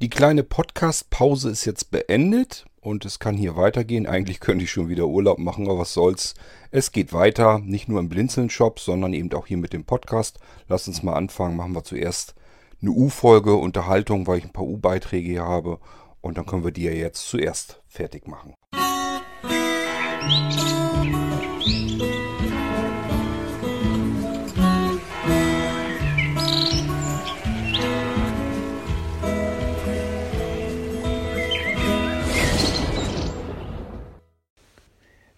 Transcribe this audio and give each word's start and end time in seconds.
Die 0.00 0.10
kleine 0.10 0.44
Podcast-Pause 0.44 1.50
ist 1.50 1.64
jetzt 1.64 1.90
beendet 1.90 2.66
und 2.80 3.04
es 3.04 3.18
kann 3.18 3.36
hier 3.36 3.56
weitergehen. 3.56 4.06
Eigentlich 4.06 4.38
könnte 4.38 4.62
ich 4.62 4.70
schon 4.70 4.88
wieder 4.88 5.08
Urlaub 5.08 5.40
machen, 5.40 5.66
aber 5.66 5.80
was 5.80 5.92
soll's. 5.92 6.34
Es 6.70 6.92
geht 6.92 7.12
weiter, 7.12 7.58
nicht 7.58 7.88
nur 7.88 7.98
im 7.98 8.08
Blinzeln-Shop, 8.08 8.78
sondern 8.78 9.12
eben 9.12 9.32
auch 9.32 9.48
hier 9.48 9.56
mit 9.56 9.72
dem 9.72 9.84
Podcast. 9.84 10.38
Lass 10.68 10.86
uns 10.86 11.02
mal 11.02 11.14
anfangen. 11.14 11.56
Machen 11.56 11.72
wir 11.72 11.82
zuerst 11.82 12.36
eine 12.80 12.92
U-Folge, 12.92 13.56
Unterhaltung, 13.56 14.28
weil 14.28 14.38
ich 14.38 14.44
ein 14.44 14.52
paar 14.52 14.66
U-Beiträge 14.66 15.30
hier 15.30 15.44
habe. 15.44 15.80
Und 16.20 16.38
dann 16.38 16.46
können 16.46 16.62
wir 16.62 16.70
die 16.70 16.84
ja 16.84 16.92
jetzt 16.92 17.26
zuerst 17.26 17.82
fertig 17.88 18.28
machen. 18.28 18.54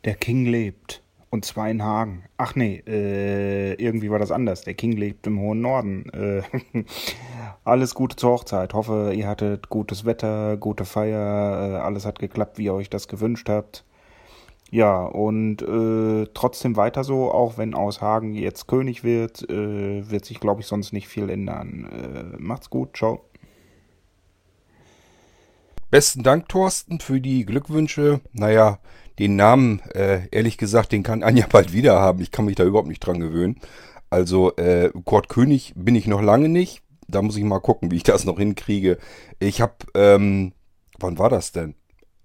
Der 0.04 0.14
King 0.14 0.46
lebt. 0.46 1.02
Und 1.32 1.44
zwar 1.44 1.70
in 1.70 1.84
Hagen. 1.84 2.24
Ach 2.38 2.56
nee, 2.56 2.82
äh, 2.88 3.74
irgendwie 3.74 4.10
war 4.10 4.18
das 4.18 4.32
anders. 4.32 4.62
Der 4.62 4.74
King 4.74 4.92
lebt 4.92 5.28
im 5.28 5.38
hohen 5.38 5.60
Norden. 5.60 6.08
Äh, 6.10 6.42
alles 7.64 7.94
Gute 7.94 8.16
zur 8.16 8.32
Hochzeit. 8.32 8.74
Hoffe, 8.74 9.12
ihr 9.14 9.28
hattet 9.28 9.68
gutes 9.68 10.04
Wetter, 10.04 10.56
gute 10.56 10.84
Feier. 10.84 11.18
Äh, 11.18 11.76
alles 11.76 12.04
hat 12.04 12.18
geklappt, 12.18 12.58
wie 12.58 12.64
ihr 12.64 12.74
euch 12.74 12.90
das 12.90 13.06
gewünscht 13.06 13.48
habt. 13.48 13.84
Ja, 14.72 15.04
und 15.04 15.62
äh, 15.62 16.28
trotzdem 16.34 16.76
weiter 16.76 17.04
so, 17.04 17.30
auch 17.32 17.58
wenn 17.58 17.74
aus 17.74 18.00
Hagen 18.00 18.34
jetzt 18.34 18.66
König 18.66 19.04
wird, 19.04 19.48
äh, 19.50 20.10
wird 20.10 20.24
sich, 20.24 20.40
glaube 20.40 20.62
ich, 20.62 20.66
sonst 20.66 20.92
nicht 20.92 21.08
viel 21.08 21.28
ändern. 21.30 21.88
Äh, 21.92 22.36
macht's 22.38 22.70
gut, 22.70 22.96
ciao. 22.96 23.24
Besten 25.90 26.22
Dank, 26.22 26.48
Thorsten, 26.48 27.00
für 27.00 27.20
die 27.20 27.44
Glückwünsche. 27.44 28.20
Naja, 28.32 28.78
den 29.20 29.36
Namen, 29.36 29.80
äh, 29.94 30.22
ehrlich 30.30 30.56
gesagt, 30.56 30.92
den 30.92 31.02
kann 31.02 31.22
Anja 31.22 31.46
bald 31.46 31.72
wieder 31.72 32.00
haben. 32.00 32.20
Ich 32.22 32.30
kann 32.30 32.46
mich 32.46 32.56
da 32.56 32.64
überhaupt 32.64 32.88
nicht 32.88 33.00
dran 33.00 33.20
gewöhnen. 33.20 33.60
Also, 34.08 34.56
äh, 34.56 34.90
Kurt 35.04 35.28
König 35.28 35.74
bin 35.76 35.94
ich 35.94 36.06
noch 36.06 36.22
lange 36.22 36.48
nicht. 36.48 36.82
Da 37.06 37.22
muss 37.22 37.36
ich 37.36 37.44
mal 37.44 37.60
gucken, 37.60 37.90
wie 37.90 37.96
ich 37.96 38.02
das 38.02 38.24
noch 38.24 38.38
hinkriege. 38.38 38.98
Ich 39.38 39.60
habe, 39.60 39.74
ähm, 39.94 40.52
wann 40.98 41.18
war 41.18 41.28
das 41.28 41.52
denn? 41.52 41.74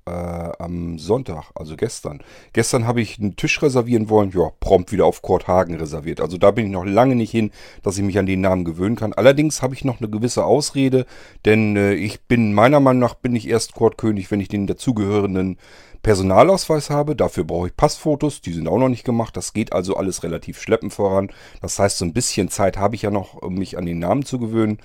Äh, 0.07 0.11
am 0.11 0.99
Sonntag, 0.99 1.45
also 1.55 1.75
gestern. 1.75 2.21
Gestern 2.53 2.85
habe 2.85 3.01
ich 3.01 3.19
einen 3.19 3.35
Tisch 3.35 3.61
reservieren 3.63 4.07
wollen, 4.07 4.31
ja, 4.35 4.51
prompt 4.59 4.91
wieder 4.91 5.05
auf 5.05 5.23
Kurt 5.23 5.47
Hagen 5.47 5.75
reserviert. 5.75 6.21
Also 6.21 6.37
da 6.37 6.51
bin 6.51 6.67
ich 6.67 6.71
noch 6.71 6.85
lange 6.85 7.15
nicht 7.15 7.31
hin, 7.31 7.49
dass 7.81 7.97
ich 7.97 8.03
mich 8.03 8.19
an 8.19 8.27
den 8.27 8.41
Namen 8.41 8.65
gewöhnen 8.65 8.95
kann. 8.95 9.13
Allerdings 9.13 9.63
habe 9.63 9.73
ich 9.73 9.83
noch 9.83 9.99
eine 9.99 10.09
gewisse 10.09 10.45
Ausrede, 10.45 11.07
denn 11.43 11.75
äh, 11.75 11.95
ich 11.95 12.21
bin, 12.21 12.53
meiner 12.53 12.79
Meinung 12.79 13.01
nach, 13.01 13.15
bin 13.15 13.35
ich 13.35 13.49
erst 13.49 13.73
Kurt 13.73 13.97
König, 13.97 14.29
wenn 14.29 14.39
ich 14.39 14.47
den 14.47 14.67
dazugehörenden 14.67 15.57
Personalausweis 16.05 16.91
habe. 16.91 17.15
Dafür 17.15 17.45
brauche 17.45 17.65
ich 17.65 17.75
Passfotos, 17.75 18.39
die 18.39 18.53
sind 18.53 18.67
auch 18.67 18.77
noch 18.77 18.89
nicht 18.89 19.05
gemacht. 19.05 19.35
Das 19.35 19.53
geht 19.53 19.73
also 19.73 19.97
alles 19.97 20.21
relativ 20.21 20.61
schleppend 20.61 20.93
voran. 20.93 21.31
Das 21.63 21.79
heißt, 21.79 21.97
so 21.97 22.05
ein 22.05 22.13
bisschen 22.13 22.49
Zeit 22.49 22.77
habe 22.77 22.93
ich 22.93 23.01
ja 23.01 23.09
noch, 23.09 23.33
um 23.41 23.55
mich 23.55 23.75
an 23.75 23.87
den 23.87 23.97
Namen 23.97 24.23
zu 24.23 24.37
gewöhnen. 24.37 24.77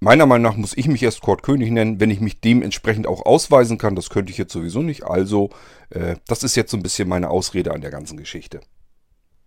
Meiner 0.00 0.26
Meinung 0.26 0.50
nach 0.50 0.56
muss 0.56 0.76
ich 0.76 0.88
mich 0.88 1.04
erst 1.04 1.20
Kurt 1.20 1.44
König 1.44 1.70
nennen, 1.70 2.00
wenn 2.00 2.10
ich 2.10 2.20
mich 2.20 2.40
dementsprechend 2.40 3.06
auch 3.06 3.24
ausweisen 3.26 3.78
kann. 3.78 3.94
Das 3.94 4.10
könnte 4.10 4.32
ich 4.32 4.38
jetzt 4.38 4.52
sowieso 4.52 4.82
nicht. 4.82 5.04
Also, 5.04 5.50
äh, 5.90 6.16
das 6.26 6.42
ist 6.42 6.56
jetzt 6.56 6.72
so 6.72 6.76
ein 6.76 6.82
bisschen 6.82 7.08
meine 7.08 7.30
Ausrede 7.30 7.72
an 7.72 7.80
der 7.80 7.92
ganzen 7.92 8.16
Geschichte. 8.16 8.60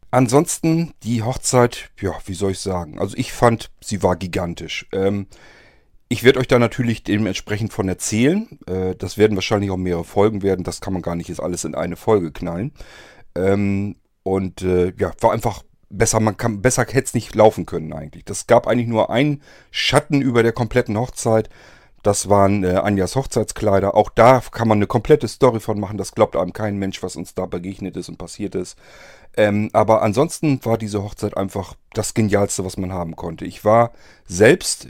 Ansonsten 0.09 0.93
die 1.03 1.21
Hochzeit, 1.21 1.89
ja, 1.99 2.13
wie 2.27 2.33
soll 2.33 2.51
ich 2.51 2.59
sagen? 2.59 2.97
Also 2.97 3.17
ich 3.17 3.33
fand, 3.33 3.71
sie 3.81 4.03
war 4.03 4.15
gigantisch. 4.15 4.87
Ähm, 4.93 5.27
ich 6.09 6.23
werde 6.23 6.39
euch 6.39 6.47
da 6.47 6.59
natürlich 6.59 7.03
dementsprechend 7.03 7.73
von 7.73 7.87
erzählen. 7.89 8.47
Äh, 8.67 8.95
das 8.95 9.17
werden 9.17 9.35
wahrscheinlich 9.35 9.71
auch 9.71 9.77
mehrere 9.77 10.03
Folgen 10.03 10.43
werden. 10.43 10.63
Das 10.63 10.81
kann 10.81 10.93
man 10.93 11.01
gar 11.01 11.15
nicht 11.15 11.29
jetzt 11.29 11.41
alles 11.41 11.63
in 11.63 11.75
eine 11.75 11.95
Folge 11.95 12.31
knallen. 12.31 12.73
Ähm, 13.35 13.95
und 14.23 14.61
äh, 14.61 14.93
ja, 14.97 15.11
war 15.19 15.31
einfach 15.31 15.63
besser, 15.89 16.19
man 16.19 16.37
kann, 16.37 16.61
besser 16.61 16.83
hätte 16.83 16.99
es 16.99 17.13
nicht 17.13 17.35
laufen 17.35 17.65
können 17.65 17.93
eigentlich. 17.93 18.25
Das 18.25 18.47
gab 18.47 18.67
eigentlich 18.67 18.87
nur 18.87 19.09
einen 19.09 19.41
Schatten 19.71 20.21
über 20.21 20.43
der 20.43 20.51
kompletten 20.51 20.97
Hochzeit. 20.97 21.49
Das 22.03 22.27
waren 22.27 22.63
äh, 22.63 22.75
Anjas 22.75 23.15
Hochzeitskleider. 23.15 23.95
Auch 23.95 24.09
da 24.09 24.41
kann 24.51 24.67
man 24.67 24.79
eine 24.79 24.87
komplette 24.87 25.27
Story 25.27 25.61
von 25.61 25.79
machen. 25.79 25.97
Das 25.97 26.11
glaubt 26.11 26.35
einem 26.35 26.51
kein 26.51 26.77
Mensch, 26.77 27.01
was 27.01 27.15
uns 27.15 27.33
da 27.33 27.45
begegnet 27.45 27.95
ist 27.95 28.09
und 28.09 28.17
passiert 28.17 28.55
ist. 28.55 28.77
Ähm, 29.35 29.69
aber 29.73 30.03
ansonsten 30.03 30.63
war 30.63 30.77
diese 30.77 31.03
Hochzeit 31.03 31.35
einfach 31.35 31.75
das 31.93 32.13
Genialste, 32.13 32.63
was 32.65 32.77
man 32.77 32.93
haben 32.93 33.15
konnte. 33.15 33.45
Ich 33.45 33.65
war 33.65 33.91
selbst, 34.25 34.87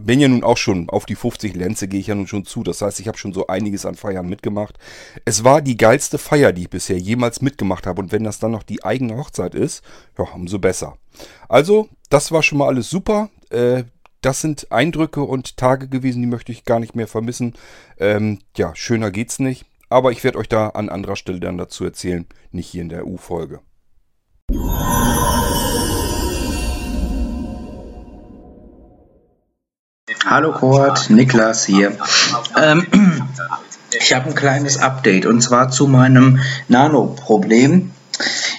bin 0.00 0.20
ja 0.20 0.28
nun 0.28 0.44
auch 0.44 0.58
schon 0.58 0.90
auf 0.90 1.06
die 1.06 1.14
50 1.14 1.54
Lenze, 1.54 1.88
gehe 1.88 2.00
ich 2.00 2.08
ja 2.08 2.14
nun 2.14 2.26
schon 2.26 2.44
zu. 2.44 2.62
Das 2.62 2.82
heißt, 2.82 3.00
ich 3.00 3.08
habe 3.08 3.16
schon 3.16 3.32
so 3.32 3.46
einiges 3.46 3.86
an 3.86 3.94
Feiern 3.94 4.28
mitgemacht. 4.28 4.78
Es 5.24 5.42
war 5.42 5.62
die 5.62 5.76
geilste 5.76 6.18
Feier, 6.18 6.52
die 6.52 6.62
ich 6.62 6.70
bisher 6.70 6.98
jemals 6.98 7.40
mitgemacht 7.40 7.86
habe. 7.86 8.00
Und 8.02 8.12
wenn 8.12 8.24
das 8.24 8.38
dann 8.38 8.50
noch 8.50 8.62
die 8.62 8.84
eigene 8.84 9.16
Hochzeit 9.16 9.54
ist, 9.54 9.82
ja, 10.18 10.24
umso 10.34 10.58
besser. 10.58 10.98
Also, 11.48 11.88
das 12.10 12.30
war 12.30 12.42
schon 12.42 12.58
mal 12.58 12.68
alles 12.68 12.90
super. 12.90 13.30
Äh, 13.50 13.84
das 14.20 14.40
sind 14.40 14.70
Eindrücke 14.70 15.22
und 15.22 15.56
Tage 15.56 15.88
gewesen, 15.88 16.20
die 16.20 16.28
möchte 16.28 16.52
ich 16.52 16.64
gar 16.64 16.80
nicht 16.80 16.94
mehr 16.94 17.06
vermissen. 17.06 17.54
Ähm, 17.98 18.40
ja, 18.56 18.74
schöner 18.74 19.10
geht's 19.10 19.38
nicht. 19.38 19.64
Aber 19.88 20.12
ich 20.12 20.22
werde 20.24 20.38
euch 20.38 20.48
da 20.48 20.68
an 20.70 20.90
anderer 20.90 21.16
Stelle 21.16 21.40
dann 21.40 21.56
dazu 21.56 21.84
erzählen, 21.84 22.26
nicht 22.50 22.68
hier 22.68 22.82
in 22.82 22.90
der 22.90 23.06
U-Folge. 23.06 23.60
Hallo 30.24 30.52
Kurt, 30.52 31.10
Niklas 31.10 31.66
hier. 31.66 31.92
Ähm, 32.58 32.86
ich 33.90 34.14
habe 34.14 34.28
ein 34.28 34.34
kleines 34.34 34.78
Update 34.80 35.26
und 35.26 35.42
zwar 35.42 35.70
zu 35.70 35.86
meinem 35.86 36.40
Nano-Problem. 36.68 37.90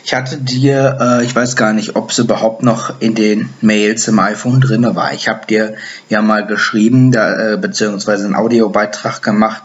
Ich 0.04 0.14
hatte 0.14 0.38
dir, 0.38 0.98
äh, 1.00 1.26
ich 1.26 1.36
weiß 1.36 1.56
gar 1.56 1.74
nicht, 1.74 1.96
ob 1.96 2.12
es 2.12 2.20
überhaupt 2.20 2.64
noch 2.64 3.02
in 3.02 3.16
den 3.16 3.50
Mails 3.62 4.08
im 4.08 4.20
iPhone 4.20 4.62
drin 4.62 4.96
war. 4.96 5.14
Ich 5.14 5.28
habe 5.28 5.48
dir 5.48 5.76
ja 6.08 6.22
mal 6.22 6.46
geschrieben, 6.46 7.12
da, 7.12 7.54
äh, 7.54 7.58
beziehungsweise 7.58 8.26
einen 8.26 8.36
Audiobeitrag 8.36 9.22
gemacht, 9.22 9.64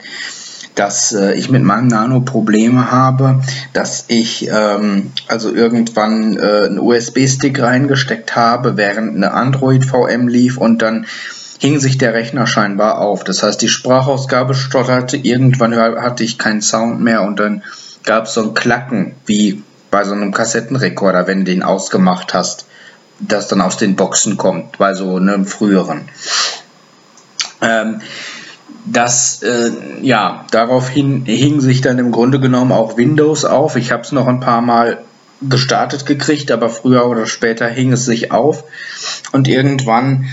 dass 0.75 1.13
äh, 1.13 1.35
ich 1.35 1.51
mit 1.51 1.63
meinem 1.63 1.87
Nano 1.87 2.21
Probleme 2.21 2.91
habe, 2.91 3.41
dass 3.73 4.05
ich 4.09 4.49
ähm, 4.51 5.13
also 5.29 5.55
irgendwann 5.55 6.37
äh, 6.37 6.63
einen 6.67 6.79
USB-Stick 6.79 7.61
reingesteckt 7.61 8.35
habe, 8.35 8.77
während 8.77 9.17
eine 9.17 9.33
Android-VM 9.33 10.29
lief 10.29 10.57
und 10.57 10.83
dann 10.83 11.07
hing 11.61 11.79
sich 11.79 11.97
der 11.99 12.15
Rechner 12.15 12.47
scheinbar 12.47 12.99
auf. 13.01 13.25
Das 13.25 13.43
heißt, 13.43 13.63
die 13.63 13.69
Sprachausgabe 13.69 14.55
stotterte, 14.55 15.17
irgendwann 15.17 15.77
hatte 15.77 16.25
ich 16.25 16.39
keinen 16.39 16.61
Sound 16.61 17.01
mehr 17.01 17.23
und 17.23 17.39
dann 17.39 17.63
gab 18.05 18.27
es 18.27 18.35
so 18.35 18.43
ein 18.43 18.55
Klacken, 18.55 19.15
wie 19.27 19.63
bei 19.91 20.05
so 20.05 20.13
einem 20.13 20.33
Kassettenrekorder, 20.33 21.27
wenn 21.27 21.39
du 21.39 21.45
den 21.45 21.63
ausgemacht 21.63 22.35
hast, 22.35 22.67
das 23.21 23.49
dann 23.49 23.61
aus 23.61 23.77
den 23.77 23.97
Boxen 23.97 24.37
kommt, 24.37 24.79
bei 24.79 24.93
so 24.93 25.17
einem 25.17 25.47
früheren. 25.47 26.09
Ähm, 27.61 28.01
das, 28.85 29.43
äh, 29.43 29.71
ja, 30.03 30.45
daraufhin 30.51 31.25
hing 31.25 31.61
sich 31.61 31.81
dann 31.81 31.99
im 31.99 32.13
Grunde 32.13 32.41
genommen 32.41 32.73
auch 32.73 32.97
Windows 32.97 33.45
auf. 33.45 33.77
Ich 33.77 33.93
habe 33.93 34.03
es 34.03 34.13
noch 34.13 34.27
ein 34.27 34.41
paar 34.41 34.61
Mal 34.61 34.99
gestartet 35.41 36.07
gekriegt, 36.07 36.51
aber 36.51 36.69
früher 36.69 37.07
oder 37.07 37.27
später 37.27 37.67
hing 37.67 37.93
es 37.93 38.05
sich 38.05 38.31
auf. 38.31 38.65
Und 39.33 39.49
irgendwann, 39.49 40.27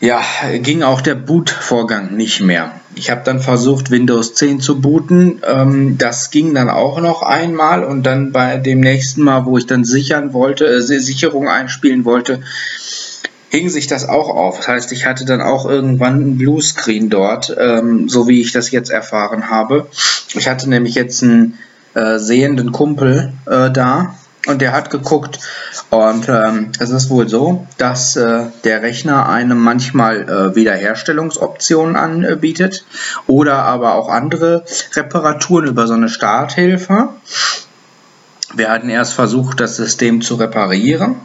ja, 0.00 0.20
ging 0.58 0.82
auch 0.82 1.00
der 1.00 1.14
Bootvorgang 1.14 2.16
nicht 2.16 2.40
mehr. 2.40 2.72
Ich 2.94 3.10
habe 3.10 3.22
dann 3.24 3.40
versucht, 3.40 3.90
Windows 3.90 4.34
10 4.34 4.60
zu 4.60 4.80
booten. 4.80 5.40
Ähm, 5.46 5.98
das 5.98 6.30
ging 6.30 6.54
dann 6.54 6.70
auch 6.70 7.00
noch 7.00 7.22
einmal 7.22 7.84
und 7.84 8.04
dann 8.04 8.32
bei 8.32 8.56
dem 8.56 8.80
nächsten 8.80 9.22
Mal, 9.22 9.44
wo 9.44 9.58
ich 9.58 9.66
dann 9.66 9.84
sichern 9.84 10.32
wollte, 10.32 10.66
äh, 10.66 10.80
Sicherung 10.80 11.48
einspielen 11.48 12.04
wollte, 12.04 12.40
hing 13.50 13.68
sich 13.68 13.86
das 13.86 14.08
auch 14.08 14.28
auf. 14.28 14.58
Das 14.58 14.68
heißt, 14.68 14.92
ich 14.92 15.06
hatte 15.06 15.24
dann 15.24 15.40
auch 15.40 15.64
irgendwann 15.64 16.14
einen 16.14 16.38
Bluescreen 16.38 17.10
dort, 17.10 17.54
ähm, 17.58 18.08
so 18.08 18.28
wie 18.28 18.40
ich 18.40 18.52
das 18.52 18.70
jetzt 18.70 18.90
erfahren 18.90 19.50
habe. 19.50 19.86
Ich 20.34 20.48
hatte 20.48 20.68
nämlich 20.68 20.94
jetzt 20.94 21.22
einen 21.22 21.58
äh, 21.94 22.18
sehenden 22.18 22.72
Kumpel 22.72 23.32
äh, 23.46 23.70
da 23.70 24.14
und 24.46 24.62
der 24.62 24.72
hat 24.72 24.90
geguckt 24.90 25.40
und 25.90 26.28
ähm, 26.28 26.70
es 26.78 26.90
ist 26.90 27.10
wohl 27.10 27.28
so, 27.28 27.66
dass 27.76 28.16
äh, 28.16 28.44
der 28.64 28.82
Rechner 28.82 29.28
einem 29.28 29.58
manchmal 29.58 30.22
äh, 30.22 30.54
Wiederherstellungsoptionen 30.54 31.96
anbietet 31.96 32.84
oder 33.26 33.64
aber 33.64 33.94
auch 33.94 34.08
andere 34.08 34.64
Reparaturen 34.94 35.66
über 35.66 35.86
so 35.86 35.94
eine 35.94 36.08
Starthilfe. 36.08 37.10
Wir 38.54 38.70
hatten 38.70 38.88
erst 38.88 39.12
versucht, 39.12 39.60
das 39.60 39.76
System 39.76 40.22
zu 40.22 40.36
reparieren. 40.36 41.16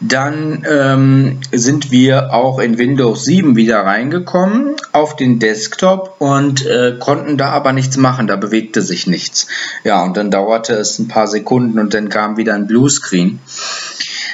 Dann 0.00 0.64
ähm, 0.68 1.40
sind 1.50 1.90
wir 1.90 2.32
auch 2.32 2.60
in 2.60 2.78
Windows 2.78 3.24
7 3.24 3.56
wieder 3.56 3.80
reingekommen 3.80 4.76
auf 4.92 5.16
den 5.16 5.40
Desktop 5.40 6.16
und 6.20 6.64
äh, 6.64 6.96
konnten 7.00 7.36
da 7.36 7.50
aber 7.50 7.72
nichts 7.72 7.96
machen, 7.96 8.28
da 8.28 8.36
bewegte 8.36 8.80
sich 8.80 9.08
nichts. 9.08 9.48
Ja, 9.82 10.04
und 10.04 10.16
dann 10.16 10.30
dauerte 10.30 10.74
es 10.74 11.00
ein 11.00 11.08
paar 11.08 11.26
Sekunden 11.26 11.80
und 11.80 11.94
dann 11.94 12.10
kam 12.10 12.36
wieder 12.36 12.54
ein 12.54 12.68
Bluescreen. 12.68 13.40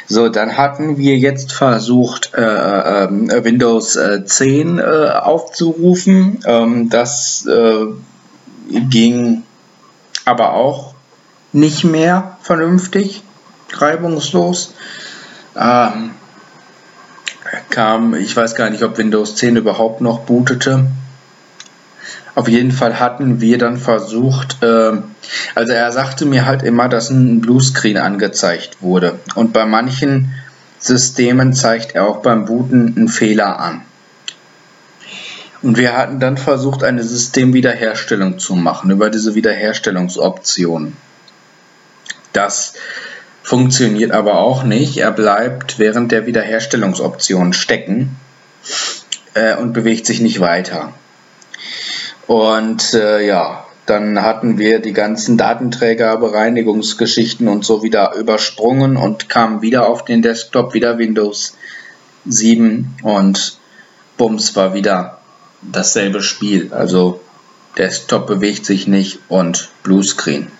So, 0.06 0.28
dann 0.28 0.58
hatten 0.58 0.98
wir 0.98 1.16
jetzt 1.16 1.52
versucht, 1.52 2.32
äh, 2.34 2.42
äh, 2.42 3.44
Windows 3.44 3.98
10 4.26 4.78
äh, 4.78 4.82
aufzurufen. 4.82 6.40
Ähm, 6.46 6.90
das 6.90 7.46
äh, 7.46 7.86
ging 8.68 9.44
aber 10.26 10.52
auch 10.52 10.94
nicht 11.52 11.84
mehr 11.84 12.36
vernünftig, 12.42 13.22
reibungslos. 13.72 14.74
Ähm, 15.56 16.10
kam, 17.70 18.14
ich 18.14 18.36
weiß 18.36 18.54
gar 18.54 18.70
nicht, 18.70 18.82
ob 18.82 18.98
Windows 18.98 19.36
10 19.36 19.56
überhaupt 19.56 20.00
noch 20.00 20.20
bootete. 20.20 20.86
Auf 22.34 22.48
jeden 22.48 22.72
Fall 22.72 22.98
hatten 22.98 23.40
wir 23.40 23.58
dann 23.58 23.76
versucht, 23.76 24.62
äh, 24.62 24.92
also 25.54 25.72
er 25.72 25.92
sagte 25.92 26.26
mir 26.26 26.46
halt 26.46 26.62
immer, 26.62 26.88
dass 26.88 27.10
ein 27.10 27.40
Bluescreen 27.40 27.96
angezeigt 27.96 28.78
wurde. 28.80 29.20
Und 29.36 29.52
bei 29.52 29.64
manchen 29.64 30.34
Systemen 30.78 31.54
zeigt 31.54 31.94
er 31.94 32.08
auch 32.08 32.22
beim 32.22 32.44
Booten 32.44 32.94
einen 32.96 33.08
Fehler 33.08 33.60
an. 33.60 33.82
Und 35.62 35.78
wir 35.78 35.96
hatten 35.96 36.20
dann 36.20 36.36
versucht, 36.36 36.82
eine 36.82 37.02
Systemwiederherstellung 37.02 38.38
zu 38.38 38.54
machen 38.54 38.90
über 38.90 39.08
diese 39.08 39.34
Wiederherstellungsoption. 39.34 40.94
Das 42.34 42.74
funktioniert 43.44 44.10
aber 44.10 44.38
auch 44.38 44.64
nicht. 44.64 44.96
Er 44.96 45.12
bleibt 45.12 45.78
während 45.78 46.10
der 46.10 46.26
Wiederherstellungsoption 46.26 47.52
stecken 47.52 48.16
äh, 49.34 49.54
und 49.54 49.72
bewegt 49.74 50.06
sich 50.06 50.20
nicht 50.20 50.40
weiter. 50.40 50.92
Und 52.26 52.94
äh, 52.94 53.24
ja, 53.24 53.66
dann 53.84 54.22
hatten 54.22 54.56
wir 54.56 54.78
die 54.80 54.94
ganzen 54.94 55.36
Datenträgerbereinigungsgeschichten 55.36 57.48
und 57.48 57.66
so 57.66 57.82
wieder 57.82 58.14
übersprungen 58.14 58.96
und 58.96 59.28
kamen 59.28 59.60
wieder 59.60 59.88
auf 59.88 60.06
den 60.06 60.22
Desktop, 60.22 60.72
wieder 60.72 60.96
Windows 60.96 61.54
7 62.24 62.96
und 63.02 63.58
bums 64.16 64.56
war 64.56 64.72
wieder 64.72 65.18
dasselbe 65.60 66.22
Spiel. 66.22 66.72
Also 66.72 67.20
Desktop 67.76 68.26
bewegt 68.26 68.64
sich 68.64 68.86
nicht 68.86 69.18
und 69.28 69.68
Bluescreen. 69.82 70.50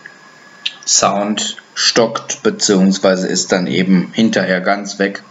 Sound 0.85 1.57
stockt 1.75 2.43
bzw. 2.43 3.29
ist 3.29 3.53
dann 3.53 3.67
eben 3.67 4.11
hinterher 4.13 4.61
ganz 4.61 4.99
weg. 4.99 5.23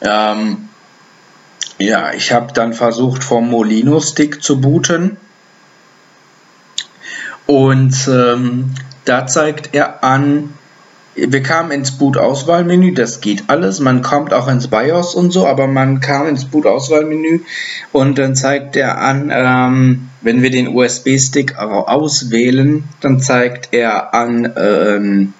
Ähm, 0.00 0.68
ja, 1.78 2.12
ich 2.12 2.32
habe 2.32 2.52
dann 2.52 2.72
versucht 2.72 3.24
vom 3.24 3.50
Molino 3.50 4.00
Stick 4.00 4.42
zu 4.42 4.60
booten. 4.60 5.16
Und 7.46 8.08
ähm, 8.08 8.74
da 9.04 9.26
zeigt 9.26 9.74
er 9.74 10.04
an, 10.04 10.54
wir 11.14 11.42
kamen 11.42 11.70
ins 11.72 11.92
Boot-Auswahlmenü, 11.92 12.92
das 12.92 13.20
geht 13.20 13.44
alles. 13.48 13.80
Man 13.80 14.02
kommt 14.02 14.32
auch 14.32 14.48
ins 14.48 14.68
BIOS 14.68 15.14
und 15.14 15.32
so, 15.32 15.46
aber 15.46 15.66
man 15.66 16.00
kam 16.00 16.28
ins 16.28 16.44
Boot-Auswahlmenü 16.44 17.40
und 17.92 18.18
dann 18.18 18.36
zeigt 18.36 18.76
er 18.76 18.98
an, 18.98 19.30
ähm, 19.34 20.08
wenn 20.22 20.42
wir 20.42 20.50
den 20.50 20.68
USB-Stick 20.68 21.56
auswählen, 21.58 22.84
dann 23.00 23.20
zeigt 23.20 23.70
er 23.72 24.14
an, 24.14 24.52
ähm, 24.56 25.34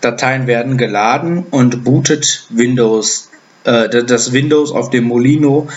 Dateien 0.00 0.46
werden 0.46 0.78
geladen 0.78 1.44
und 1.50 1.84
bootet 1.84 2.46
Windows 2.50 3.30
äh, 3.64 3.88
das 3.88 4.32
Windows 4.32 4.72
auf 4.72 4.90
dem 4.90 5.04
Molino, 5.04 5.68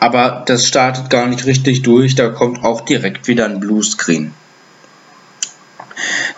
aber 0.00 0.42
das 0.46 0.66
startet 0.66 1.10
gar 1.10 1.26
nicht 1.26 1.46
richtig 1.46 1.82
durch, 1.82 2.14
da 2.14 2.30
kommt 2.30 2.64
auch 2.64 2.82
direkt 2.82 3.28
wieder 3.28 3.44
ein 3.46 3.60
Bluescreen. 3.60 4.32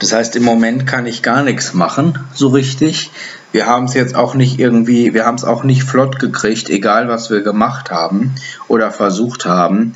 Das 0.00 0.12
heißt, 0.12 0.36
im 0.36 0.42
Moment 0.42 0.86
kann 0.86 1.06
ich 1.06 1.22
gar 1.22 1.42
nichts 1.42 1.72
machen, 1.72 2.18
so 2.34 2.48
richtig. 2.48 3.10
Wir 3.52 3.66
haben 3.66 3.86
es 3.86 3.94
jetzt 3.94 4.14
auch 4.14 4.34
nicht 4.34 4.58
irgendwie, 4.58 5.14
wir 5.14 5.24
haben 5.24 5.36
es 5.36 5.44
auch 5.44 5.64
nicht 5.64 5.84
flott 5.84 6.18
gekriegt, 6.18 6.68
egal 6.68 7.08
was 7.08 7.30
wir 7.30 7.40
gemacht 7.40 7.90
haben 7.90 8.34
oder 8.68 8.90
versucht 8.90 9.46
haben. 9.46 9.94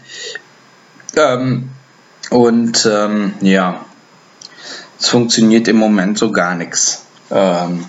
Ähm, 1.17 1.69
und 2.31 2.89
ähm, 2.91 3.35
ja, 3.41 3.85
es 4.99 5.09
funktioniert 5.09 5.69
im 5.69 5.77
Moment 5.77 6.17
so 6.17 6.33
gar 6.33 6.55
nichts. 6.55 7.05
Ähm, 7.31 7.85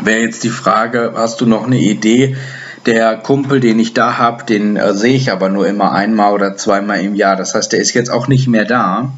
Wäre 0.00 0.20
jetzt 0.20 0.44
die 0.44 0.50
Frage, 0.50 1.14
hast 1.16 1.40
du 1.40 1.46
noch 1.46 1.64
eine 1.64 1.78
Idee? 1.78 2.36
Der 2.84 3.16
Kumpel, 3.16 3.60
den 3.60 3.78
ich 3.78 3.94
da 3.94 4.18
habe, 4.18 4.44
den 4.44 4.76
äh, 4.76 4.94
sehe 4.94 5.16
ich 5.16 5.32
aber 5.32 5.48
nur 5.48 5.66
immer 5.66 5.92
einmal 5.92 6.32
oder 6.32 6.56
zweimal 6.56 7.00
im 7.00 7.14
Jahr. 7.14 7.36
Das 7.36 7.54
heißt, 7.54 7.72
der 7.72 7.80
ist 7.80 7.94
jetzt 7.94 8.10
auch 8.10 8.28
nicht 8.28 8.46
mehr 8.46 8.64
da. 8.64 9.12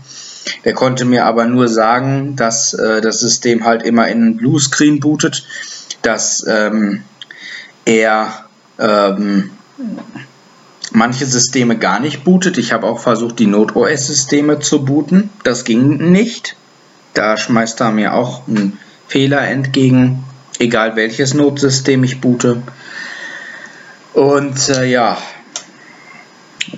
Der 0.64 0.72
konnte 0.72 1.04
mir 1.04 1.26
aber 1.26 1.46
nur 1.46 1.68
sagen, 1.68 2.36
dass 2.36 2.74
äh, 2.74 3.00
das 3.00 3.20
System 3.20 3.64
halt 3.64 3.82
immer 3.82 4.08
in 4.08 4.36
Bluescreen 4.36 5.00
bootet, 5.00 5.44
dass 6.02 6.44
ähm, 6.48 7.02
er 7.84 8.46
ähm, 8.78 9.50
manche 10.92 11.26
Systeme 11.26 11.76
gar 11.76 12.00
nicht 12.00 12.24
bootet. 12.24 12.58
Ich 12.58 12.72
habe 12.72 12.86
auch 12.86 13.00
versucht, 13.00 13.38
die 13.38 13.46
Node-OS-Systeme 13.46 14.58
zu 14.60 14.84
booten. 14.84 15.30
Das 15.44 15.64
ging 15.64 16.10
nicht. 16.10 16.56
Da 17.14 17.36
schmeißt 17.36 17.80
er 17.80 17.90
mir 17.90 18.14
auch 18.14 18.46
einen 18.46 18.78
Fehler 19.06 19.46
entgegen 19.48 20.24
egal 20.58 20.96
welches 20.96 21.34
Notsystem 21.34 22.04
ich 22.04 22.20
boote. 22.20 22.62
Und 24.12 24.68
äh, 24.68 24.86
ja, 24.86 25.18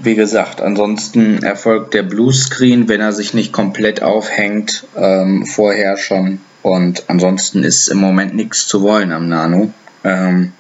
wie 0.03 0.15
gesagt, 0.15 0.61
ansonsten 0.61 1.43
erfolgt 1.43 1.95
der 1.95 2.03
Bluescreen, 2.03 2.89
wenn 2.89 3.01
er 3.01 3.13
sich 3.13 3.35
nicht 3.35 3.53
komplett 3.53 4.03
aufhängt, 4.03 4.85
ähm, 4.97 5.47
vorher 5.47 5.97
schon. 5.97 6.41
Und 6.63 7.05
ansonsten 7.09 7.63
ist 7.63 7.89
im 7.89 7.99
Moment 7.99 8.35
nichts 8.35 8.67
zu 8.67 8.83
wollen 8.83 9.13
am 9.13 9.29
Nano. 9.29 9.73
Ähm, 10.05 10.53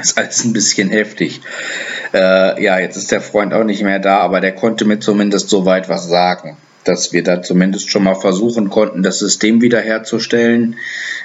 ist 0.00 0.18
alles 0.18 0.44
ein 0.44 0.52
bisschen 0.52 0.90
heftig. 0.90 1.40
Äh, 2.12 2.62
ja, 2.62 2.78
jetzt 2.78 2.96
ist 2.96 3.12
der 3.12 3.20
Freund 3.20 3.52
auch 3.52 3.64
nicht 3.64 3.82
mehr 3.82 3.98
da, 3.98 4.18
aber 4.18 4.40
der 4.40 4.54
konnte 4.54 4.84
mir 4.84 4.98
zumindest 4.98 5.48
soweit 5.48 5.88
was 5.88 6.08
sagen, 6.08 6.56
dass 6.84 7.12
wir 7.12 7.22
da 7.22 7.42
zumindest 7.42 7.90
schon 7.90 8.04
mal 8.04 8.14
versuchen 8.14 8.70
konnten, 8.70 9.02
das 9.02 9.18
System 9.18 9.60
wiederherzustellen. 9.60 10.76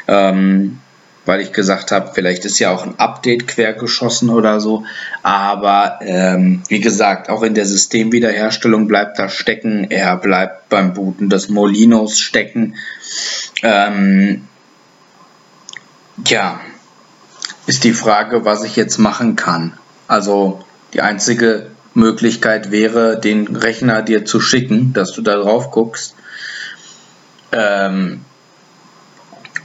Ähm, 0.07 0.79
weil 1.25 1.41
ich 1.41 1.51
gesagt 1.51 1.91
habe, 1.91 2.11
vielleicht 2.13 2.45
ist 2.45 2.59
ja 2.59 2.71
auch 2.71 2.83
ein 2.85 2.99
Update 2.99 3.47
quergeschossen 3.47 4.29
oder 4.29 4.59
so. 4.59 4.85
Aber 5.21 5.99
ähm, 6.01 6.63
wie 6.67 6.79
gesagt, 6.79 7.29
auch 7.29 7.43
in 7.43 7.53
der 7.53 7.65
Systemwiederherstellung 7.65 8.87
bleibt 8.87 9.19
er 9.19 9.29
stecken. 9.29 9.91
Er 9.91 10.17
bleibt 10.17 10.69
beim 10.69 10.93
Booten 10.93 11.29
des 11.29 11.49
Molinos 11.49 12.19
stecken. 12.19 12.75
Ähm, 13.61 14.47
ja, 16.27 16.59
ist 17.67 17.83
die 17.83 17.93
Frage, 17.93 18.43
was 18.43 18.63
ich 18.63 18.75
jetzt 18.75 18.97
machen 18.97 19.35
kann. 19.35 19.77
Also 20.07 20.63
die 20.93 21.01
einzige 21.01 21.67
Möglichkeit 21.93 22.71
wäre, 22.71 23.19
den 23.19 23.55
Rechner 23.55 24.01
dir 24.01 24.25
zu 24.25 24.39
schicken, 24.39 24.93
dass 24.93 25.11
du 25.11 25.21
da 25.21 25.35
drauf 25.35 25.71
guckst. 25.71 26.15
Ähm, 27.51 28.25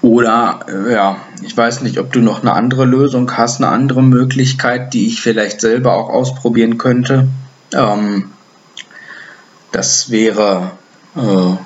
oder, 0.06 0.60
äh, 0.68 0.92
ja, 0.92 1.16
ich 1.42 1.56
weiß 1.56 1.80
nicht, 1.82 1.98
ob 1.98 2.12
du 2.12 2.20
noch 2.20 2.40
eine 2.40 2.52
andere 2.52 2.84
Lösung 2.84 3.36
hast, 3.36 3.60
eine 3.60 3.72
andere 3.72 4.04
Möglichkeit, 4.04 4.94
die 4.94 5.08
ich 5.08 5.20
vielleicht 5.20 5.60
selber 5.60 5.94
auch 5.94 6.10
ausprobieren 6.10 6.78
könnte. 6.78 7.26
Ähm, 7.74 8.30
das 9.72 10.08
wäre 10.08 10.70
äh, 11.16 11.56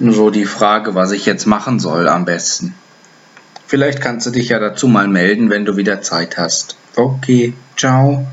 so 0.00 0.28
die 0.28 0.44
Frage, 0.44 0.94
was 0.94 1.12
ich 1.12 1.24
jetzt 1.24 1.46
machen 1.46 1.80
soll 1.80 2.08
am 2.08 2.26
besten. 2.26 2.74
Vielleicht 3.66 4.02
kannst 4.02 4.26
du 4.26 4.30
dich 4.30 4.50
ja 4.50 4.58
dazu 4.58 4.86
mal 4.86 5.08
melden, 5.08 5.48
wenn 5.48 5.64
du 5.64 5.78
wieder 5.78 6.02
Zeit 6.02 6.36
hast. 6.36 6.76
Okay, 6.94 7.54
ciao. 7.78 8.26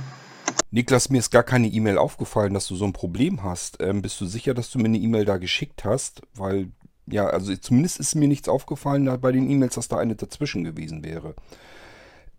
Niklas, 0.71 1.09
mir 1.09 1.19
ist 1.19 1.31
gar 1.31 1.43
keine 1.43 1.67
E-Mail 1.67 1.97
aufgefallen, 1.97 2.53
dass 2.53 2.67
du 2.67 2.75
so 2.75 2.83
ein 2.83 2.91
Problem 2.91 3.41
hast. 3.41 3.77
Ähm, 3.79 4.01
bist 4.01 4.19
du 4.19 4.25
sicher, 4.25 4.53
dass 4.53 4.69
du 4.69 4.79
mir 4.79 4.85
eine 4.85 4.97
E-Mail 4.97 5.23
da 5.23 5.37
geschickt 5.37 5.85
hast? 5.85 6.23
Weil 6.35 6.67
ja, 7.09 7.27
also 7.27 7.55
zumindest 7.55 7.99
ist 7.99 8.15
mir 8.15 8.27
nichts 8.27 8.49
aufgefallen 8.49 9.09
bei 9.21 9.31
den 9.31 9.49
E-Mails, 9.49 9.75
dass 9.75 9.87
da 9.87 9.97
eine 9.97 10.15
dazwischen 10.15 10.63
gewesen 10.63 11.03
wäre. 11.03 11.35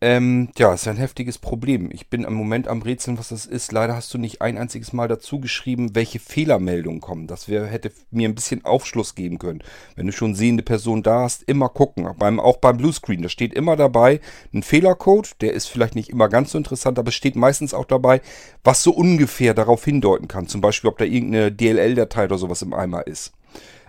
Ähm, 0.03 0.49
ja, 0.57 0.73
ist 0.73 0.89
ein 0.89 0.97
heftiges 0.97 1.37
Problem. 1.37 1.91
Ich 1.93 2.09
bin 2.09 2.25
im 2.25 2.33
Moment 2.33 2.69
am 2.69 2.81
Rätseln, 2.81 3.19
was 3.19 3.29
das 3.29 3.45
ist. 3.45 3.71
Leider 3.71 3.95
hast 3.95 4.15
du 4.15 4.17
nicht 4.17 4.41
ein 4.41 4.57
einziges 4.57 4.95
Mal 4.95 5.09
dazu 5.09 5.41
geschrieben, 5.41 5.95
welche 5.95 6.19
Fehlermeldungen 6.19 7.03
kommen. 7.03 7.27
Das 7.27 7.51
wär, 7.51 7.67
hätte 7.67 7.93
mir 8.11 8.27
ein 8.27 8.35
bisschen 8.35 8.65
Aufschluss 8.65 9.15
geben 9.15 9.39
können. 9.39 9.63
Wenn 9.97 10.07
du 10.07 10.13
schon 10.13 10.35
sehende 10.35 10.63
Person 10.63 11.03
da 11.03 11.25
hast, 11.25 11.43
immer 11.43 11.69
gucken. 11.69 12.09
Beim, 12.19 12.41
auch 12.41 12.57
beim 12.57 12.79
Bluescreen, 12.79 13.21
da 13.21 13.29
steht 13.29 13.53
immer 13.53 13.77
dabei 13.77 14.21
ein 14.55 14.63
Fehlercode. 14.63 15.33
Der 15.43 15.53
ist 15.53 15.67
vielleicht 15.67 15.97
nicht 15.97 16.09
immer 16.09 16.31
ganz 16.31 16.53
so 16.53 16.59
interessant, 16.59 16.99
aber 16.99 17.09
es 17.09 17.15
steht 17.15 17.37
meistens 17.37 17.75
auch 17.75 17.85
dabei, 17.85 18.23
was 18.65 18.83
so 18.83 18.93
ungefähr 18.93 19.53
darauf 19.53 19.85
hindeuten 19.85 20.29
kann. 20.29 20.49
Zum 20.49 20.63
Beispiel, 20.63 20.89
ob 20.89 20.97
da 20.97 21.05
irgendeine 21.05 21.53
DLL-Datei 21.53 22.25
oder 22.25 22.39
sowas 22.39 22.63
im 22.63 22.73
Eimer 22.73 23.07
ist. 23.07 23.35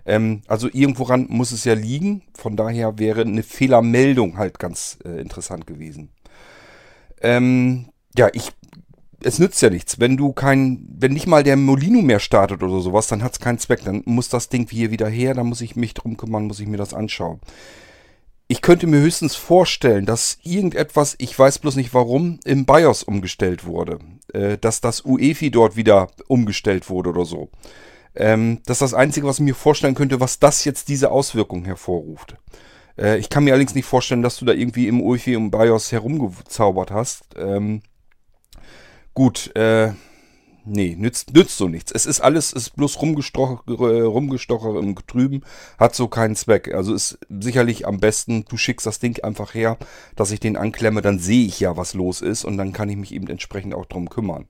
Ähm, 0.05 0.41
also 0.47 0.67
irgendworan 0.71 1.27
muss 1.29 1.51
es 1.51 1.63
ja 1.65 1.73
liegen. 1.73 2.23
Von 2.33 2.55
daher 2.55 2.99
wäre 2.99 3.21
eine 3.21 3.43
Fehlermeldung 3.43 4.37
halt 4.37 4.59
ganz 4.59 4.97
äh, 5.05 5.21
interessant 5.21 5.67
gewesen. 5.67 6.09
Ähm, 7.21 7.89
ja, 8.17 8.29
ich. 8.33 8.51
Es 9.23 9.37
nützt 9.37 9.61
ja 9.61 9.69
nichts. 9.69 9.99
Wenn 9.99 10.17
du 10.17 10.33
kein, 10.33 10.87
wenn 10.97 11.13
nicht 11.13 11.27
mal 11.27 11.43
der 11.43 11.55
Molino 11.55 12.01
mehr 12.01 12.19
startet 12.19 12.63
oder 12.63 12.81
sowas, 12.81 13.05
dann 13.05 13.21
hat 13.21 13.33
es 13.33 13.39
keinen 13.39 13.59
Zweck. 13.59 13.83
Dann 13.83 14.01
muss 14.05 14.29
das 14.29 14.49
Ding 14.49 14.67
hier 14.67 14.89
wieder 14.89 15.07
her, 15.07 15.35
dann 15.35 15.45
muss 15.45 15.61
ich 15.61 15.75
mich 15.75 15.93
drum 15.93 16.17
kümmern, 16.17 16.47
muss 16.47 16.59
ich 16.59 16.67
mir 16.67 16.77
das 16.77 16.95
anschauen. 16.95 17.39
ich 18.47 18.61
könnte 18.61 18.87
mir 18.87 18.99
höchstens 18.99 19.35
vorstellen, 19.35 20.05
dass 20.07 20.39
irgendetwas, 20.43 21.15
ich 21.19 21.37
weiß 21.37 21.59
bloß 21.59 21.75
nicht 21.75 21.93
warum, 21.93 22.39
im 22.45 22.65
BIOS 22.65 23.03
umgestellt 23.03 23.65
wurde. 23.65 23.99
Äh, 24.33 24.57
dass 24.57 24.81
das 24.81 25.05
UEFI 25.05 25.51
dort 25.51 25.75
wieder 25.75 26.07
umgestellt 26.27 26.89
wurde 26.89 27.09
oder 27.09 27.25
so. 27.25 27.49
Ähm, 28.15 28.59
das 28.65 28.77
ist 28.77 28.81
das 28.81 28.93
Einzige, 28.93 29.27
was 29.27 29.39
ich 29.39 29.45
mir 29.45 29.55
vorstellen 29.55 29.95
könnte, 29.95 30.19
was 30.19 30.39
das 30.39 30.65
jetzt 30.65 30.89
diese 30.89 31.11
Auswirkungen 31.11 31.65
hervorruft. 31.65 32.35
Äh, 32.97 33.17
ich 33.17 33.29
kann 33.29 33.43
mir 33.43 33.51
allerdings 33.51 33.75
nicht 33.75 33.85
vorstellen, 33.85 34.21
dass 34.21 34.37
du 34.37 34.45
da 34.45 34.53
irgendwie 34.53 34.87
im 34.87 35.01
UEFI 35.01 35.35
und 35.37 35.51
BIOS 35.51 35.91
herumgezaubert 35.91 36.91
hast. 36.91 37.23
Ähm, 37.37 37.81
gut, 39.13 39.55
äh, 39.55 39.93
nee, 40.65 40.95
nützt, 40.97 41.33
nützt 41.33 41.57
so 41.57 41.67
nichts. 41.67 41.91
Es 41.91 42.05
ist 42.05 42.21
alles, 42.21 42.53
ist 42.53 42.75
bloß 42.75 43.01
rumgestocher, 43.01 43.63
rumgestocher 43.67 44.77
im 44.79 44.95
Trüben, 45.07 45.43
hat 45.79 45.95
so 45.95 46.07
keinen 46.07 46.35
Zweck. 46.35 46.73
Also 46.73 46.93
ist 46.93 47.19
sicherlich 47.29 47.87
am 47.87 47.99
besten, 47.99 48.45
du 48.45 48.57
schickst 48.57 48.85
das 48.85 48.99
Ding 48.99 49.23
einfach 49.23 49.53
her, 49.53 49.77
dass 50.15 50.31
ich 50.31 50.39
den 50.39 50.57
anklemme, 50.57 51.01
dann 51.01 51.19
sehe 51.19 51.45
ich 51.45 51.59
ja, 51.59 51.77
was 51.77 51.93
los 51.93 52.21
ist 52.21 52.43
und 52.43 52.57
dann 52.57 52.73
kann 52.73 52.89
ich 52.89 52.97
mich 52.97 53.13
eben 53.13 53.27
entsprechend 53.27 53.73
auch 53.73 53.85
drum 53.85 54.09
kümmern. 54.09 54.47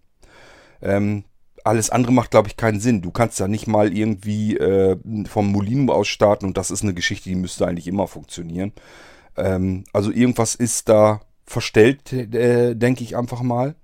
Ähm, 0.82 1.26
alles 1.66 1.90
andere 1.90 2.14
macht, 2.14 2.32
glaube 2.32 2.48
ich, 2.48 2.58
keinen 2.58 2.80
Sinn. 2.80 3.02
Du 3.02 3.12
kannst 3.12 3.40
ja 3.40 3.48
nicht 3.48 3.68
mal 3.68 3.96
irgendwie 3.96 4.58
äh, 4.58 4.98
vom 5.28 5.52
Molino 5.52 5.94
aus 5.94 6.08
starten 6.08 6.46
und 6.46 6.58
das 6.58 6.72
ist 6.72 6.84
eine 6.84 6.94
Geschichte, 6.94 7.30
die 7.30 7.36
müsste 7.36 7.68
eigentlich 7.68 7.88
immer 7.88 8.08
funktionieren. 8.08 8.74
Ähm, 9.38 9.84
also 9.94 10.12
irgendwas 10.12 10.56
ist 10.56 10.90
da 10.90 11.22
verstellt, 11.46 12.12
äh, 12.14 12.76
denke 12.76 13.04
ich 13.04 13.18
einfach 13.18 13.42
mal. 13.42 13.76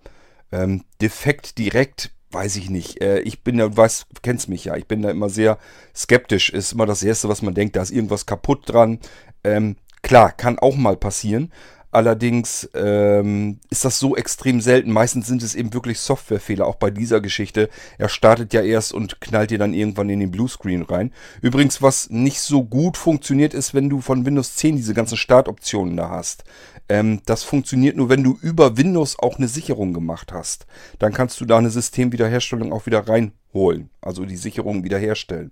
Ähm, 0.52 0.84
defekt 1.02 1.58
direkt 1.58 2.12
weiß 2.32 2.58
ich 2.58 2.70
nicht. 2.70 3.02
Äh, 3.02 3.20
ich 3.22 3.44
bin 3.44 3.58
ja, 3.58 3.68
du 3.70 3.78
weißt, 3.78 4.08
kennst 4.22 4.50
mich 4.50 4.66
ja, 4.66 4.76
ich 4.76 4.88
bin 4.88 5.02
da 5.02 5.10
immer 5.10 5.30
sehr 5.30 5.58
skeptisch. 5.96 6.50
Ist 6.50 6.74
immer 6.74 6.86
das 6.86 7.04
Erste, 7.04 7.30
was 7.30 7.42
man 7.42 7.54
denkt, 7.54 7.76
da 7.76 7.82
ist 7.82 7.92
irgendwas 7.92 8.26
kaputt 8.26 8.64
dran. 8.66 9.00
Ähm, 9.44 9.78
klar, 10.02 10.32
kann 10.32 10.60
auch 10.60 10.76
mal 10.76 10.98
passieren. 10.98 11.52
Allerdings 11.92 12.70
ähm, 12.74 13.60
ist 13.70 13.86
das 13.86 13.98
so 13.98 14.16
extrem 14.16 14.60
selten. 14.60 14.92
Meistens 14.92 15.28
sind 15.28 15.42
es 15.42 15.56
eben 15.56 15.74
wirklich 15.74 16.00
Softwarefehler, 16.00 16.68
auch 16.68 16.76
bei 16.76 16.92
dieser 16.92 17.22
Geschichte. 17.22 17.70
Er 17.98 18.10
startet 18.10 18.54
ja 18.54 18.62
erst 18.62 18.94
und 18.94 19.22
knallt 19.22 19.52
dir 19.52 19.58
dann 19.58 19.74
irgendwann 19.74 20.10
in 20.10 20.20
den 20.20 20.32
Bluescreen 20.32 20.82
rein. 20.82 21.14
Übrigens, 21.42 21.82
was 21.82 22.10
nicht 22.10 22.42
so 22.42 22.66
gut 22.66 22.98
funktioniert, 22.98 23.54
ist, 23.54 23.74
wenn 23.74 23.90
du 23.90 24.02
von 24.02 24.26
Windows 24.26 24.56
10 24.56 24.76
diese 24.76 24.94
ganzen 24.94 25.18
Startoptionen 25.18 25.96
da 25.96 26.10
hast. 26.10 26.44
Ähm, 26.90 27.22
das 27.26 27.44
funktioniert 27.44 27.96
nur, 27.96 28.10
wenn 28.10 28.24
du 28.24 28.38
über 28.42 28.78
Windows 28.78 29.18
auch 29.20 29.38
eine 29.38 29.48
Sicherung 29.48 29.94
gemacht 29.94 30.34
hast. 30.34 30.66
Dann 31.00 31.14
kannst 31.14 31.40
du 31.40 31.46
da 31.46 31.58
eine 31.58 31.70
Systemwiederherstellung 31.70 32.74
auch 32.74 32.86
wieder 32.86 33.08
reinholen. 33.08 33.90
Also 34.02 34.26
die 34.26 34.38
Sicherung 34.38 34.84
wiederherstellen. 34.84 35.52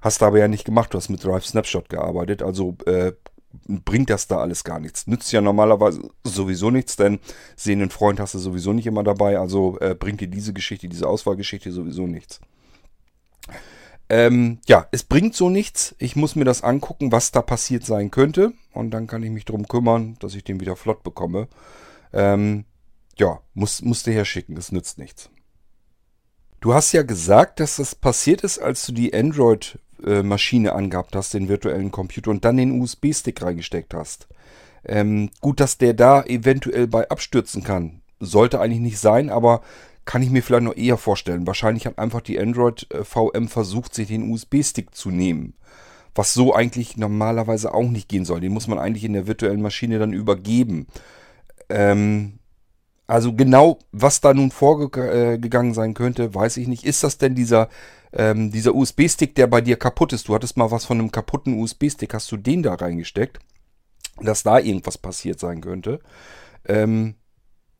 Hast 0.00 0.20
du 0.20 0.26
aber 0.26 0.38
ja 0.38 0.48
nicht 0.48 0.64
gemacht. 0.64 0.92
Du 0.92 0.98
hast 0.98 1.08
mit 1.08 1.22
Drive 1.24 1.46
Snapshot 1.46 1.88
gearbeitet. 1.88 2.42
Also 2.42 2.76
äh, 2.86 3.12
bringt 3.66 4.10
das 4.10 4.26
da 4.26 4.38
alles 4.38 4.64
gar 4.64 4.78
nichts. 4.78 5.06
Nützt 5.06 5.32
ja 5.32 5.40
normalerweise 5.40 6.10
sowieso 6.24 6.70
nichts, 6.70 6.96
denn 6.96 7.18
sehenden 7.56 7.90
Freund 7.90 8.20
hast 8.20 8.34
du 8.34 8.38
sowieso 8.38 8.72
nicht 8.72 8.86
immer 8.86 9.02
dabei, 9.02 9.38
also 9.38 9.78
äh, 9.80 9.94
bringt 9.94 10.20
dir 10.20 10.28
diese 10.28 10.52
Geschichte, 10.52 10.88
diese 10.88 11.08
Auswahlgeschichte 11.08 11.72
sowieso 11.72 12.06
nichts. 12.06 12.40
Ähm, 14.08 14.60
ja, 14.66 14.86
es 14.92 15.02
bringt 15.02 15.34
so 15.34 15.50
nichts. 15.50 15.94
Ich 15.98 16.14
muss 16.14 16.36
mir 16.36 16.44
das 16.44 16.62
angucken, 16.62 17.10
was 17.10 17.32
da 17.32 17.42
passiert 17.42 17.84
sein 17.84 18.10
könnte. 18.10 18.52
Und 18.72 18.90
dann 18.92 19.06
kann 19.06 19.22
ich 19.22 19.30
mich 19.30 19.44
darum 19.44 19.66
kümmern, 19.66 20.16
dass 20.20 20.34
ich 20.34 20.44
den 20.44 20.60
wieder 20.60 20.76
flott 20.76 21.02
bekomme. 21.02 21.48
Ähm, 22.12 22.64
ja, 23.18 23.40
muss, 23.54 23.82
musste 23.82 24.12
herschicken, 24.12 24.54
das 24.54 24.72
nützt 24.72 24.98
nichts. 24.98 25.30
Du 26.60 26.74
hast 26.74 26.92
ja 26.92 27.02
gesagt, 27.02 27.60
dass 27.60 27.76
das 27.76 27.94
passiert 27.94 28.42
ist, 28.42 28.58
als 28.58 28.86
du 28.86 28.92
die 28.92 29.12
Android 29.14 29.78
Maschine 30.22 30.72
angehabt 30.72 31.16
hast, 31.16 31.34
den 31.34 31.48
virtuellen 31.48 31.90
Computer, 31.90 32.30
und 32.30 32.44
dann 32.44 32.56
den 32.56 32.80
USB-Stick 32.80 33.42
reingesteckt 33.42 33.94
hast. 33.94 34.28
Ähm, 34.84 35.30
gut, 35.40 35.60
dass 35.60 35.78
der 35.78 35.94
da 35.94 36.22
eventuell 36.22 36.86
bei 36.86 37.08
abstürzen 37.08 37.62
kann. 37.64 38.02
Sollte 38.20 38.60
eigentlich 38.60 38.80
nicht 38.80 38.98
sein, 38.98 39.30
aber 39.30 39.62
kann 40.04 40.22
ich 40.22 40.30
mir 40.30 40.42
vielleicht 40.42 40.62
noch 40.62 40.76
eher 40.76 40.96
vorstellen. 40.96 41.46
Wahrscheinlich 41.46 41.86
hat 41.86 41.98
einfach 41.98 42.20
die 42.20 42.38
Android 42.38 42.86
äh, 42.92 43.04
VM 43.04 43.48
versucht, 43.48 43.94
sich 43.94 44.08
den 44.08 44.30
USB-Stick 44.30 44.94
zu 44.94 45.10
nehmen. 45.10 45.54
Was 46.14 46.32
so 46.32 46.54
eigentlich 46.54 46.96
normalerweise 46.96 47.74
auch 47.74 47.88
nicht 47.88 48.08
gehen 48.08 48.24
soll. 48.24 48.40
Den 48.40 48.52
muss 48.52 48.68
man 48.68 48.78
eigentlich 48.78 49.04
in 49.04 49.12
der 49.12 49.26
virtuellen 49.26 49.60
Maschine 49.60 49.98
dann 49.98 50.12
übergeben. 50.12 50.86
Ähm, 51.68 52.38
also 53.08 53.32
genau, 53.34 53.78
was 53.92 54.20
da 54.20 54.34
nun 54.34 54.50
vorgegangen 54.50 55.74
sein 55.74 55.94
könnte, 55.94 56.34
weiß 56.34 56.56
ich 56.56 56.68
nicht. 56.68 56.84
Ist 56.84 57.04
das 57.04 57.18
denn 57.18 57.34
dieser, 57.34 57.68
ähm, 58.12 58.50
dieser 58.50 58.74
USB-Stick, 58.74 59.34
der 59.34 59.46
bei 59.46 59.60
dir 59.60 59.76
kaputt 59.76 60.12
ist? 60.12 60.28
Du 60.28 60.34
hattest 60.34 60.56
mal 60.56 60.70
was 60.70 60.84
von 60.84 60.98
einem 60.98 61.12
kaputten 61.12 61.58
USB-Stick. 61.60 62.14
Hast 62.14 62.30
du 62.32 62.36
den 62.36 62.62
da 62.62 62.74
reingesteckt? 62.74 63.38
Dass 64.20 64.42
da 64.42 64.58
irgendwas 64.58 64.98
passiert 64.98 65.38
sein 65.38 65.60
könnte. 65.60 66.00
Ähm, 66.66 67.16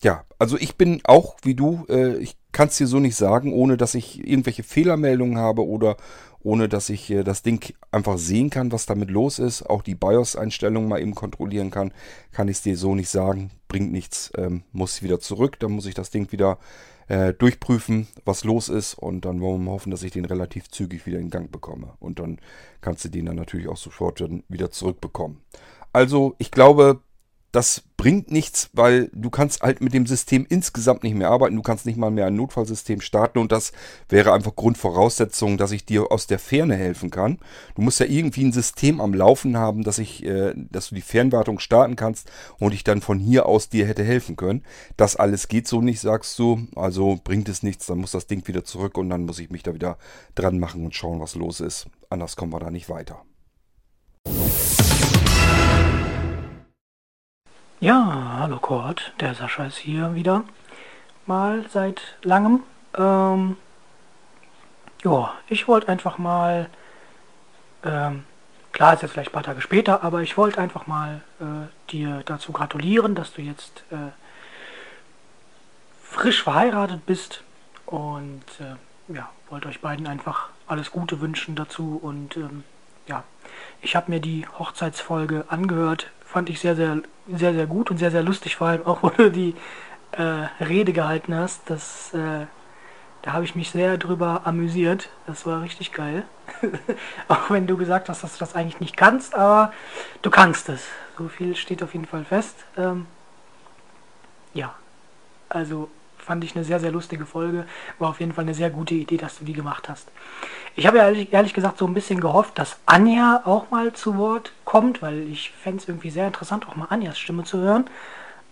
ja, 0.02 0.24
also 0.38 0.58
ich 0.58 0.76
bin 0.76 1.00
auch 1.04 1.36
wie 1.42 1.54
du, 1.54 1.86
äh, 1.88 2.16
ich 2.18 2.36
kann 2.52 2.68
es 2.68 2.76
dir 2.76 2.86
so 2.86 3.00
nicht 3.00 3.16
sagen, 3.16 3.52
ohne 3.52 3.76
dass 3.76 3.94
ich 3.94 4.26
irgendwelche 4.26 4.62
Fehlermeldungen 4.62 5.38
habe 5.38 5.66
oder 5.66 5.96
ohne 6.40 6.68
dass 6.68 6.90
ich 6.90 7.10
äh, 7.10 7.24
das 7.24 7.42
Ding 7.42 7.74
einfach 7.90 8.18
sehen 8.18 8.50
kann, 8.50 8.72
was 8.72 8.86
damit 8.86 9.10
los 9.10 9.38
ist, 9.38 9.62
auch 9.62 9.82
die 9.82 9.94
BIOS-Einstellungen 9.94 10.88
mal 10.88 11.00
eben 11.00 11.14
kontrollieren 11.14 11.70
kann, 11.70 11.92
kann 12.32 12.48
ich 12.48 12.58
es 12.58 12.62
dir 12.62 12.76
so 12.76 12.94
nicht 12.94 13.08
sagen. 13.08 13.50
Bringt 13.68 13.90
nichts, 13.90 14.30
ähm, 14.36 14.62
muss 14.72 15.02
wieder 15.02 15.18
zurück, 15.18 15.58
dann 15.58 15.72
muss 15.72 15.86
ich 15.86 15.94
das 15.94 16.10
Ding 16.10 16.30
wieder 16.30 16.58
äh, 17.08 17.32
durchprüfen, 17.32 18.08
was 18.24 18.44
los 18.44 18.68
ist 18.68 18.94
und 18.94 19.24
dann 19.24 19.40
wollen 19.40 19.60
wir 19.60 19.66
mal 19.66 19.72
hoffen, 19.72 19.90
dass 19.90 20.02
ich 20.02 20.12
den 20.12 20.24
relativ 20.24 20.68
zügig 20.70 21.06
wieder 21.06 21.18
in 21.18 21.30
Gang 21.30 21.50
bekomme. 21.50 21.94
Und 22.00 22.18
dann 22.18 22.38
kannst 22.80 23.04
du 23.04 23.08
den 23.08 23.26
dann 23.26 23.36
natürlich 23.36 23.68
auch 23.68 23.76
sofort 23.76 24.22
wieder 24.48 24.70
zurückbekommen. 24.70 25.40
Also 25.92 26.34
ich 26.38 26.50
glaube, 26.50 27.00
das 27.56 27.82
bringt 27.96 28.30
nichts, 28.30 28.68
weil 28.74 29.10
du 29.14 29.30
kannst 29.30 29.62
halt 29.62 29.80
mit 29.80 29.94
dem 29.94 30.04
System 30.04 30.44
insgesamt 30.46 31.02
nicht 31.04 31.16
mehr 31.16 31.30
arbeiten. 31.30 31.56
Du 31.56 31.62
kannst 31.62 31.86
nicht 31.86 31.96
mal 31.96 32.10
mehr 32.10 32.26
ein 32.26 32.36
Notfallsystem 32.36 33.00
starten 33.00 33.38
und 33.38 33.50
das 33.50 33.72
wäre 34.10 34.34
einfach 34.34 34.54
Grundvoraussetzung, 34.54 35.56
dass 35.56 35.72
ich 35.72 35.86
dir 35.86 36.12
aus 36.12 36.26
der 36.26 36.38
Ferne 36.38 36.76
helfen 36.76 37.08
kann. 37.08 37.38
Du 37.74 37.80
musst 37.80 37.98
ja 37.98 38.04
irgendwie 38.04 38.44
ein 38.44 38.52
System 38.52 39.00
am 39.00 39.14
Laufen 39.14 39.56
haben, 39.56 39.84
dass 39.84 39.98
ich, 39.98 40.22
äh, 40.22 40.52
dass 40.54 40.90
du 40.90 40.94
die 40.94 41.00
Fernwartung 41.00 41.58
starten 41.58 41.96
kannst 41.96 42.30
und 42.58 42.74
ich 42.74 42.84
dann 42.84 43.00
von 43.00 43.18
hier 43.18 43.46
aus 43.46 43.70
dir 43.70 43.86
hätte 43.86 44.04
helfen 44.04 44.36
können. 44.36 44.62
Das 44.98 45.16
alles 45.16 45.48
geht 45.48 45.66
so 45.66 45.80
nicht, 45.80 46.00
sagst 46.00 46.38
du. 46.38 46.68
Also 46.76 47.18
bringt 47.24 47.48
es 47.48 47.62
nichts, 47.62 47.86
dann 47.86 47.98
muss 47.98 48.10
das 48.10 48.26
Ding 48.26 48.46
wieder 48.46 48.64
zurück 48.64 48.98
und 48.98 49.08
dann 49.08 49.24
muss 49.24 49.38
ich 49.38 49.48
mich 49.48 49.62
da 49.62 49.72
wieder 49.72 49.96
dran 50.34 50.58
machen 50.58 50.84
und 50.84 50.94
schauen, 50.94 51.20
was 51.20 51.34
los 51.34 51.60
ist. 51.60 51.86
Anders 52.10 52.36
kommen 52.36 52.52
wir 52.52 52.60
da 52.60 52.70
nicht 52.70 52.90
weiter. 52.90 53.24
Ja, 57.78 58.38
hallo 58.38 58.58
Kurt, 58.58 59.12
der 59.20 59.34
Sascha 59.34 59.66
ist 59.66 59.76
hier 59.76 60.14
wieder. 60.14 60.44
Mal 61.26 61.66
seit 61.68 62.00
langem. 62.22 62.62
Ähm, 62.96 63.58
ja, 65.04 65.34
ich 65.48 65.68
wollte 65.68 65.88
einfach 65.90 66.16
mal, 66.16 66.70
ähm, 67.84 68.24
klar 68.72 68.94
ist 68.94 69.02
jetzt 69.02 69.12
vielleicht 69.12 69.28
ein 69.28 69.34
paar 69.34 69.42
Tage 69.42 69.60
später, 69.60 70.02
aber 70.02 70.22
ich 70.22 70.38
wollte 70.38 70.58
einfach 70.58 70.86
mal 70.86 71.20
äh, 71.38 71.90
dir 71.92 72.22
dazu 72.24 72.50
gratulieren, 72.50 73.14
dass 73.14 73.34
du 73.34 73.42
jetzt 73.42 73.84
äh, 73.90 74.10
frisch 76.02 76.44
verheiratet 76.44 77.04
bist. 77.04 77.42
Und 77.84 78.44
äh, 78.58 79.12
ja, 79.12 79.28
wollte 79.50 79.68
euch 79.68 79.82
beiden 79.82 80.06
einfach 80.06 80.48
alles 80.66 80.90
Gute 80.90 81.20
wünschen 81.20 81.56
dazu. 81.56 82.00
Und 82.02 82.38
ähm, 82.38 82.64
ja, 83.06 83.22
ich 83.82 83.96
habe 83.96 84.10
mir 84.10 84.20
die 84.20 84.46
Hochzeitsfolge 84.58 85.44
angehört 85.48 86.10
fand 86.26 86.50
ich 86.50 86.60
sehr, 86.60 86.76
sehr, 86.76 86.98
sehr, 87.32 87.54
sehr 87.54 87.66
gut 87.66 87.90
und 87.90 87.98
sehr, 87.98 88.10
sehr 88.10 88.22
lustig, 88.22 88.56
vor 88.56 88.66
allem 88.66 88.86
auch, 88.86 89.02
wo 89.02 89.08
du 89.10 89.30
die 89.30 89.54
äh, 90.12 90.62
Rede 90.62 90.92
gehalten 90.92 91.34
hast. 91.34 91.62
Das, 91.70 92.12
äh, 92.12 92.46
da 93.22 93.32
habe 93.32 93.44
ich 93.44 93.54
mich 93.54 93.70
sehr 93.70 93.96
drüber 93.96 94.42
amüsiert. 94.44 95.08
Das 95.26 95.46
war 95.46 95.62
richtig 95.62 95.92
geil. 95.92 96.24
auch 97.28 97.50
wenn 97.50 97.66
du 97.66 97.76
gesagt 97.76 98.08
hast, 98.08 98.22
dass 98.22 98.34
du 98.34 98.38
das 98.38 98.54
eigentlich 98.54 98.80
nicht 98.80 98.96
kannst, 98.96 99.34
aber 99.34 99.72
du 100.22 100.30
kannst 100.30 100.68
es. 100.68 100.86
So 101.18 101.28
viel 101.28 101.56
steht 101.56 101.82
auf 101.82 101.94
jeden 101.94 102.06
Fall 102.06 102.24
fest. 102.24 102.64
Ähm, 102.76 103.06
ja, 104.54 104.74
also 105.48 105.88
fand 106.26 106.42
ich 106.42 106.56
eine 106.56 106.64
sehr, 106.64 106.80
sehr 106.80 106.90
lustige 106.90 107.24
Folge. 107.24 107.66
War 108.00 108.10
auf 108.10 108.20
jeden 108.20 108.32
Fall 108.32 108.42
eine 108.42 108.54
sehr 108.54 108.68
gute 108.68 108.94
Idee, 108.94 109.16
dass 109.16 109.38
du 109.38 109.44
die 109.44 109.52
gemacht 109.52 109.88
hast. 109.88 110.08
Ich 110.74 110.86
habe 110.86 110.98
ja 110.98 111.04
ehrlich, 111.04 111.32
ehrlich, 111.32 111.54
gesagt 111.54 111.78
so 111.78 111.86
ein 111.86 111.94
bisschen 111.94 112.20
gehofft, 112.20 112.58
dass 112.58 112.78
Anja 112.84 113.42
auch 113.44 113.70
mal 113.70 113.92
zu 113.92 114.18
Wort 114.18 114.52
kommt, 114.64 115.02
weil 115.02 115.22
ich 115.28 115.52
fände 115.52 115.80
es 115.80 115.88
irgendwie 115.88 116.10
sehr 116.10 116.26
interessant, 116.26 116.68
auch 116.68 116.74
mal 116.74 116.88
Anjas 116.90 117.18
Stimme 117.18 117.44
zu 117.44 117.58
hören. 117.58 117.88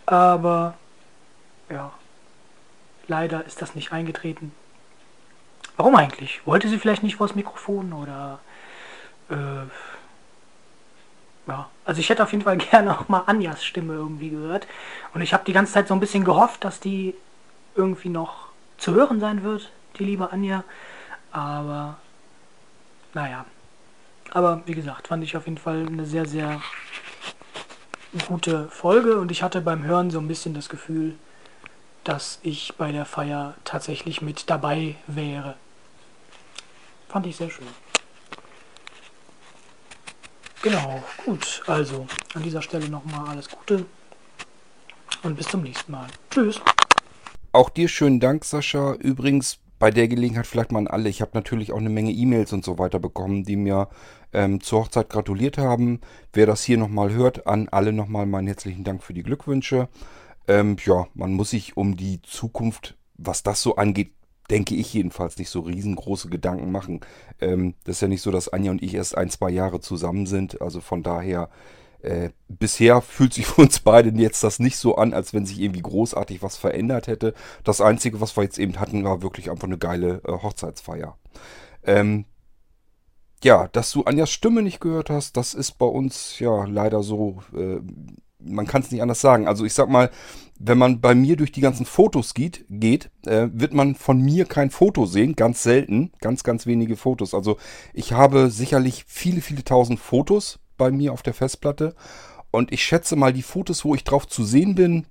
Aber 0.07 0.75
ja, 1.69 1.91
leider 3.09 3.45
ist 3.45 3.61
das 3.61 3.75
nicht 3.75 3.93
eingetreten. 3.93 4.53
Warum 5.77 5.97
eigentlich? 5.97 6.47
Wollte 6.47 6.69
sie 6.69 6.79
vielleicht 6.79 7.03
nicht 7.03 7.17
vors 7.17 7.35
Mikrofon 7.35 7.93
oder... 7.93 8.39
Äh, 9.29 9.67
ja, 11.47 11.69
also 11.85 12.01
ich 12.01 12.09
hätte 12.09 12.23
auf 12.23 12.33
jeden 12.33 12.45
Fall 12.45 12.57
gerne 12.71 12.97
auch 12.97 13.09
mal 13.09 13.25
Anjas 13.27 13.65
Stimme 13.65 13.95
irgendwie 13.95 14.31
gehört. 14.31 14.69
Und 15.13 15.23
ich 15.23 15.33
habe 15.35 15.45
die 15.45 15.53
ganze 15.53 15.73
Zeit 15.73 15.89
so 15.89 15.95
ein 15.95 16.01
bisschen 16.01 16.25
gehofft, 16.25 16.63
dass 16.63 16.79
die 16.79 17.15
irgendwie 17.75 18.09
noch 18.09 18.49
zu 18.79 18.95
hören 18.95 19.21
sein 19.21 19.43
wird, 19.43 19.71
die 19.99 20.05
liebe 20.05 20.33
Anja. 20.33 20.65
Aber 21.33 21.97
naja. 23.13 23.45
Aber 24.31 24.63
wie 24.67 24.75
gesagt, 24.75 25.09
fand 25.09 25.23
ich 25.23 25.37
auf 25.37 25.47
jeden 25.47 25.59
Fall 25.59 25.87
eine 25.87 26.07
sehr, 26.07 26.27
sehr 26.27 26.61
gute 28.27 28.69
Folge 28.69 29.19
und 29.19 29.31
ich 29.31 29.43
hatte 29.43 29.61
beim 29.61 29.85
Hören 29.85 30.11
so 30.11 30.19
ein 30.19 30.29
bisschen 30.29 30.55
das 30.55 30.69
Gefühl, 30.69 31.17
dass 32.05 32.39
ich 32.43 32.75
bei 32.77 32.93
der 32.93 33.05
Feier 33.05 33.55
tatsächlich 33.65 34.23
mit 34.23 34.51
dabei 34.51 34.97
wäre. 35.07 35.57
Fand 37.09 37.27
ich 37.27 37.37
sehr 37.37 37.51
schön. 37.51 37.67
Genau, 40.63 41.03
gut. 41.25 41.63
Also 41.67 42.07
an 42.35 42.43
dieser 42.43 42.63
Stelle 42.63 42.89
nochmal 42.89 43.29
alles 43.29 43.49
Gute 43.49 43.87
und 45.23 45.37
bis 45.37 45.47
zum 45.49 45.63
nächsten 45.63 45.93
Mal. 45.93 46.07
Tschüss. 46.31 46.61
Auch 47.55 47.71
dir 47.71 47.87
schönen 47.87 48.19
Dank, 48.19 48.45
Sascha. 48.45 48.95
Übrigens, 48.95 49.61
bei 49.79 49.93
der 49.93 50.09
Gelegenheit 50.09 50.45
vielleicht 50.45 50.73
mal 50.73 50.81
an 50.81 50.89
alle. 50.89 51.09
Ich 51.09 51.21
habe 51.21 51.31
natürlich 51.35 51.71
auch 51.71 51.79
eine 51.79 51.89
Menge 51.89 52.11
E-Mails 52.11 52.53
und 52.53 52.65
so 52.65 52.81
weiter 52.81 52.99
bekommen, 52.99 53.45
die 53.45 53.55
mir 53.55 53.91
ähm, 54.33 54.61
zur 54.61 54.81
Hochzeit 54.81 55.09
gratuliert 55.09 55.57
haben. 55.57 56.01
Wer 56.33 56.47
das 56.47 56.65
hier 56.65 56.79
nochmal 56.79 57.13
hört, 57.13 57.47
an 57.47 57.69
alle 57.69 57.93
nochmal 57.93 58.27
meinen 58.27 58.49
herzlichen 58.49 58.83
Dank 58.83 59.05
für 59.05 59.15
die 59.15 59.23
Glückwünsche. 59.23 59.89
Ähm, 60.49 60.79
ja, 60.85 61.07
man 61.15 61.33
muss 61.35 61.51
sich 61.51 61.77
um 61.77 61.97
die 61.97 62.21
Zukunft, 62.23 62.97
was 63.19 63.45
das 63.45 63.63
so 63.63 63.77
angeht, 63.77 64.11
denke 64.51 64.75
ich 64.75 64.93
jedenfalls 64.93 65.39
nicht 65.39 65.51
so 65.51 65.61
riesengroße 65.61 66.29
Gedanken 66.31 66.73
machen. 66.73 67.03
Ähm, 67.41 67.75
das 67.85 67.99
ist 67.99 68.01
ja 68.01 68.09
nicht 68.09 68.23
so, 68.23 68.33
dass 68.33 68.49
Anja 68.49 68.73
und 68.73 68.83
ich 68.83 68.95
erst 68.95 69.17
ein, 69.17 69.31
zwei 69.31 69.51
Jahre 69.51 69.79
zusammen 69.79 70.27
sind. 70.27 70.61
Also 70.61 70.81
von 70.81 71.05
daher, 71.05 71.51
äh, 72.05 72.31
bisher 72.49 73.01
fühlt 73.01 73.33
sich 73.33 73.47
für 73.47 73.63
uns 73.63 73.81
beide 73.81 74.11
jetzt 74.11 74.45
das 74.45 74.59
nicht 74.59 74.77
so 74.77 74.97
an, 74.97 75.15
als 75.15 75.33
wenn 75.33 75.47
sich 75.47 75.61
irgendwie 75.61 75.83
großartig 75.83 76.43
was 76.43 76.57
verändert 76.57 77.07
hätte. 77.07 77.35
Das 77.65 77.81
Einzige, 77.81 78.21
was 78.21 78.37
wir 78.37 78.45
jetzt 78.45 78.59
eben 78.59 78.79
hatten, 78.79 79.05
war 79.05 79.23
wirklich 79.23 79.51
einfach 79.51 79.67
eine 79.67 79.79
geile 79.79 80.21
äh, 80.27 80.33
Hochzeitsfeier. 80.33 81.17
Ähm, 81.83 82.27
ja, 83.43 83.69
dass 83.69 83.91
du 83.93 84.05
Anjas 84.05 84.31
Stimme 84.31 84.63
nicht 84.63 84.81
gehört 84.81 85.11
hast, 85.11 85.37
das 85.37 85.55
ist 85.55 85.73
bei 85.73 85.87
uns 85.87 86.39
ja 86.39 86.65
leider 86.65 87.03
so. 87.03 87.43
Äh, 87.55 87.81
man 88.47 88.67
kann 88.67 88.83
es 88.83 88.91
nicht 88.91 89.01
anders 89.01 89.23
sagen. 89.23 89.49
Also 89.49 89.65
ich 89.65 89.73
sag 89.73 89.89
mal, 89.89 90.11
wenn 90.59 90.77
man 90.77 91.01
bei 91.01 91.15
mir 91.15 91.37
durch 91.37 91.51
die 91.51 91.63
ganzen 91.63 91.87
Fotos 91.87 92.35
geht, 92.35 92.67
geht 92.69 93.11
äh, 93.27 93.49
wird 93.53 93.73
man 93.73 93.95
von 93.95 94.21
mir 94.21 94.45
kein 94.45 94.71
Foto 94.71 95.07
sehen. 95.07 95.35
Ganz 95.35 95.63
selten. 95.63 96.13
Ganz, 96.21 96.45
ganz 96.45 96.67
wenige 96.67 96.97
Fotos. 96.97 97.33
Also 97.33 97.57
ich 97.95 98.13
habe 98.13 98.51
sicherlich 98.51 99.05
viele, 99.07 99.41
viele 99.41 99.65
tausend 99.65 99.99
Fotos 99.99 100.59
bei 100.77 100.91
mir 100.91 101.13
auf 101.13 101.23
der 101.23 101.35
Festplatte. 101.35 101.95
Und 102.51 102.73
ich 102.73 102.85
schätze 102.85 103.17
mal, 103.17 103.33
die 103.33 103.43
Fotos, 103.43 103.85
wo 103.85 103.95
ich 103.95 104.05
drauf 104.05 104.27
zu 104.29 104.45
sehen 104.45 104.75
bin, 104.75 105.07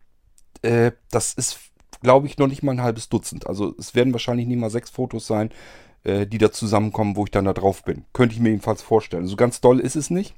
äh, 0.62 0.91
das 1.12 1.34
ist, 1.34 1.60
glaube 2.01 2.27
ich, 2.27 2.38
noch 2.38 2.48
nicht 2.48 2.63
mal 2.63 2.72
ein 2.72 2.82
halbes 2.82 3.10
Dutzend. 3.10 3.48
Also 3.48 3.75
es 3.77 3.96
werden 3.96 4.13
wahrscheinlich 4.13 4.48
nicht 4.48 4.60
mal 4.60 4.70
sechs 4.70 4.89
Fotos 4.89 5.27
sein, 5.27 5.50
äh, 6.03 6.25
die 6.25 6.38
da 6.38 6.51
zusammenkommen, 6.51 7.15
wo 7.15 7.25
ich 7.25 7.32
dann 7.32 7.46
da 7.46 7.53
drauf 7.53 7.84
bin. 7.84 8.05
Könnte 8.13 8.36
ich 8.36 8.41
mir 8.41 8.50
jedenfalls 8.50 8.82
vorstellen. 8.82 9.27
So 9.27 9.36
ganz 9.36 9.62
doll 9.62 9.79
ist 9.79 9.96
es 9.96 10.10
nicht. 10.10 10.36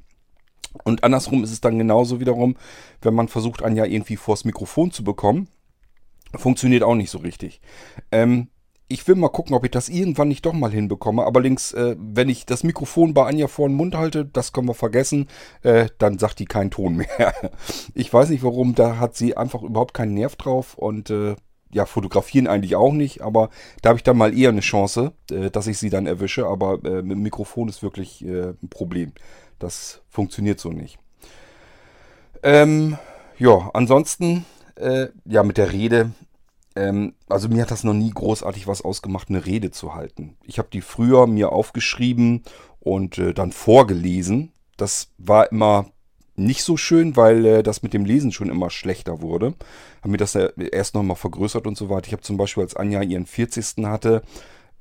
Und 0.83 1.03
andersrum 1.03 1.43
ist 1.43 1.51
es 1.51 1.61
dann 1.61 1.77
genauso 1.77 2.19
wiederum, 2.19 2.57
wenn 3.01 3.13
man 3.13 3.27
versucht, 3.27 3.63
Anja 3.63 3.85
irgendwie 3.85 4.17
vors 4.17 4.43
Mikrofon 4.43 4.91
zu 4.91 5.03
bekommen. 5.03 5.47
Funktioniert 6.35 6.83
auch 6.83 6.95
nicht 6.95 7.09
so 7.09 7.19
richtig. 7.19 7.61
Ähm, 8.11 8.49
ich 8.87 9.07
will 9.07 9.15
mal 9.15 9.29
gucken, 9.29 9.55
ob 9.55 9.63
ich 9.65 9.71
das 9.71 9.89
irgendwann 9.89 10.27
nicht 10.27 10.45
doch 10.45 10.53
mal 10.53 10.71
hinbekomme. 10.71 11.25
Allerdings, 11.25 11.71
äh, 11.73 11.95
wenn 11.97 12.29
ich 12.29 12.45
das 12.45 12.63
Mikrofon 12.63 13.13
bei 13.13 13.25
Anja 13.25 13.47
vor 13.47 13.67
den 13.67 13.75
Mund 13.75 13.95
halte, 13.95 14.25
das 14.25 14.53
können 14.53 14.67
wir 14.67 14.75
vergessen, 14.75 15.27
äh, 15.63 15.87
dann 15.97 16.19
sagt 16.19 16.39
die 16.39 16.45
keinen 16.45 16.71
Ton 16.71 16.95
mehr. 16.95 17.33
ich 17.93 18.13
weiß 18.13 18.29
nicht 18.29 18.43
warum, 18.43 18.75
da 18.75 18.99
hat 18.99 19.15
sie 19.15 19.35
einfach 19.37 19.63
überhaupt 19.63 19.93
keinen 19.93 20.13
Nerv 20.13 20.35
drauf 20.35 20.75
und 20.77 21.09
äh, 21.09 21.35
ja, 21.71 21.85
fotografieren 21.85 22.47
eigentlich 22.47 22.75
auch 22.75 22.93
nicht, 22.93 23.21
aber 23.21 23.49
da 23.81 23.89
habe 23.89 23.97
ich 23.97 24.03
dann 24.03 24.17
mal 24.17 24.37
eher 24.37 24.49
eine 24.49 24.61
Chance, 24.61 25.11
äh, 25.31 25.49
dass 25.49 25.67
ich 25.67 25.77
sie 25.77 25.89
dann 25.89 26.05
erwische. 26.05 26.45
Aber 26.47 26.79
äh, 26.85 27.01
mit 27.01 27.13
dem 27.13 27.21
Mikrofon 27.21 27.67
ist 27.67 27.83
wirklich 27.83 28.23
äh, 28.23 28.53
ein 28.61 28.69
Problem. 28.69 29.13
Das 29.59 30.01
funktioniert 30.09 30.59
so 30.59 30.69
nicht. 30.69 30.99
Ähm, 32.43 32.97
ja, 33.37 33.71
ansonsten, 33.73 34.45
ja, 35.23 35.43
mit 35.43 35.57
der 35.57 35.71
Rede. 35.71 36.11
Ähm, 36.75 37.13
also 37.29 37.47
mir 37.49 37.61
hat 37.61 37.71
das 37.71 37.83
noch 37.83 37.93
nie 37.93 38.11
großartig 38.11 38.67
was 38.67 38.81
ausgemacht, 38.81 39.29
eine 39.29 39.45
Rede 39.45 39.71
zu 39.71 39.93
halten. 39.93 40.37
Ich 40.43 40.59
habe 40.59 40.69
die 40.71 40.81
früher 40.81 41.27
mir 41.27 41.51
aufgeschrieben 41.51 42.43
und 42.79 43.17
äh, 43.17 43.33
dann 43.33 43.51
vorgelesen. 43.51 44.51
Das 44.77 45.11
war 45.17 45.51
immer 45.51 45.87
nicht 46.35 46.63
so 46.63 46.75
schön, 46.75 47.15
weil 47.15 47.45
äh, 47.45 47.63
das 47.63 47.81
mit 47.81 47.93
dem 47.93 48.05
Lesen 48.05 48.31
schon 48.31 48.49
immer 48.49 48.69
schlechter 48.69 49.21
wurde. 49.21 49.53
Haben 50.01 50.11
mir 50.11 50.17
das 50.17 50.35
erst 50.35 50.95
noch 50.95 51.03
mal 51.03 51.15
vergrößert 51.15 51.65
und 51.65 51.77
so 51.77 51.89
weiter. 51.89 52.07
Ich 52.07 52.13
habe 52.13 52.23
zum 52.23 52.37
Beispiel, 52.37 52.63
als 52.63 52.75
Anja 52.75 53.01
ihren 53.01 53.25
40. 53.25 53.85
hatte, 53.85 54.21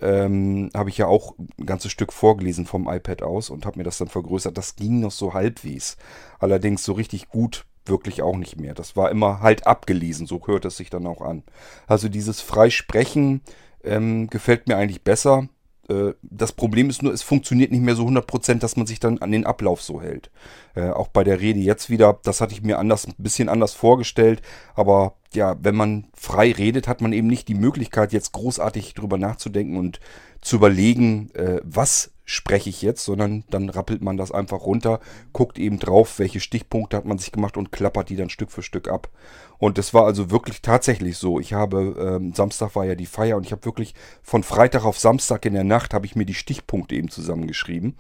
ähm, 0.01 0.71
habe 0.75 0.91
ich 0.91 0.99
ja 0.99 1.07
auch 1.07 1.35
ein 1.39 1.67
ganzes 1.67 1.93
Stück 1.93 2.13
vorgelesen 2.13 2.67
vom 2.67 2.89
iPad 2.89 3.23
aus 3.23 3.51
und 3.51 3.65
habe 3.65 3.79
mir 3.79 3.85
das 3.85 3.99
dann 3.99 4.09
vergrößert. 4.09 4.59
Das 4.59 4.75
ging 4.75 5.01
noch 5.01 5.13
so 5.13 5.33
halbwegs. 5.33 5.97
Allerdings 6.41 6.85
so 6.85 6.93
richtig 6.93 7.29
gut 7.29 7.65
wirklich 7.87 8.23
auch 8.23 8.37
nicht 8.37 8.59
mehr. 8.59 8.75
Das 8.75 8.97
war 8.97 9.11
immer 9.11 9.41
halt 9.41 9.67
abgelesen, 9.67 10.27
so 10.27 10.41
hört 10.47 10.65
es 10.65 10.77
sich 10.77 10.91
dann 10.91 11.07
auch 11.07 11.21
an. 11.21 11.43
Also 11.87 12.09
dieses 12.09 12.41
Freisprechen 12.41 13.43
ähm, 13.83 14.29
gefällt 14.29 14.69
mir 14.69 14.77
eigentlich 14.77 15.03
besser. 15.03 15.49
Äh, 15.89 16.13
das 16.23 16.53
Problem 16.53 16.91
ist 16.91 17.03
nur, 17.03 17.13
es 17.13 17.23
funktioniert 17.23 17.73
nicht 17.73 17.83
mehr 17.83 17.97
so 17.97 18.07
100%, 18.07 18.59
dass 18.59 18.77
man 18.77 18.87
sich 18.87 19.01
dann 19.01 19.19
an 19.19 19.33
den 19.33 19.47
Ablauf 19.47 19.83
so 19.83 20.01
hält. 20.01 20.31
Äh, 20.75 20.91
auch 20.91 21.09
bei 21.09 21.25
der 21.25 21.41
Rede 21.41 21.61
jetzt 21.61 21.91
wieder, 21.91 22.19
das 22.23 22.41
hatte 22.41 22.55
ich 22.55 22.63
mir 22.63 22.79
anders, 22.79 23.07
ein 23.07 23.15
bisschen 23.19 23.49
anders 23.49 23.75
vorgestellt, 23.75 24.43
aber 24.75 25.17
ja, 25.35 25.57
wenn 25.61 25.75
man 25.75 26.07
frei 26.15 26.53
redet, 26.53 26.89
hat 26.89 27.01
man 27.01 27.13
eben 27.13 27.27
nicht 27.27 27.49
die 27.49 27.55
Möglichkeit, 27.55 28.13
jetzt 28.13 28.33
großartig 28.33 28.95
drüber 28.95 29.19
nachzudenken 29.19 29.77
und 29.77 30.01
zu 30.41 30.57
überlegen, 30.57 31.31
äh, 31.35 31.61
was 31.65 32.14
spreche 32.25 32.71
ich 32.71 32.83
jetzt, 32.83 33.05
sondern 33.05 33.45
dann 33.51 33.69
rappelt 33.69 34.03
man 34.03 34.17
das 34.17 34.33
einfach 34.33 34.63
runter, 34.63 35.01
guckt 35.33 35.59
eben 35.59 35.79
drauf, 35.79 36.19
welche 36.19 36.41
Stichpunkte 36.41 36.97
hat 36.97 37.05
man 37.05 37.19
sich 37.19 37.33
gemacht 37.33 37.57
und 37.57 37.73
klappert 37.73 38.09
die 38.09 38.17
dann 38.17 38.31
Stück 38.31 38.51
für 38.51 38.63
Stück 38.63 38.89
ab. 38.89 39.11
Und 39.59 39.79
das 39.79 39.95
war 39.95 40.05
also 40.05 40.31
wirklich 40.31 40.63
tatsächlich 40.63 41.19
so. 41.19 41.39
Ich 41.39 41.53
habe, 41.53 42.19
ähm, 42.21 42.33
Samstag 42.35 42.75
war 42.75 42.85
ja 42.85 42.95
die 42.95 43.07
Feier 43.07 43.37
und 43.37 43.45
ich 43.47 43.53
habe 43.53 43.65
wirklich 43.65 43.95
von 44.23 44.43
Freitag 44.43 44.85
auf 44.85 44.99
Samstag 44.99 45.45
in 45.45 45.55
der 45.55 45.65
Nacht 45.65 45.95
habe 45.95 46.07
ich 46.07 46.17
mir 46.17 46.27
die 46.27 46.35
Stichpunkte 46.35 46.95
eben 46.95 47.11
zusammengeschrieben. 47.11 47.97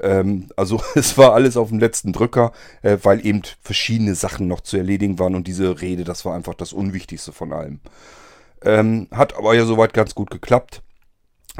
Ähm, 0.00 0.48
also 0.56 0.80
es 0.94 1.18
war 1.18 1.34
alles 1.34 1.56
auf 1.56 1.68
dem 1.68 1.78
letzten 1.78 2.12
Drücker, 2.12 2.52
äh, 2.82 2.98
weil 3.02 3.24
eben 3.24 3.42
verschiedene 3.60 4.14
Sachen 4.14 4.48
noch 4.48 4.60
zu 4.60 4.76
erledigen 4.76 5.18
waren 5.18 5.34
und 5.34 5.46
diese 5.46 5.80
Rede, 5.80 6.04
das 6.04 6.24
war 6.24 6.34
einfach 6.34 6.54
das 6.54 6.72
Unwichtigste 6.72 7.32
von 7.32 7.52
allem. 7.52 7.80
Ähm, 8.64 9.08
hat 9.12 9.36
aber 9.36 9.54
ja 9.54 9.64
soweit 9.64 9.94
ganz 9.94 10.14
gut 10.14 10.30
geklappt. 10.30 10.82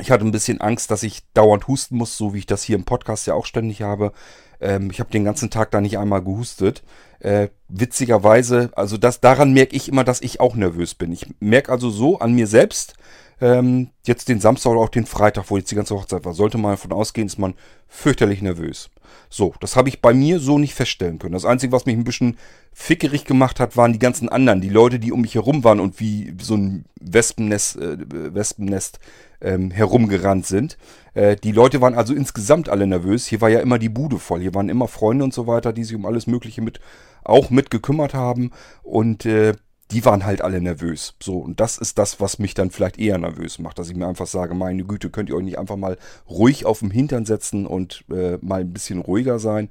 Ich 0.00 0.10
hatte 0.10 0.24
ein 0.24 0.30
bisschen 0.30 0.60
Angst, 0.60 0.90
dass 0.90 1.02
ich 1.02 1.22
dauernd 1.34 1.66
husten 1.66 1.96
muss, 1.96 2.16
so 2.16 2.34
wie 2.34 2.38
ich 2.38 2.46
das 2.46 2.62
hier 2.62 2.76
im 2.76 2.84
Podcast 2.84 3.26
ja 3.26 3.34
auch 3.34 3.46
ständig 3.46 3.82
habe. 3.82 4.12
Ähm, 4.60 4.90
ich 4.90 5.00
habe 5.00 5.10
den 5.10 5.24
ganzen 5.24 5.50
Tag 5.50 5.70
da 5.70 5.80
nicht 5.80 5.98
einmal 5.98 6.22
gehustet. 6.22 6.82
Äh, 7.20 7.48
witzigerweise, 7.68 8.70
also 8.74 8.96
das, 8.96 9.20
daran 9.20 9.52
merke 9.52 9.74
ich 9.74 9.88
immer, 9.88 10.04
dass 10.04 10.20
ich 10.20 10.40
auch 10.40 10.54
nervös 10.54 10.94
bin. 10.94 11.12
Ich 11.12 11.26
merke 11.40 11.72
also 11.72 11.90
so 11.90 12.18
an 12.20 12.32
mir 12.32 12.46
selbst, 12.46 12.94
ähm, 13.40 13.90
jetzt 14.04 14.28
den 14.28 14.40
Samstag 14.40 14.70
oder 14.70 14.80
auch 14.80 14.88
den 14.88 15.06
Freitag, 15.06 15.50
wo 15.50 15.56
jetzt 15.56 15.70
die 15.70 15.76
ganze 15.76 15.94
Hochzeit 15.94 16.24
war, 16.24 16.34
sollte 16.34 16.58
man 16.58 16.72
davon 16.72 16.92
ausgehen, 16.92 17.26
ist 17.26 17.38
man 17.38 17.54
fürchterlich 17.86 18.42
nervös. 18.42 18.90
So, 19.30 19.54
das 19.60 19.76
habe 19.76 19.88
ich 19.88 20.00
bei 20.00 20.12
mir 20.12 20.40
so 20.40 20.58
nicht 20.58 20.74
feststellen 20.74 21.18
können. 21.18 21.34
Das 21.34 21.44
Einzige, 21.44 21.72
was 21.72 21.86
mich 21.86 21.96
ein 21.96 22.04
bisschen 22.04 22.36
fickerig 22.72 23.24
gemacht 23.24 23.60
hat, 23.60 23.76
waren 23.76 23.92
die 23.92 23.98
ganzen 23.98 24.28
anderen, 24.28 24.60
die 24.60 24.68
Leute, 24.68 24.98
die 24.98 25.12
um 25.12 25.22
mich 25.22 25.34
herum 25.34 25.64
waren 25.64 25.80
und 25.80 26.00
wie 26.00 26.34
so 26.40 26.56
ein 26.56 26.84
Wespennest, 27.00 27.76
äh, 27.76 27.96
Wespennest 28.34 28.98
ähm, 29.40 29.70
herumgerannt 29.70 30.46
sind. 30.46 30.78
Äh, 31.14 31.36
die 31.36 31.52
Leute 31.52 31.80
waren 31.80 31.94
also 31.94 32.14
insgesamt 32.14 32.68
alle 32.68 32.86
nervös. 32.86 33.26
Hier 33.26 33.40
war 33.40 33.48
ja 33.48 33.60
immer 33.60 33.78
die 33.78 33.88
Bude 33.88 34.18
voll. 34.18 34.40
Hier 34.40 34.54
waren 34.54 34.68
immer 34.68 34.88
Freunde 34.88 35.24
und 35.24 35.34
so 35.34 35.46
weiter, 35.46 35.72
die 35.72 35.84
sich 35.84 35.96
um 35.96 36.06
alles 36.06 36.26
Mögliche 36.26 36.62
mit 36.62 36.80
auch 37.24 37.50
mit 37.50 37.70
gekümmert 37.70 38.14
haben. 38.14 38.50
Und 38.82 39.26
äh, 39.26 39.54
die 39.90 40.04
waren 40.04 40.24
halt 40.24 40.42
alle 40.42 40.60
nervös. 40.60 41.14
So, 41.22 41.38
und 41.38 41.60
das 41.60 41.78
ist 41.78 41.98
das, 41.98 42.20
was 42.20 42.38
mich 42.38 42.54
dann 42.54 42.70
vielleicht 42.70 42.98
eher 42.98 43.18
nervös 43.18 43.58
macht, 43.58 43.78
dass 43.78 43.88
ich 43.88 43.96
mir 43.96 44.06
einfach 44.06 44.26
sage, 44.26 44.54
meine 44.54 44.84
Güte, 44.84 45.10
könnt 45.10 45.28
ihr 45.30 45.36
euch 45.36 45.44
nicht 45.44 45.58
einfach 45.58 45.76
mal 45.76 45.96
ruhig 46.28 46.66
auf 46.66 46.80
dem 46.80 46.90
Hintern 46.90 47.24
setzen 47.24 47.66
und 47.66 48.04
äh, 48.10 48.38
mal 48.42 48.60
ein 48.60 48.72
bisschen 48.72 49.00
ruhiger 49.00 49.38
sein. 49.38 49.68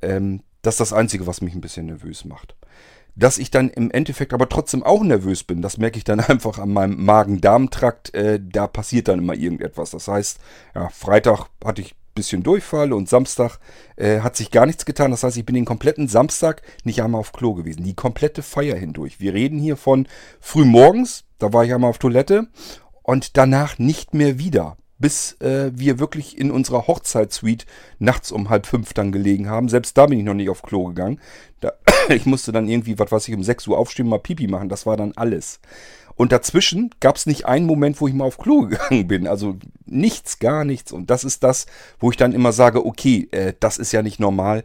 Ähm, 0.00 0.42
das 0.62 0.74
ist 0.74 0.80
das 0.80 0.92
Einzige, 0.92 1.26
was 1.26 1.42
mich 1.42 1.54
ein 1.54 1.60
bisschen 1.60 1.86
nervös 1.86 2.24
macht. 2.24 2.56
Dass 3.14 3.38
ich 3.38 3.50
dann 3.50 3.68
im 3.68 3.90
Endeffekt 3.90 4.32
aber 4.32 4.48
trotzdem 4.48 4.82
auch 4.82 5.02
nervös 5.02 5.44
bin, 5.44 5.60
das 5.60 5.78
merke 5.78 5.98
ich 5.98 6.04
dann 6.04 6.20
einfach 6.20 6.58
an 6.58 6.72
meinem 6.72 7.04
Magen-Darm-Trakt. 7.04 8.14
Äh, 8.14 8.40
da 8.42 8.66
passiert 8.66 9.08
dann 9.08 9.18
immer 9.18 9.34
irgendetwas. 9.34 9.90
Das 9.90 10.08
heißt, 10.08 10.38
ja, 10.74 10.88
Freitag 10.88 11.46
hatte 11.64 11.82
ich 11.82 11.94
bisschen 12.14 12.42
Durchfall 12.42 12.92
und 12.92 13.08
Samstag 13.08 13.58
äh, 13.96 14.20
hat 14.20 14.36
sich 14.36 14.50
gar 14.50 14.66
nichts 14.66 14.84
getan. 14.84 15.10
Das 15.10 15.22
heißt, 15.22 15.36
ich 15.36 15.46
bin 15.46 15.54
den 15.54 15.64
kompletten 15.64 16.08
Samstag 16.08 16.62
nicht 16.84 17.02
einmal 17.02 17.20
auf 17.20 17.32
Klo 17.32 17.54
gewesen. 17.54 17.84
Die 17.84 17.94
komplette 17.94 18.42
Feier 18.42 18.76
hindurch. 18.76 19.20
Wir 19.20 19.34
reden 19.34 19.58
hier 19.58 19.76
von 19.76 20.06
früh 20.40 20.64
morgens, 20.64 21.24
da 21.38 21.52
war 21.52 21.64
ich 21.64 21.72
einmal 21.72 21.90
auf 21.90 21.98
Toilette 21.98 22.48
und 23.02 23.36
danach 23.36 23.78
nicht 23.78 24.14
mehr 24.14 24.38
wieder. 24.38 24.76
Bis 25.02 25.32
äh, 25.40 25.72
wir 25.74 25.98
wirklich 25.98 26.38
in 26.38 26.52
unserer 26.52 26.86
Hochzeitssuite 26.86 27.66
nachts 27.98 28.30
um 28.30 28.48
halb 28.50 28.66
fünf 28.66 28.94
dann 28.94 29.10
gelegen 29.10 29.50
haben. 29.50 29.68
Selbst 29.68 29.98
da 29.98 30.06
bin 30.06 30.18
ich 30.18 30.24
noch 30.24 30.32
nicht 30.32 30.48
auf 30.48 30.62
Klo 30.62 30.86
gegangen. 30.86 31.20
Da, 31.60 31.72
ich 32.08 32.24
musste 32.24 32.52
dann 32.52 32.68
irgendwie, 32.68 32.98
was 33.00 33.10
weiß 33.10 33.26
ich, 33.26 33.34
um 33.34 33.42
6 33.42 33.66
Uhr 33.66 33.78
aufstehen, 33.78 34.08
mal 34.08 34.20
Pipi 34.20 34.46
machen. 34.46 34.68
Das 34.68 34.86
war 34.86 34.96
dann 34.96 35.12
alles. 35.16 35.60
Und 36.14 36.30
dazwischen 36.30 36.90
gab 37.00 37.16
es 37.16 37.26
nicht 37.26 37.46
einen 37.46 37.66
Moment, 37.66 38.00
wo 38.00 38.06
ich 38.06 38.14
mal 38.14 38.26
auf 38.26 38.38
Klo 38.38 38.60
gegangen 38.68 39.08
bin. 39.08 39.26
Also 39.26 39.56
nichts, 39.86 40.38
gar 40.38 40.64
nichts. 40.64 40.92
Und 40.92 41.10
das 41.10 41.24
ist 41.24 41.42
das, 41.42 41.66
wo 41.98 42.12
ich 42.12 42.16
dann 42.16 42.32
immer 42.32 42.52
sage, 42.52 42.86
okay, 42.86 43.28
äh, 43.32 43.54
das 43.58 43.78
ist 43.78 43.92
ja 43.92 44.02
nicht 44.02 44.20
normal. 44.20 44.62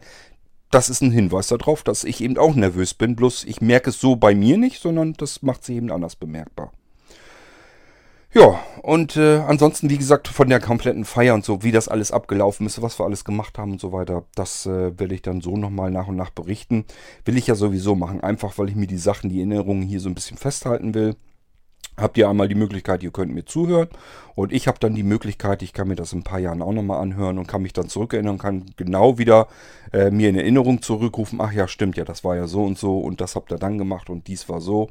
das 0.70 0.90
ist 0.90 1.02
ein 1.02 1.12
Hinweis 1.12 1.48
darauf, 1.48 1.82
dass 1.82 2.04
ich 2.04 2.22
eben 2.22 2.38
auch 2.38 2.54
nervös 2.54 2.94
bin. 2.94 3.16
Bloß 3.16 3.46
ich 3.46 3.60
merke 3.60 3.90
es 3.90 4.00
so 4.00 4.16
bei 4.18 4.36
mir 4.36 4.58
nicht, 4.58 4.82
sondern 4.82 5.14
das 5.14 5.42
macht 5.42 5.64
sich 5.64 5.78
eben 5.78 5.92
anders 5.92 6.16
bemerkbar. 6.16 6.72
Ja, 8.34 8.60
und 8.82 9.16
äh, 9.16 9.38
ansonsten, 9.40 9.90
wie 9.90 9.98
gesagt, 9.98 10.28
von 10.28 10.50
der 10.50 10.60
kompletten 10.60 11.06
Feier 11.06 11.34
und 11.34 11.46
so, 11.46 11.64
wie 11.64 11.72
das 11.72 11.88
alles 11.88 12.12
abgelaufen 12.12 12.66
ist, 12.68 12.82
was 12.82 13.00
wir 13.00 13.06
alles 13.06 13.24
gemacht 13.24 13.58
haben 13.58 13.72
und 13.72 13.82
so 13.82 13.94
weiter, 13.94 14.26
das 14.36 14.66
äh, 14.66 15.00
werde 15.00 15.16
ich 15.16 15.22
dann 15.22 15.42
so 15.42 15.56
nochmal 15.58 15.92
nach 15.92 16.08
und 16.08 16.18
nach 16.18 16.30
berichten. 16.30 16.86
Will 17.26 17.38
ich 17.38 17.48
ja 17.48 17.56
sowieso 17.56 17.96
machen, 17.96 18.22
einfach 18.22 18.58
weil 18.58 18.70
ich 18.70 18.76
mir 18.76 18.88
die 18.88 18.98
Sachen, 18.98 19.30
die 19.30 19.40
Erinnerungen 19.40 19.84
hier 19.84 20.02
so 20.02 20.10
ein 20.10 20.16
bisschen 20.16 20.38
festhalten 20.38 20.94
will. 20.94 21.16
Habt 21.96 22.18
ihr 22.18 22.30
einmal 22.30 22.48
die 22.48 22.56
Möglichkeit, 22.56 23.02
ihr 23.02 23.12
könnt 23.12 23.34
mir 23.34 23.46
zuhören 23.46 23.88
und 24.36 24.54
ich 24.54 24.68
habe 24.68 24.78
dann 24.78 24.94
die 24.94 25.04
Möglichkeit, 25.04 25.64
ich 25.64 25.74
kann 25.74 25.88
mir 25.88 25.96
das 25.96 26.14
in 26.14 26.20
ein 26.20 26.24
paar 26.24 26.38
Jahren 26.38 26.62
auch 26.62 26.74
nochmal 26.74 27.02
anhören 27.02 27.40
und 27.40 27.48
kann 27.48 27.64
mich 27.64 27.74
dann 27.74 27.90
zurückerinnern, 27.90 28.38
kann 28.38 28.66
genau 28.76 29.18
wieder 29.18 29.48
äh, 29.94 30.12
mir 30.12 30.30
in 30.30 30.36
Erinnerung 30.36 30.84
zurückrufen, 30.84 31.42
ach 31.42 31.54
ja, 31.54 31.68
stimmt 31.68 31.98
ja, 31.98 32.06
das 32.06 32.24
war 32.24 32.36
ja 32.36 32.46
so 32.46 32.64
und 32.64 32.78
so 32.78 33.00
und 33.00 33.20
das 33.20 33.36
habt 33.36 33.52
ihr 33.52 33.58
dann 33.58 33.80
gemacht 33.80 34.12
und 34.12 34.28
dies 34.28 34.48
war 34.48 34.62
so. 34.62 34.90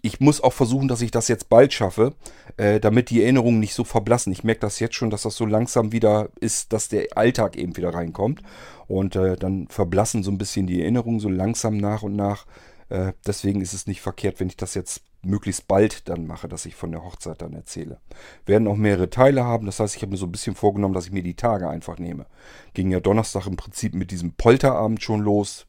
Ich 0.00 0.20
muss 0.20 0.40
auch 0.40 0.52
versuchen, 0.52 0.86
dass 0.86 1.00
ich 1.00 1.10
das 1.10 1.26
jetzt 1.28 1.48
bald 1.48 1.72
schaffe, 1.72 2.14
äh, 2.56 2.78
damit 2.78 3.10
die 3.10 3.22
Erinnerungen 3.22 3.58
nicht 3.58 3.74
so 3.74 3.82
verblassen. 3.82 4.32
Ich 4.32 4.44
merke 4.44 4.60
das 4.60 4.78
jetzt 4.78 4.94
schon, 4.94 5.10
dass 5.10 5.22
das 5.22 5.36
so 5.36 5.44
langsam 5.44 5.90
wieder 5.92 6.28
ist, 6.40 6.72
dass 6.72 6.88
der 6.88 7.16
Alltag 7.16 7.56
eben 7.56 7.76
wieder 7.76 7.92
reinkommt. 7.92 8.42
Und 8.86 9.16
äh, 9.16 9.36
dann 9.36 9.66
verblassen 9.68 10.22
so 10.22 10.30
ein 10.30 10.38
bisschen 10.38 10.66
die 10.66 10.80
Erinnerungen 10.80 11.20
so 11.20 11.28
langsam 11.28 11.76
nach 11.76 12.02
und 12.02 12.14
nach. 12.14 12.46
Äh, 12.90 13.12
deswegen 13.26 13.60
ist 13.60 13.74
es 13.74 13.86
nicht 13.86 14.00
verkehrt, 14.00 14.40
wenn 14.40 14.48
ich 14.48 14.56
das 14.56 14.74
jetzt 14.74 15.02
möglichst 15.22 15.66
bald 15.66 16.08
dann 16.08 16.26
mache, 16.26 16.48
dass 16.48 16.64
ich 16.64 16.74
von 16.74 16.92
der 16.92 17.04
Hochzeit 17.04 17.42
dann 17.42 17.52
erzähle. 17.52 17.98
Werden 18.46 18.68
auch 18.68 18.76
mehrere 18.76 19.10
Teile 19.10 19.44
haben, 19.44 19.66
das 19.66 19.80
heißt, 19.80 19.96
ich 19.96 20.02
habe 20.02 20.12
mir 20.12 20.16
so 20.16 20.26
ein 20.26 20.32
bisschen 20.32 20.54
vorgenommen, 20.54 20.94
dass 20.94 21.06
ich 21.06 21.12
mir 21.12 21.22
die 21.22 21.34
Tage 21.34 21.68
einfach 21.68 21.98
nehme. 21.98 22.26
Ging 22.74 22.90
ja 22.90 23.00
Donnerstag 23.00 23.46
im 23.46 23.56
Prinzip 23.56 23.94
mit 23.94 24.10
diesem 24.10 24.32
Polterabend 24.32 25.02
schon 25.02 25.20
los 25.20 25.66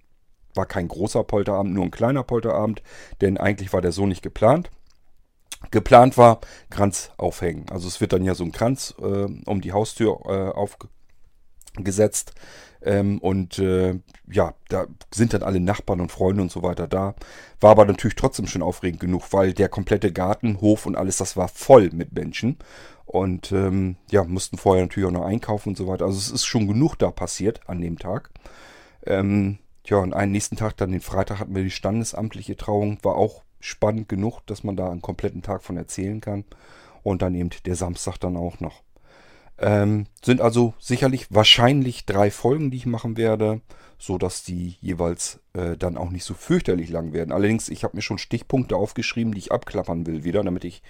war 0.53 0.65
kein 0.65 0.88
großer 0.88 1.23
Polterabend, 1.23 1.73
nur 1.73 1.85
ein 1.85 1.91
kleiner 1.91 2.23
Polterabend, 2.23 2.81
denn 3.21 3.38
eigentlich 3.38 3.73
war 3.73 3.81
der 3.81 3.91
so 3.91 4.05
nicht 4.05 4.21
geplant. 4.21 4.69
Geplant 5.71 6.17
war 6.17 6.39
Kranz 6.69 7.12
aufhängen. 7.17 7.65
Also 7.69 7.88
es 7.88 7.99
wird 8.01 8.13
dann 8.13 8.23
ja 8.23 8.33
so 8.33 8.43
ein 8.43 8.51
Kranz 8.51 8.95
äh, 8.99 9.27
um 9.45 9.62
die 9.62 9.73
Haustür 9.73 10.19
äh, 10.25 11.77
aufgesetzt. 11.77 12.33
Ähm, 12.81 13.19
und 13.19 13.59
äh, 13.59 13.99
ja, 14.31 14.53
da 14.69 14.88
sind 15.13 15.33
dann 15.33 15.43
alle 15.43 15.59
Nachbarn 15.59 15.99
und 15.99 16.12
Freunde 16.12 16.41
und 16.41 16.51
so 16.51 16.63
weiter 16.63 16.88
da. 16.88 17.13
War 17.59 17.71
aber 17.71 17.85
natürlich 17.85 18.15
trotzdem 18.15 18.47
schon 18.47 18.62
aufregend 18.62 19.01
genug, 19.01 19.33
weil 19.33 19.53
der 19.53 19.67
komplette 19.67 20.13
Garten, 20.13 20.62
Hof 20.62 20.85
und 20.85 20.95
alles, 20.95 21.17
das 21.17 21.35
war 21.35 21.49
voll 21.49 21.89
mit 21.91 22.13
Menschen. 22.13 22.57
Und 23.05 23.51
ähm, 23.51 23.97
ja, 24.12 24.23
mussten 24.23 24.57
vorher 24.57 24.83
natürlich 24.83 25.07
auch 25.07 25.13
noch 25.13 25.25
einkaufen 25.25 25.69
und 25.69 25.77
so 25.77 25.88
weiter. 25.88 26.05
Also 26.05 26.17
es 26.17 26.31
ist 26.31 26.45
schon 26.45 26.67
genug 26.67 26.95
da 26.95 27.12
passiert 27.12 27.59
an 27.67 27.81
dem 27.81 27.99
Tag. 27.99 28.29
Ähm, 29.05 29.57
ja, 29.86 29.98
und 29.98 30.13
einen 30.13 30.32
nächsten 30.32 30.56
Tag, 30.56 30.78
dann 30.78 30.92
den 30.92 31.02
Freitag, 31.02 31.39
hatten 31.39 31.56
wir 31.56 31.63
die 31.63 31.72
standesamtliche 31.72 32.56
Trauung. 32.56 33.00
War 33.04 33.15
auch 33.15 33.44
spannend 33.60 34.10
genug, 34.10 34.42
dass 34.46 34.63
man 34.63 34.76
da 34.76 34.89
einen 34.89 35.02
kompletten 35.02 35.42
Tag 35.42 35.63
von 35.63 35.78
erzählen 35.78 36.22
kann. 36.22 36.46
Und 37.04 37.22
dann 37.22 37.34
eben 37.36 37.50
der 37.65 37.76
Samstag 37.76 38.18
dann 38.18 38.38
auch 38.38 38.60
noch. 38.60 38.84
Ähm, 39.58 40.06
sind 40.24 40.42
also 40.42 40.74
sicherlich 40.80 41.28
wahrscheinlich 41.30 42.06
drei 42.06 42.32
Folgen, 42.32 42.72
die 42.72 42.78
ich 42.78 42.86
machen 42.86 43.18
werde, 43.18 43.62
so 43.98 44.18
dass 44.18 44.44
die 44.44 44.78
jeweils 44.80 45.39
äh, 45.54 45.76
dann 45.76 45.98
auch 45.98 46.10
nicht 46.10 46.24
so 46.24 46.34
fürchterlich 46.34 46.89
lang 46.89 47.12
werden. 47.13 47.34
Allerdings, 47.34 47.68
ich 47.68 47.84
habe 47.84 47.98
mir 47.98 48.02
schon 48.02 48.18
Stichpunkte 48.18 48.78
aufgeschrieben, 48.78 49.34
die 49.34 49.39
ich 49.39 49.52
abklappern 49.52 50.06
will 50.06 50.24
wieder, 50.24 50.44
damit 50.44 50.63
ich 50.63 50.82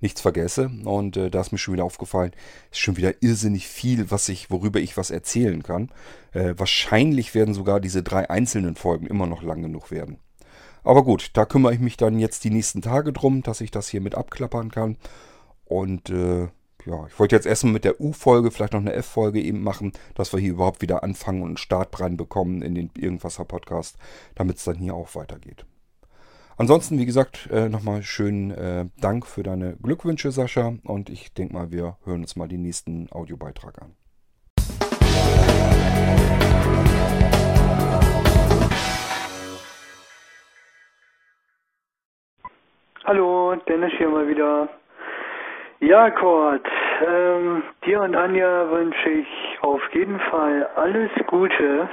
nichts 0.00 0.20
vergesse. 0.20 0.70
Und 0.84 1.16
äh, 1.16 1.30
da 1.30 1.40
ist 1.40 1.52
mir 1.52 1.58
schon 1.58 1.74
wieder 1.74 1.84
aufgefallen, 1.84 2.32
ist 2.70 2.80
schon 2.80 2.96
wieder 2.96 3.22
irrsinnig 3.22 3.66
viel, 3.66 4.10
was 4.10 4.28
ich, 4.28 4.50
worüber 4.50 4.80
ich 4.80 4.96
was 4.96 5.10
erzählen 5.10 5.62
kann. 5.62 5.90
Äh, 6.32 6.54
wahrscheinlich 6.56 7.34
werden 7.34 7.54
sogar 7.54 7.80
diese 7.80 8.02
drei 8.02 8.30
einzelnen 8.30 8.76
Folgen 8.76 9.06
immer 9.06 9.26
noch 9.26 9.42
lang 9.42 9.62
genug 9.62 9.90
werden. 9.90 10.18
Aber 10.84 11.04
gut, 11.04 11.30
da 11.34 11.44
kümmere 11.44 11.74
ich 11.74 11.80
mich 11.80 11.96
dann 11.96 12.18
jetzt 12.18 12.44
die 12.44 12.50
nächsten 12.50 12.82
Tage 12.82 13.12
drum, 13.12 13.42
dass 13.42 13.60
ich 13.60 13.70
das 13.70 13.88
hier 13.88 14.00
mit 14.00 14.14
abklappern 14.14 14.70
kann. 14.70 14.96
Und 15.64 16.08
äh, 16.10 16.48
ja, 16.86 17.06
ich 17.06 17.18
wollte 17.18 17.36
jetzt 17.36 17.46
erstmal 17.46 17.74
mit 17.74 17.84
der 17.84 18.00
U-Folge, 18.00 18.50
vielleicht 18.50 18.72
noch 18.72 18.80
eine 18.80 18.94
F-Folge 18.94 19.42
eben 19.42 19.62
machen, 19.62 19.92
dass 20.14 20.32
wir 20.32 20.40
hier 20.40 20.52
überhaupt 20.52 20.80
wieder 20.80 21.02
anfangen 21.02 21.42
und 21.42 21.48
einen 21.48 21.56
Start 21.58 22.00
reinbekommen 22.00 22.62
in 22.62 22.74
den 22.74 22.90
Irgendwasser-Podcast, 22.96 23.96
damit 24.34 24.56
es 24.56 24.64
dann 24.64 24.76
hier 24.76 24.94
auch 24.94 25.14
weitergeht. 25.14 25.66
Ansonsten, 26.60 26.98
wie 26.98 27.06
gesagt, 27.06 27.48
äh, 27.52 27.68
nochmal 27.68 28.02
schönen 28.02 28.50
äh, 28.50 28.86
Dank 29.00 29.26
für 29.26 29.44
deine 29.44 29.76
Glückwünsche, 29.80 30.32
Sascha. 30.32 30.72
Und 30.82 31.08
ich 31.08 31.32
denke 31.32 31.54
mal, 31.54 31.70
wir 31.70 31.98
hören 32.04 32.22
uns 32.22 32.34
mal 32.34 32.48
den 32.48 32.62
nächsten 32.62 33.06
Audiobeitrag 33.12 33.80
an. 33.80 33.94
Hallo, 43.04 43.54
Dennis 43.68 43.92
hier 43.96 44.08
mal 44.08 44.26
wieder. 44.26 44.68
Ja, 45.78 46.10
Kurt, 46.10 46.66
ähm, 47.06 47.62
dir 47.86 48.00
und 48.00 48.16
Anja 48.16 48.68
wünsche 48.68 49.10
ich 49.10 49.28
auf 49.60 49.80
jeden 49.94 50.18
Fall 50.18 50.66
alles 50.74 51.10
Gute 51.28 51.88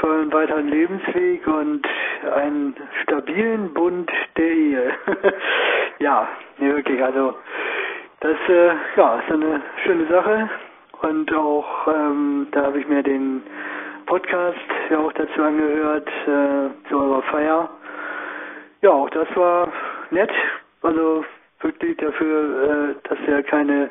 für 0.00 0.12
einen 0.12 0.32
weiteren 0.32 0.68
Lebensweg 0.68 1.46
und 1.46 1.86
einen 2.34 2.76
stabilen 3.02 3.72
Bund 3.72 4.10
der 4.36 4.50
Ehe. 4.50 4.92
ja, 5.98 6.28
nee, 6.58 6.72
wirklich, 6.72 7.02
also 7.02 7.34
das 8.20 8.36
äh, 8.48 8.70
ja, 8.96 9.18
ist 9.20 9.32
eine 9.32 9.62
schöne 9.84 10.06
Sache 10.06 10.48
und 11.02 11.32
auch 11.34 11.88
ähm, 11.88 12.48
da 12.52 12.64
habe 12.64 12.80
ich 12.80 12.88
mir 12.88 13.02
den 13.02 13.42
Podcast 14.06 14.56
ja 14.90 14.98
auch 14.98 15.12
dazu 15.12 15.42
angehört, 15.42 16.08
äh, 16.08 16.88
zu 16.88 16.98
eurer 16.98 17.22
Feier. 17.22 17.68
Ja, 18.82 18.90
auch 18.90 19.10
das 19.10 19.28
war 19.34 19.72
nett, 20.10 20.30
also 20.82 21.24
wirklich 21.60 21.96
dafür, 21.96 22.94
äh, 22.94 23.08
dass 23.08 23.18
er 23.26 23.42
keine 23.42 23.90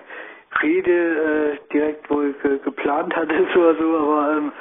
Rede 0.61 1.57
äh, 1.59 1.73
direkt 1.73 2.09
wohl 2.09 2.33
ge 2.41 2.59
geplant 2.63 3.15
hatte 3.15 3.45
oder 3.55 3.75
so, 3.75 3.97
aber 3.97 4.37
ähm, 4.37 4.51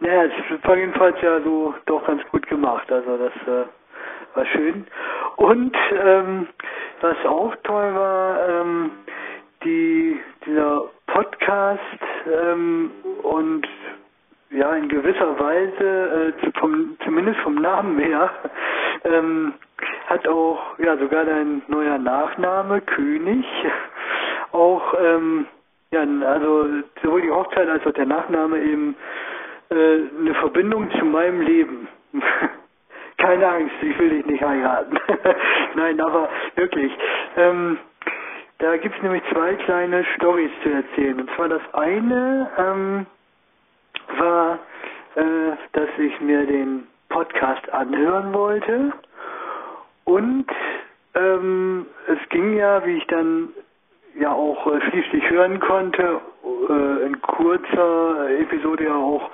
naja, 0.00 0.24
es 0.24 0.68
war 0.68 0.76
jedenfalls 0.76 1.20
ja 1.22 1.40
so 1.40 1.74
doch 1.86 2.06
ganz 2.06 2.22
gut 2.30 2.46
gemacht. 2.48 2.90
Also 2.90 3.16
das 3.16 3.32
äh, 3.46 3.66
war 4.34 4.46
schön. 4.46 4.86
Und 5.36 5.76
ähm, 5.92 6.48
was 7.00 7.16
auch 7.26 7.54
toll 7.64 7.94
war, 7.94 8.48
ähm, 8.48 8.90
die, 9.64 10.20
dieser 10.46 10.84
Podcast 11.06 11.80
ähm, 12.32 12.90
und 13.22 13.66
ja 14.50 14.74
in 14.74 14.88
gewisser 14.88 15.38
Weise, 15.38 16.32
äh, 16.42 16.50
vom, 16.58 16.96
zumindest 17.04 17.40
vom 17.40 17.56
Namen 17.56 17.98
her, 17.98 18.30
ähm, 19.04 19.54
hat 20.06 20.26
auch 20.28 20.78
ja 20.78 20.96
sogar 20.96 21.24
dein 21.24 21.62
neuer 21.68 21.98
Nachname 21.98 22.80
König 22.82 23.44
auch 24.52 24.94
ähm, 25.00 25.46
ja 25.90 26.04
also 26.26 26.66
sowohl 27.02 27.22
die 27.22 27.30
Hochzeit 27.30 27.68
als 27.68 27.86
auch 27.86 27.92
der 27.92 28.06
Nachname 28.06 28.58
eben 28.58 28.96
äh, 29.74 30.00
eine 30.20 30.34
Verbindung 30.34 30.90
zu 30.98 31.04
meinem 31.04 31.40
Leben. 31.40 31.88
Keine 33.18 33.48
Angst, 33.48 33.74
ich 33.82 33.98
will 33.98 34.10
dich 34.10 34.26
nicht 34.26 34.42
heiraten. 34.42 34.98
Nein, 35.74 36.00
aber 36.00 36.28
wirklich. 36.56 36.92
Ähm, 37.36 37.78
da 38.58 38.76
gibt 38.76 38.96
es 38.96 39.02
nämlich 39.02 39.22
zwei 39.32 39.54
kleine 39.54 40.04
Stories 40.16 40.50
zu 40.62 40.70
erzählen. 40.70 41.20
Und 41.20 41.30
zwar 41.34 41.48
das 41.48 41.62
eine 41.72 42.50
ähm, 42.58 43.06
war, 44.18 44.58
äh, 45.16 45.22
dass 45.72 45.88
ich 45.98 46.20
mir 46.20 46.46
den 46.46 46.86
Podcast 47.08 47.68
anhören 47.72 48.32
wollte. 48.32 48.92
Und 50.04 50.46
ähm, 51.14 51.86
es 52.06 52.28
ging 52.28 52.56
ja, 52.56 52.84
wie 52.84 52.98
ich 52.98 53.06
dann 53.06 53.48
ja 54.18 54.32
auch 54.32 54.66
äh, 54.66 54.80
schließlich 54.90 55.30
hören 55.30 55.60
konnte, 55.60 56.20
äh, 56.68 57.06
in 57.06 57.20
kurzer 57.22 58.30
Episode 58.40 58.84
ja 58.84 58.96
auch 58.96 59.30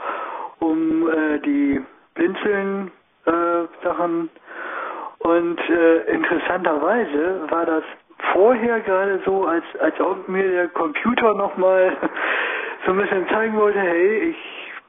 um 0.60 1.08
äh, 1.08 1.38
die 1.40 1.80
Blinzeln-Sachen. 2.14 4.28
Äh, 4.28 5.28
und 5.28 5.60
äh, 5.68 5.98
interessanterweise 6.12 7.50
war 7.50 7.66
das 7.66 7.84
vorher 8.32 8.80
gerade 8.80 9.20
so, 9.24 9.44
als, 9.44 9.64
als 9.80 9.98
ob 10.00 10.28
mir 10.28 10.48
der 10.48 10.68
Computer 10.68 11.34
nochmal 11.34 11.96
so 12.86 12.92
ein 12.92 12.98
bisschen 12.98 13.28
zeigen 13.28 13.56
wollte, 13.56 13.80
hey, 13.80 14.30
ich 14.30 14.36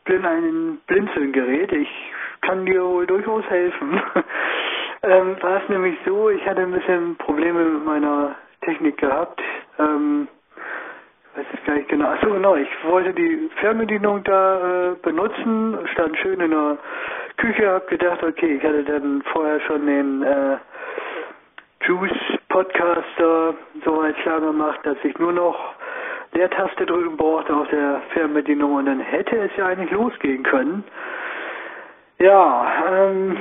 bin 0.05 0.25
ein 0.25 0.79
Blinzelgerät, 0.87 1.71
ich 1.73 1.89
kann 2.41 2.65
dir 2.65 2.83
wohl 2.83 3.05
durchaus 3.05 3.43
helfen. 3.49 4.01
ähm, 5.03 5.35
war 5.41 5.61
es 5.63 5.69
nämlich 5.69 5.97
so, 6.05 6.29
ich 6.29 6.45
hatte 6.45 6.61
ein 6.61 6.71
bisschen 6.71 7.15
Probleme 7.17 7.63
mit 7.63 7.85
meiner 7.85 8.35
Technik 8.61 8.97
gehabt. 8.97 9.41
Ähm, 9.79 10.27
weiß 11.35 11.45
ich 11.53 11.65
gar 11.65 11.75
nicht 11.75 11.89
genau. 11.89 12.07
Achso, 12.09 12.29
genau. 12.31 12.55
Ich 12.55 12.69
wollte 12.83 13.13
die 13.13 13.49
Fernbedienung 13.57 14.23
da 14.23 14.91
äh, 14.91 14.95
benutzen, 15.01 15.77
stand 15.93 16.17
schön 16.17 16.39
in 16.39 16.51
der 16.51 16.77
Küche, 17.37 17.71
hab 17.71 17.87
gedacht, 17.87 18.23
okay, 18.23 18.57
ich 18.57 18.63
hatte 18.63 18.83
dann 18.83 19.21
vorher 19.33 19.59
schon 19.61 19.85
den 19.85 20.23
äh, 20.23 20.57
Juice 21.85 22.37
Podcaster 22.49 23.55
so 23.85 23.97
weit 23.97 24.15
klar 24.17 24.41
gemacht, 24.41 24.79
dass 24.83 24.97
ich 25.03 25.17
nur 25.17 25.31
noch 25.31 25.57
Leertaste 26.33 26.85
drücken 26.85 27.17
brauchte 27.17 27.53
auf 27.53 27.67
der 27.69 28.01
Fernbedienung 28.13 28.75
und 28.75 28.85
dann 28.85 28.99
hätte 28.99 29.37
es 29.37 29.51
ja 29.57 29.65
eigentlich 29.65 29.91
losgehen 29.91 30.43
können. 30.43 30.83
Ja, 32.19 32.65
ähm, 32.87 33.37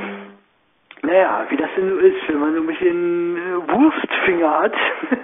naja, 1.03 1.47
wie 1.49 1.57
das 1.57 1.71
denn 1.77 1.91
so 1.91 1.97
ist, 1.97 2.29
wenn 2.29 2.41
man 2.41 2.55
so 2.55 2.61
ein 2.61 2.67
bisschen 2.67 3.37
äh, 3.37 3.73
Wurstfinger 3.73 4.61
hat. 4.61 4.75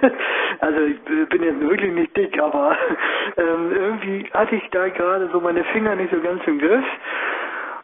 also 0.59 0.79
ich 0.81 1.29
bin 1.29 1.43
jetzt 1.43 1.61
wirklich 1.61 1.93
nicht 1.93 2.17
dick, 2.17 2.41
aber 2.41 2.75
ähm, 3.37 3.71
irgendwie 3.71 4.29
hatte 4.33 4.55
ich 4.55 4.67
da 4.71 4.89
gerade 4.89 5.29
so 5.31 5.39
meine 5.39 5.63
Finger 5.65 5.95
nicht 5.95 6.11
so 6.11 6.19
ganz 6.19 6.41
im 6.47 6.59
Griff. 6.59 6.85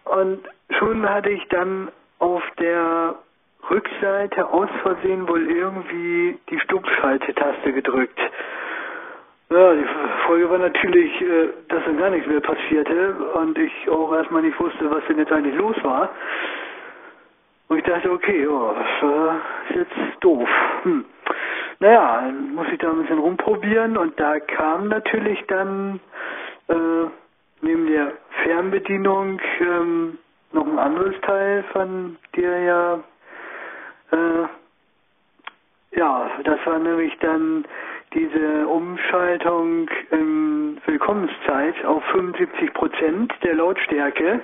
Und 0.06 0.40
schon 0.80 1.08
hatte 1.08 1.30
ich 1.30 1.48
dann 1.50 1.90
auf 2.20 2.44
der 2.60 3.16
Rückseite 3.70 4.48
aus 4.48 4.70
Versehen 4.82 5.28
wohl 5.28 5.50
irgendwie 5.50 6.38
die 6.50 6.60
Stummschaltetaste 6.60 7.74
gedrückt. 7.74 8.20
Ja, 9.50 9.74
die 9.76 9.86
Folge 10.26 10.50
war 10.50 10.58
natürlich, 10.58 11.22
äh, 11.22 11.50
dass 11.70 11.86
dann 11.86 11.98
gar 11.98 12.10
nichts 12.10 12.28
mehr 12.28 12.42
passierte 12.42 13.14
und 13.36 13.56
ich 13.58 13.90
auch 13.90 14.12
erstmal 14.16 14.42
nicht 14.42 14.60
wusste, 14.60 14.90
was 14.90 15.06
denn 15.08 15.20
jetzt 15.20 15.32
eigentlich 15.32 15.56
los 15.56 15.76
war. 15.84 16.10
Und 17.74 17.80
ich 17.80 17.86
dachte, 17.86 18.12
okay, 18.12 18.44
ja, 18.44 18.76
das 18.76 19.72
ist 19.72 19.76
jetzt 19.78 20.24
doof. 20.24 20.48
Hm. 20.84 21.06
Naja, 21.80 22.22
dann 22.22 22.54
muss 22.54 22.68
ich 22.72 22.78
da 22.78 22.92
ein 22.92 23.02
bisschen 23.02 23.18
rumprobieren 23.18 23.98
und 23.98 24.20
da 24.20 24.40
kam 24.40 24.90
natürlich 24.90 25.44
dann 25.48 26.00
äh, 26.68 27.06
neben 27.62 27.88
der 27.88 28.12
Fernbedienung 28.44 29.42
ähm, 29.60 30.20
noch 30.52 30.68
ein 30.68 30.78
anderes 30.78 31.20
Teil 31.22 31.64
von 31.74 32.18
dir 32.36 32.60
ja 32.60 33.00
äh, 34.12 34.48
ja, 35.98 36.30
das 36.44 36.60
war 36.68 36.78
nämlich 36.78 37.18
dann 37.22 37.66
diese 38.14 38.68
Umschaltung 38.68 39.90
in 40.12 40.80
Willkommenszeit 40.86 41.84
auf 41.86 42.04
75 42.12 42.72
Prozent 42.76 43.34
der 43.44 43.56
Lautstärke. 43.56 44.42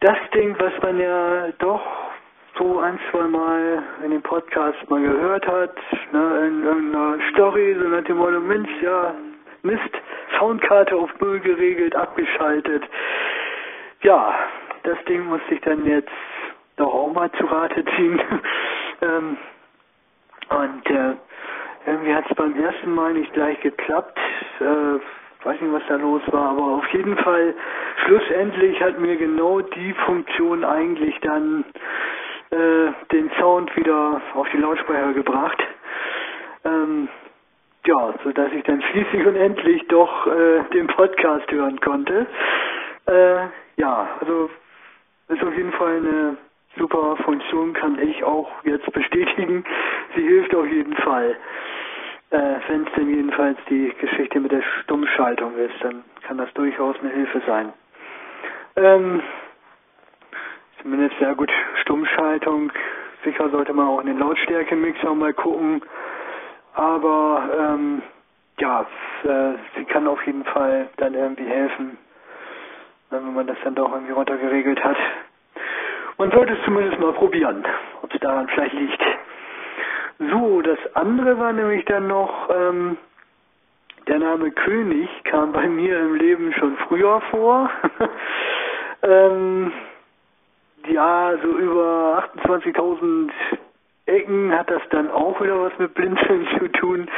Das 0.00 0.18
Ding, 0.34 0.56
was 0.58 0.72
man 0.82 0.98
ja 0.98 1.48
doch 1.58 2.05
so 2.58 2.78
ein, 2.78 2.98
zwei 3.10 3.24
Mal 3.24 3.82
in 4.04 4.10
dem 4.10 4.22
Podcast 4.22 4.78
mal 4.88 5.00
gehört 5.00 5.46
hat, 5.46 5.76
ne, 6.12 6.46
in 6.46 6.64
irgendeiner 6.64 7.18
Story, 7.32 7.76
so 7.80 7.88
nach 7.88 8.04
dem 8.04 8.16
Motto, 8.16 8.40
Mensch, 8.40 8.70
ja, 8.82 9.14
Mist, 9.62 9.80
Soundkarte 10.38 10.96
auf 10.96 11.10
Null 11.20 11.40
geregelt, 11.40 11.94
abgeschaltet. 11.94 12.84
Ja, 14.02 14.34
das 14.84 14.96
Ding 15.08 15.24
musste 15.26 15.54
ich 15.54 15.60
dann 15.62 15.84
jetzt 15.86 16.10
doch 16.76 16.92
auch 16.92 17.12
mal 17.12 17.30
zu 17.32 17.46
Rate 17.46 17.84
ziehen. 17.96 18.20
ähm, 19.02 19.36
und 20.48 20.90
äh, 20.90 21.14
irgendwie 21.86 22.14
hat 22.14 22.24
es 22.30 22.36
beim 22.36 22.58
ersten 22.58 22.94
Mal 22.94 23.14
nicht 23.14 23.32
gleich 23.32 23.60
geklappt. 23.60 24.18
Äh, 24.60 25.44
weiß 25.44 25.60
nicht, 25.60 25.72
was 25.72 25.82
da 25.88 25.96
los 25.96 26.22
war, 26.28 26.50
aber 26.50 26.62
auf 26.62 26.86
jeden 26.88 27.16
Fall 27.18 27.54
schlussendlich 28.04 28.80
hat 28.80 28.98
mir 28.98 29.16
genau 29.16 29.60
die 29.60 29.92
Funktion 30.04 30.64
eigentlich 30.64 31.18
dann 31.20 31.64
äh, 32.50 32.92
den 33.12 33.30
Sound 33.38 33.74
wieder 33.76 34.20
auf 34.34 34.48
die 34.52 34.58
Lautsprecher 34.58 35.12
gebracht. 35.12 35.62
Ähm, 36.64 37.08
ja, 37.86 38.14
so 38.24 38.32
dass 38.32 38.52
ich 38.52 38.64
dann 38.64 38.82
schließlich 38.82 39.26
und 39.26 39.36
endlich 39.36 39.86
doch 39.88 40.26
äh, 40.26 40.62
den 40.72 40.86
Podcast 40.88 41.50
hören 41.50 41.80
konnte. 41.80 42.26
Äh, 43.06 43.46
ja, 43.76 44.08
also 44.20 44.50
ist 45.28 45.42
auf 45.42 45.56
jeden 45.56 45.72
Fall 45.72 45.96
eine 45.96 46.36
super 46.76 47.16
Funktion, 47.18 47.72
kann 47.72 47.98
ich 48.00 48.22
auch 48.24 48.50
jetzt 48.64 48.90
bestätigen. 48.92 49.64
Sie 50.14 50.22
hilft 50.22 50.54
auf 50.54 50.66
jeden 50.66 50.94
Fall. 50.96 51.36
Äh, 52.30 52.54
Wenn 52.68 52.86
es 52.86 52.92
denn 52.96 53.08
jedenfalls 53.08 53.58
die 53.70 53.92
Geschichte 54.00 54.40
mit 54.40 54.50
der 54.52 54.62
Stummschaltung 54.82 55.56
ist, 55.56 55.74
dann 55.80 56.04
kann 56.26 56.38
das 56.38 56.52
durchaus 56.54 56.96
eine 57.00 57.10
Hilfe 57.10 57.40
sein. 57.46 57.72
Ähm, 58.76 59.22
zumindest 60.82 61.18
sehr 61.18 61.34
gut 61.34 61.52
Stummschaltung. 61.86 62.72
Sicher 63.24 63.48
sollte 63.50 63.72
man 63.72 63.86
auch 63.86 64.00
in 64.00 64.08
den 64.08 64.18
Lautstärkemixer 64.18 65.14
mal 65.14 65.32
gucken. 65.32 65.82
Aber 66.74 67.48
ähm, 67.56 68.02
ja, 68.58 68.84
äh, 69.22 69.52
sie 69.76 69.84
kann 69.84 70.08
auf 70.08 70.24
jeden 70.26 70.44
Fall 70.44 70.88
dann 70.96 71.14
irgendwie 71.14 71.46
helfen, 71.46 71.96
wenn 73.10 73.34
man 73.34 73.46
das 73.46 73.56
dann 73.62 73.76
doch 73.76 73.92
irgendwie 73.92 74.12
runtergeregelt 74.12 74.82
hat. 74.82 74.96
Man 76.18 76.30
sollte 76.32 76.54
es 76.54 76.64
zumindest 76.64 76.98
mal 76.98 77.12
probieren, 77.12 77.64
ob 78.02 78.12
es 78.12 78.20
daran 78.20 78.48
vielleicht 78.48 78.74
liegt. 78.74 79.02
So, 80.18 80.62
das 80.62 80.78
andere 80.94 81.38
war 81.38 81.52
nämlich 81.52 81.84
dann 81.84 82.08
noch, 82.08 82.50
ähm, 82.50 82.96
der 84.08 84.18
Name 84.18 84.50
König 84.50 85.08
kam 85.24 85.52
bei 85.52 85.68
mir 85.68 86.00
im 86.00 86.14
Leben 86.14 86.52
schon 86.54 86.76
früher 86.88 87.20
vor. 87.30 87.70
ähm, 89.02 89.72
ja, 90.88 91.32
so 91.42 91.48
über 91.48 92.24
28.000 92.44 93.30
Ecken 94.06 94.56
hat 94.56 94.70
das 94.70 94.82
dann 94.90 95.10
auch 95.10 95.40
wieder 95.40 95.60
was 95.60 95.76
mit 95.78 95.94
Blinzeln 95.94 96.46
zu 96.58 96.68
tun. 96.68 97.08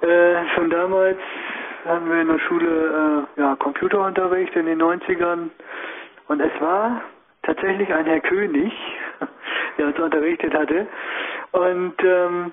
Äh, 0.00 0.48
schon 0.54 0.70
damals 0.70 1.18
haben 1.84 2.08
wir 2.08 2.20
in 2.20 2.28
der 2.28 2.38
Schule 2.38 3.26
äh, 3.36 3.40
ja, 3.40 3.56
Computerunterricht 3.56 4.54
in 4.56 4.66
den 4.66 4.80
90ern 4.80 5.50
und 6.28 6.40
es 6.40 6.60
war 6.60 7.02
tatsächlich 7.42 7.92
ein 7.92 8.06
Herr 8.06 8.20
König, 8.20 8.72
der 9.78 9.86
uns 9.86 9.98
unterrichtet 9.98 10.54
hatte. 10.54 10.86
Und 11.52 11.94
ähm, 12.02 12.52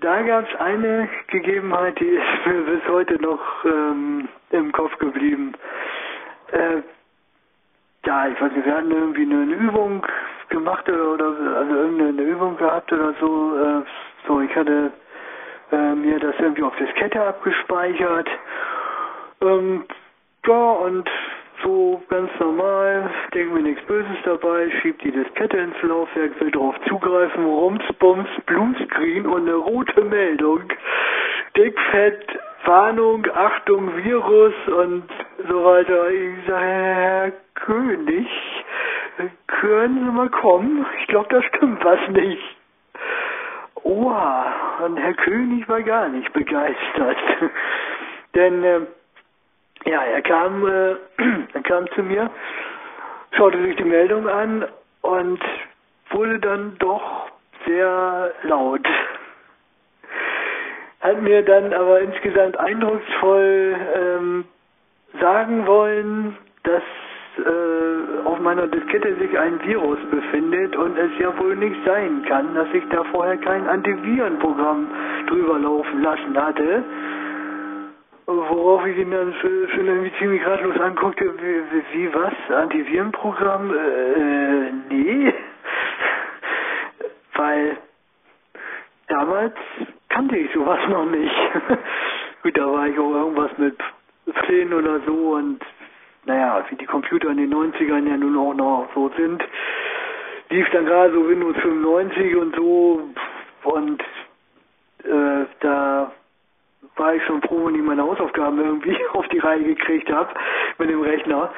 da 0.00 0.22
gab 0.22 0.48
es 0.48 0.60
eine 0.60 1.08
Gegebenheit, 1.28 1.98
die 2.00 2.08
ist 2.08 2.24
mir 2.46 2.62
bis 2.62 2.88
heute 2.88 3.20
noch 3.22 3.40
ähm, 3.64 4.28
im 4.50 4.72
Kopf 4.72 4.96
geblieben. 4.98 5.54
Äh, 6.52 6.82
ja, 8.06 8.28
ich 8.28 8.40
weiß 8.40 8.52
nicht, 8.52 8.66
wir 8.66 8.74
hatten 8.74 8.90
irgendwie 8.90 9.22
eine, 9.22 9.54
Übung 9.54 10.06
gemacht 10.48 10.88
oder, 10.88 11.26
also 11.56 11.74
irgendeine 11.74 12.22
Übung 12.22 12.56
gehabt 12.56 12.92
oder 12.92 13.14
so. 13.20 13.56
Äh, 13.56 13.82
so, 14.26 14.40
ich 14.40 14.54
hatte 14.54 14.92
äh, 15.72 15.94
mir 15.94 16.18
das 16.18 16.34
irgendwie 16.38 16.62
auf 16.62 16.76
Diskette 16.76 17.22
abgespeichert. 17.22 18.28
Ähm, 19.42 19.84
ja, 20.46 20.72
und 20.72 21.08
so 21.62 22.02
ganz 22.08 22.30
normal, 22.40 23.10
denken 23.34 23.54
wir 23.54 23.62
nichts 23.62 23.84
Böses 23.84 24.16
dabei, 24.24 24.70
schiebt 24.80 25.04
die 25.04 25.12
Diskette 25.12 25.58
ins 25.58 25.82
Laufwerk, 25.82 26.40
will 26.40 26.50
drauf 26.50 26.74
zugreifen, 26.88 27.44
rums, 27.44 27.84
bums, 27.98 28.28
Bluescreen 28.46 29.26
und 29.26 29.42
eine 29.42 29.56
rote 29.56 30.02
Meldung. 30.02 30.62
Dickfett, 31.56 32.38
Warnung, 32.64 33.26
Achtung, 33.34 33.96
Virus 34.04 34.54
und 34.68 35.04
so 35.48 35.64
weiter. 35.64 36.10
Ich 36.10 36.46
sage, 36.46 36.64
Herr 36.64 37.32
König, 37.54 38.28
können 39.46 40.04
Sie 40.04 40.12
mal 40.12 40.28
kommen? 40.28 40.86
Ich 41.00 41.06
glaube, 41.08 41.28
da 41.30 41.42
stimmt 41.42 41.84
was 41.84 41.98
nicht. 42.10 42.56
Oha, 43.82 44.84
und 44.84 44.96
Herr 44.98 45.14
König 45.14 45.68
war 45.68 45.82
gar 45.82 46.08
nicht 46.08 46.32
begeistert. 46.32 47.16
Denn 48.34 48.62
äh, 48.62 48.80
ja, 49.86 50.02
er 50.02 50.22
kam, 50.22 50.66
äh, 50.66 50.96
er 51.54 51.62
kam 51.62 51.90
zu 51.92 52.02
mir, 52.02 52.30
schaute 53.32 53.62
sich 53.62 53.76
die 53.76 53.84
Meldung 53.84 54.28
an 54.28 54.66
und 55.02 55.40
wurde 56.10 56.38
dann 56.38 56.76
doch 56.78 57.30
sehr 57.66 58.32
laut. 58.42 58.86
Hat 61.00 61.22
mir 61.22 61.42
dann 61.42 61.72
aber 61.72 62.00
insgesamt 62.00 62.58
eindrucksvoll 62.58 63.76
ähm, 63.96 64.44
sagen 65.18 65.66
wollen, 65.66 66.36
dass 66.64 66.82
äh, 67.38 68.26
auf 68.26 68.38
meiner 68.40 68.66
Diskette 68.66 69.16
sich 69.16 69.38
ein 69.38 69.64
Virus 69.64 69.98
befindet 70.10 70.76
und 70.76 70.98
es 70.98 71.10
ja 71.18 71.36
wohl 71.38 71.56
nicht 71.56 71.76
sein 71.86 72.22
kann, 72.28 72.54
dass 72.54 72.68
ich 72.74 72.86
da 72.90 73.02
vorher 73.04 73.38
kein 73.38 73.66
Antivirenprogramm 73.66 74.88
drüber 75.26 75.58
laufen 75.58 76.02
lassen 76.02 76.36
hatte. 76.36 76.84
Worauf 78.26 78.84
ich 78.86 78.98
ihn 78.98 79.10
dann 79.10 79.34
schon 79.40 79.86
irgendwie 79.86 80.12
ziemlich 80.18 80.46
ratlos 80.46 80.78
anguckte, 80.80 81.24
wie, 81.24 81.98
wie 81.98 82.14
was? 82.14 82.34
Antivirenprogramm? 82.54 83.72
Äh, 83.72 84.72
nee. 84.90 85.34
Weil 87.34 87.76
damals 89.08 89.54
kannte 90.10 90.36
ich 90.36 90.52
sowas 90.52 90.80
noch 90.88 91.06
nicht. 91.06 91.34
Gut, 92.42 92.56
da 92.56 92.70
war 92.70 92.86
ich 92.86 92.98
auch 92.98 93.14
irgendwas 93.14 93.50
mit 93.58 93.76
Plänen 94.42 94.74
oder 94.74 95.00
so 95.06 95.34
und 95.34 95.60
naja, 96.26 96.64
wie 96.68 96.76
die 96.76 96.86
Computer 96.86 97.30
in 97.30 97.38
den 97.38 97.54
90ern 97.54 98.06
ja 98.08 98.16
nun 98.16 98.36
auch 98.36 98.54
noch 98.54 98.88
so 98.94 99.10
sind, 99.16 99.42
lief 100.50 100.68
dann 100.70 100.84
gerade 100.84 101.14
so 101.14 101.26
Windows 101.26 101.56
95 101.56 102.36
und 102.36 102.56
so 102.56 103.08
und 103.64 104.02
äh, 105.04 105.46
da 105.60 106.12
war 106.96 107.14
ich 107.14 107.24
schon 107.24 107.40
froh, 107.42 107.66
wenn 107.66 107.76
ich 107.76 107.82
meine 107.82 108.02
Hausaufgaben 108.02 108.58
irgendwie 108.58 108.96
auf 109.12 109.26
die 109.28 109.38
Reihe 109.38 109.64
gekriegt 109.64 110.10
habe 110.10 110.34
mit 110.78 110.90
dem 110.90 111.00
Rechner. 111.00 111.50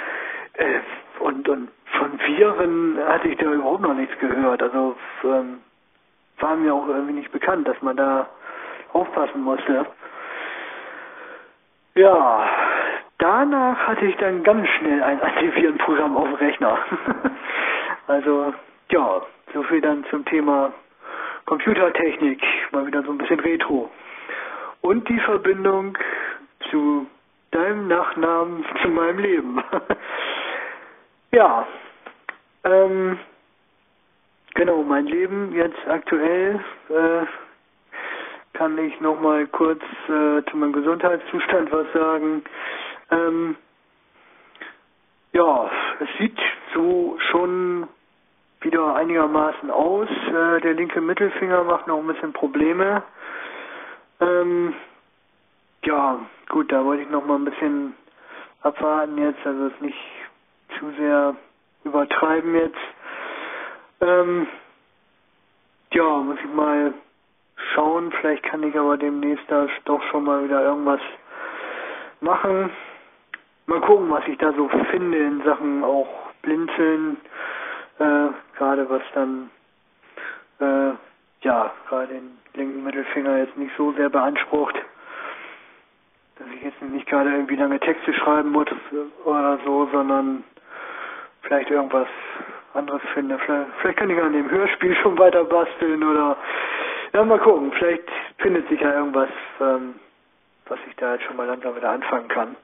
Äh, 0.55 0.81
und, 1.21 1.49
und 1.49 1.69
von 1.99 2.19
Viren 2.19 2.99
hatte 3.07 3.29
ich 3.29 3.38
da 3.38 3.53
überhaupt 3.53 3.83
noch 3.83 3.95
nichts 3.95 4.17
gehört. 4.19 4.62
Also 4.62 4.97
ähm, 5.25 5.59
war 6.38 6.57
mir 6.57 6.75
auch 6.75 6.88
irgendwie 6.88 7.15
nicht 7.15 7.33
bekannt, 7.33 7.67
dass 7.69 7.81
man 7.83 7.97
da 7.97 8.29
aufpassen 8.92 9.42
musste. 9.42 9.87
Ja, 11.94 12.48
danach 13.18 13.87
hatte 13.87 14.07
ich 14.07 14.16
dann 14.16 14.42
ganz 14.42 14.66
schnell 14.68 15.02
ein 15.02 15.20
Antivirenprogramm 15.20 16.16
auf 16.16 16.28
dem 16.28 16.35
Rechner. 16.37 16.78
also, 18.07 18.55
ja, 18.90 19.22
so 19.52 19.62
viel 19.64 19.81
dann 19.81 20.05
zum 20.11 20.24
Thema 20.24 20.72
Computertechnik, 21.44 22.42
mal 22.70 22.87
wieder 22.87 23.02
so 23.02 23.11
ein 23.11 23.18
bisschen 23.18 23.40
Retro. 23.40 23.90
Und 24.81 25.09
die 25.09 25.20
Verbindung 25.20 25.98
zu 26.70 27.07
deinem 27.50 27.88
Nachnamen, 27.88 28.64
zu 28.83 28.88
meinem 28.88 29.18
Leben. 29.18 29.62
ja, 31.33 31.66
ähm, 32.64 33.18
genau, 34.55 34.83
mein 34.83 35.07
Leben 35.07 35.52
jetzt 35.55 35.87
aktuell 35.88 36.61
äh, 36.88 37.26
kann 38.53 38.77
ich 38.79 39.01
noch 39.01 39.21
mal 39.21 39.47
kurz 39.47 39.83
äh, 40.09 40.43
zu 40.51 40.57
meinem 40.57 40.73
Gesundheitszustand 40.73 41.73
was 41.73 41.87
sagen. 41.93 42.45
Ähm, 43.11 43.57
ja, 45.33 45.71
es 46.01 46.09
sieht 46.19 46.38
so 46.75 47.17
schon 47.31 47.88
wieder 48.61 48.95
einigermaßen 48.95 49.71
aus. 49.71 50.09
Äh, 50.09 50.61
der 50.61 50.75
linke 50.75 51.01
Mittelfinger 51.01 51.65
macht 51.65 51.87
noch 51.87 51.99
ein 51.99 52.07
bisschen 52.07 52.33
Probleme. 52.33 53.03
Ähm, 54.21 54.75
ja, 55.85 56.21
gut, 56.49 56.71
da 56.71 56.85
wollte 56.85 57.03
ich 57.03 57.11
noch 57.11 57.25
mal 57.25 57.37
ein 57.37 57.45
bisschen 57.45 57.95
abwarten 58.61 59.19
jetzt, 59.19 59.45
also 59.45 59.67
es 59.67 59.81
nicht 59.81 59.99
zu 60.79 60.91
sehr 60.93 61.35
übertreiben 61.85 62.55
jetzt. 62.55 62.79
Ähm, 64.01 64.47
ja, 65.93 66.19
muss 66.19 66.38
ich 66.38 66.53
mal 66.53 66.95
schauen. 67.75 68.12
Vielleicht 68.20 68.42
kann 68.44 68.62
ich 68.62 68.77
aber 68.79 68.96
demnächst 68.96 69.44
da 69.48 69.66
doch 69.85 70.03
schon 70.05 70.25
mal 70.25 70.44
wieder 70.44 70.62
irgendwas 70.62 71.01
machen. 72.20 72.70
Mal 73.66 73.81
gucken, 73.81 74.11
was 74.11 74.27
ich 74.27 74.38
da 74.38 74.53
so 74.53 74.68
finde 74.90 75.18
in 75.18 75.42
Sachen 75.44 75.85
auch 75.85 76.09
Blinzeln. 76.42 77.16
Äh, 77.98 78.29
gerade 78.57 78.88
was 78.90 79.03
dann, 79.14 79.51
äh, 80.61 80.92
ja, 81.42 81.72
gerade 81.88 82.09
den 82.09 82.38
linken 82.55 82.85
Mittelfinger 82.85 83.38
jetzt 83.38 83.57
nicht 83.57 83.72
so 83.77 83.92
sehr 83.92 84.09
beansprucht. 84.09 84.75
Dass 86.38 86.48
ich 86.57 86.62
jetzt 86.62 86.83
nicht 86.83 87.07
gerade 87.07 87.31
irgendwie 87.31 87.57
lange 87.57 87.79
Texte 87.79 88.12
schreiben 88.14 88.51
muss 88.51 88.66
oder 89.25 89.59
so, 89.64 89.88
sondern 89.92 90.44
vielleicht 91.42 91.70
irgendwas 91.70 92.09
anderes 92.75 93.03
finde. 93.14 93.38
Vielleicht, 93.38 93.70
vielleicht 93.81 93.98
kann 93.98 94.11
ich 94.11 94.20
an 94.20 94.33
dem 94.33 94.51
Hörspiel 94.51 94.94
schon 94.96 95.18
weiter 95.18 95.44
basteln 95.44 96.03
oder 96.03 96.37
ja, 97.12 97.25
mal 97.25 97.38
gucken. 97.38 97.72
Vielleicht 97.72 98.09
findet 98.38 98.68
sich 98.68 98.81
ja 98.81 98.94
irgendwas, 98.94 99.29
ähm, 99.61 99.94
was 100.66 100.79
ich 100.88 100.96
da 100.96 101.14
jetzt 101.14 101.25
schon 101.25 101.37
mal 101.37 101.46
langsam 101.46 101.77
wieder 101.77 101.90
anfangen 101.90 102.29
kann. 102.29 102.57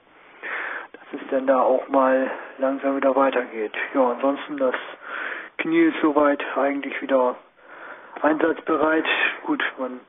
Dass 0.93 1.21
es 1.21 1.29
dann 1.31 1.47
da 1.47 1.61
auch 1.61 1.87
mal 1.89 2.31
langsam 2.59 2.97
wieder 2.97 3.15
weitergeht. 3.15 3.73
Ja, 3.95 4.11
ansonsten 4.11 4.57
das 4.57 4.75
Knie 5.59 5.87
ist 5.87 6.01
soweit 6.01 6.43
eigentlich 6.57 7.01
wieder 7.03 7.37
einsatzbereit. 8.23 9.07
Gut, 9.45 9.63
man 9.79 10.01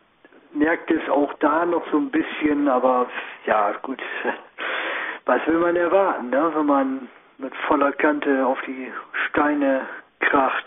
merkt 0.54 0.90
es 0.92 1.08
auch 1.10 1.34
da 1.40 1.66
noch 1.66 1.84
so 1.92 1.98
ein 1.98 2.10
bisschen, 2.10 2.68
aber 2.68 3.08
ja, 3.46 3.72
gut. 3.82 4.02
Was 5.26 5.46
will 5.48 5.60
man 5.60 5.76
erwarten, 5.76 6.30
ne? 6.30 6.52
wenn 6.56 6.66
man 6.66 7.10
mit 7.38 7.56
voller 7.68 7.92
Kante 7.92 8.46
auf 8.46 8.60
die 8.66 8.92
Steine 9.28 9.88
kracht? 10.20 10.66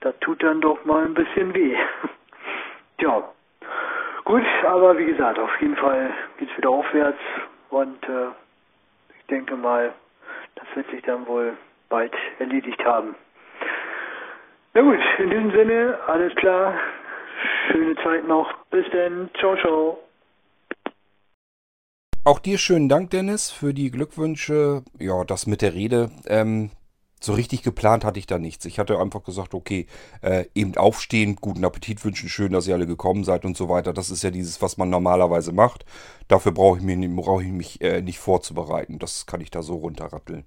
Das 0.00 0.14
tut 0.20 0.42
dann 0.42 0.60
doch 0.60 0.84
mal 0.84 1.04
ein 1.04 1.14
bisschen 1.14 1.54
weh. 1.54 1.76
Ja. 3.00 3.28
Gut, 4.24 4.44
aber 4.66 4.96
wie 4.96 5.04
gesagt, 5.04 5.38
auf 5.38 5.50
jeden 5.60 5.76
Fall 5.76 6.10
geht 6.38 6.50
es 6.50 6.56
wieder 6.56 6.70
aufwärts 6.70 7.18
und 7.70 8.02
äh, 8.04 8.28
ich 9.18 9.26
denke 9.26 9.56
mal, 9.56 9.92
das 10.54 10.66
wird 10.74 10.90
sich 10.90 11.02
dann 11.02 11.26
wohl 11.26 11.56
bald 11.88 12.14
erledigt 12.38 12.82
haben. 12.84 13.14
Na 14.72 14.80
gut, 14.80 14.98
in 15.18 15.30
diesem 15.30 15.50
Sinne, 15.52 15.98
alles 16.06 16.34
klar. 16.36 16.74
Schöne 17.70 17.94
Zeit 17.96 18.26
noch. 18.26 18.52
Bis 18.70 18.86
dann. 18.90 19.30
Ciao, 19.38 19.56
ciao. 19.56 19.98
Auch 22.24 22.38
dir 22.38 22.56
schönen 22.58 22.88
Dank, 22.88 23.10
Dennis, 23.10 23.50
für 23.50 23.74
die 23.74 23.90
Glückwünsche. 23.90 24.82
Ja, 24.98 25.24
das 25.24 25.46
mit 25.46 25.60
der 25.60 25.74
Rede. 25.74 26.10
Ähm, 26.26 26.70
so 27.24 27.32
richtig 27.32 27.62
geplant 27.62 28.04
hatte 28.04 28.18
ich 28.18 28.26
da 28.26 28.38
nichts. 28.38 28.64
Ich 28.64 28.78
hatte 28.78 28.98
einfach 28.98 29.24
gesagt, 29.24 29.54
okay, 29.54 29.86
äh, 30.20 30.46
eben 30.54 30.76
aufstehen, 30.76 31.36
guten 31.36 31.64
Appetit 31.64 32.04
wünschen, 32.04 32.28
schön, 32.28 32.52
dass 32.52 32.66
ihr 32.66 32.74
alle 32.74 32.86
gekommen 32.86 33.24
seid 33.24 33.44
und 33.44 33.56
so 33.56 33.68
weiter. 33.68 33.92
Das 33.92 34.10
ist 34.10 34.22
ja 34.22 34.30
dieses, 34.30 34.62
was 34.62 34.76
man 34.76 34.90
normalerweise 34.90 35.52
macht. 35.52 35.84
Dafür 36.28 36.52
brauche 36.52 36.78
ich, 36.78 36.84
mir, 36.84 37.08
brauche 37.08 37.42
ich 37.42 37.50
mich 37.50 37.80
äh, 37.80 38.02
nicht 38.02 38.18
vorzubereiten. 38.18 38.98
Das 38.98 39.26
kann 39.26 39.40
ich 39.40 39.50
da 39.50 39.62
so 39.62 39.76
runterratteln. 39.76 40.44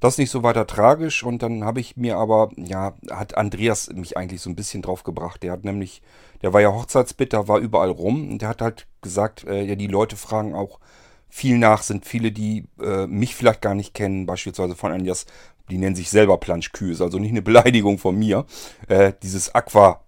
Das 0.00 0.14
ist 0.14 0.18
nicht 0.18 0.30
so 0.30 0.42
weiter 0.42 0.66
tragisch 0.66 1.22
und 1.22 1.42
dann 1.42 1.64
habe 1.64 1.80
ich 1.80 1.96
mir 1.96 2.16
aber, 2.16 2.48
ja, 2.56 2.94
hat 3.10 3.36
Andreas 3.36 3.90
mich 3.92 4.16
eigentlich 4.16 4.40
so 4.40 4.48
ein 4.48 4.56
bisschen 4.56 4.80
drauf 4.80 5.04
gebracht. 5.04 5.42
Der 5.42 5.52
hat 5.52 5.64
nämlich, 5.64 6.00
der 6.40 6.54
war 6.54 6.62
ja 6.62 6.72
Hochzeitsbitter, 6.72 7.48
war 7.48 7.58
überall 7.58 7.90
rum 7.90 8.30
und 8.30 8.40
der 8.40 8.48
hat 8.48 8.62
halt 8.62 8.86
gesagt, 9.02 9.44
äh, 9.44 9.62
ja, 9.62 9.74
die 9.74 9.88
Leute 9.88 10.16
fragen 10.16 10.54
auch 10.54 10.80
viel 11.28 11.58
nach, 11.58 11.82
sind 11.82 12.06
viele, 12.06 12.32
die 12.32 12.66
äh, 12.82 13.06
mich 13.06 13.36
vielleicht 13.36 13.60
gar 13.60 13.74
nicht 13.74 13.94
kennen, 13.94 14.26
beispielsweise 14.26 14.74
von 14.74 14.90
Anjas 14.90 15.26
die 15.70 15.78
nennen 15.78 15.96
sich 15.96 16.10
selber 16.10 16.38
Planschkühe, 16.38 16.92
ist 16.92 17.00
also 17.00 17.18
nicht 17.18 17.30
eine 17.30 17.42
Beleidigung 17.42 17.98
von 17.98 18.18
mir. 18.18 18.46
Äh, 18.88 19.12
dieses 19.22 19.54
Aqua 19.54 20.00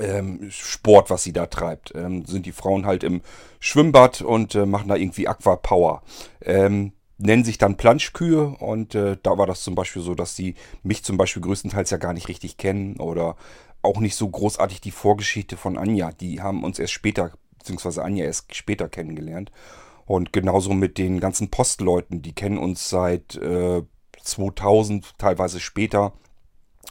ähm, 0.00 0.48
Sport, 0.50 1.10
was 1.10 1.22
sie 1.22 1.32
da 1.32 1.46
treibt, 1.46 1.92
ähm, 1.94 2.24
sind 2.24 2.46
die 2.46 2.52
Frauen 2.52 2.86
halt 2.86 3.04
im 3.04 3.22
Schwimmbad 3.60 4.22
und 4.22 4.54
äh, 4.54 4.66
machen 4.66 4.88
da 4.88 4.96
irgendwie 4.96 5.28
Aqua 5.28 5.56
Power. 5.56 6.02
Ähm, 6.42 6.92
nennen 7.18 7.44
sich 7.44 7.58
dann 7.58 7.76
Planschkühe 7.76 8.56
und 8.58 8.94
äh, 8.94 9.16
da 9.22 9.38
war 9.38 9.46
das 9.46 9.62
zum 9.62 9.74
Beispiel 9.74 10.02
so, 10.02 10.14
dass 10.14 10.36
sie 10.36 10.54
mich 10.82 11.04
zum 11.04 11.16
Beispiel 11.16 11.42
größtenteils 11.42 11.90
ja 11.90 11.96
gar 11.96 12.12
nicht 12.12 12.28
richtig 12.28 12.56
kennen 12.56 12.96
oder 12.96 13.36
auch 13.82 14.00
nicht 14.00 14.16
so 14.16 14.28
großartig 14.28 14.80
die 14.80 14.90
Vorgeschichte 14.90 15.56
von 15.56 15.78
Anja. 15.78 16.10
Die 16.12 16.40
haben 16.40 16.64
uns 16.64 16.78
erst 16.78 16.92
später, 16.92 17.32
beziehungsweise 17.58 18.02
Anja 18.02 18.24
erst 18.24 18.54
später 18.54 18.88
kennengelernt. 18.88 19.52
Und 20.06 20.32
genauso 20.32 20.72
mit 20.74 20.98
den 20.98 21.20
ganzen 21.20 21.50
Postleuten, 21.50 22.20
die 22.20 22.34
kennen 22.34 22.58
uns 22.58 22.88
seit 22.90 23.36
äh, 23.36 23.82
2000, 24.22 25.18
teilweise 25.18 25.60
später. 25.60 26.12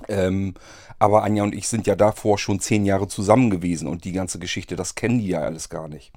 Ähm, 0.07 0.55
aber 0.99 1.23
Anja 1.23 1.43
und 1.43 1.53
ich 1.53 1.67
sind 1.67 1.87
ja 1.87 1.95
davor 1.95 2.37
schon 2.37 2.59
zehn 2.59 2.85
Jahre 2.85 3.07
zusammen 3.07 3.49
gewesen 3.49 3.87
und 3.87 4.05
die 4.05 4.11
ganze 4.11 4.39
Geschichte, 4.39 4.75
das 4.75 4.95
kennen 4.95 5.19
die 5.19 5.27
ja 5.27 5.39
alles 5.39 5.69
gar 5.69 5.87
nicht. 5.87 6.11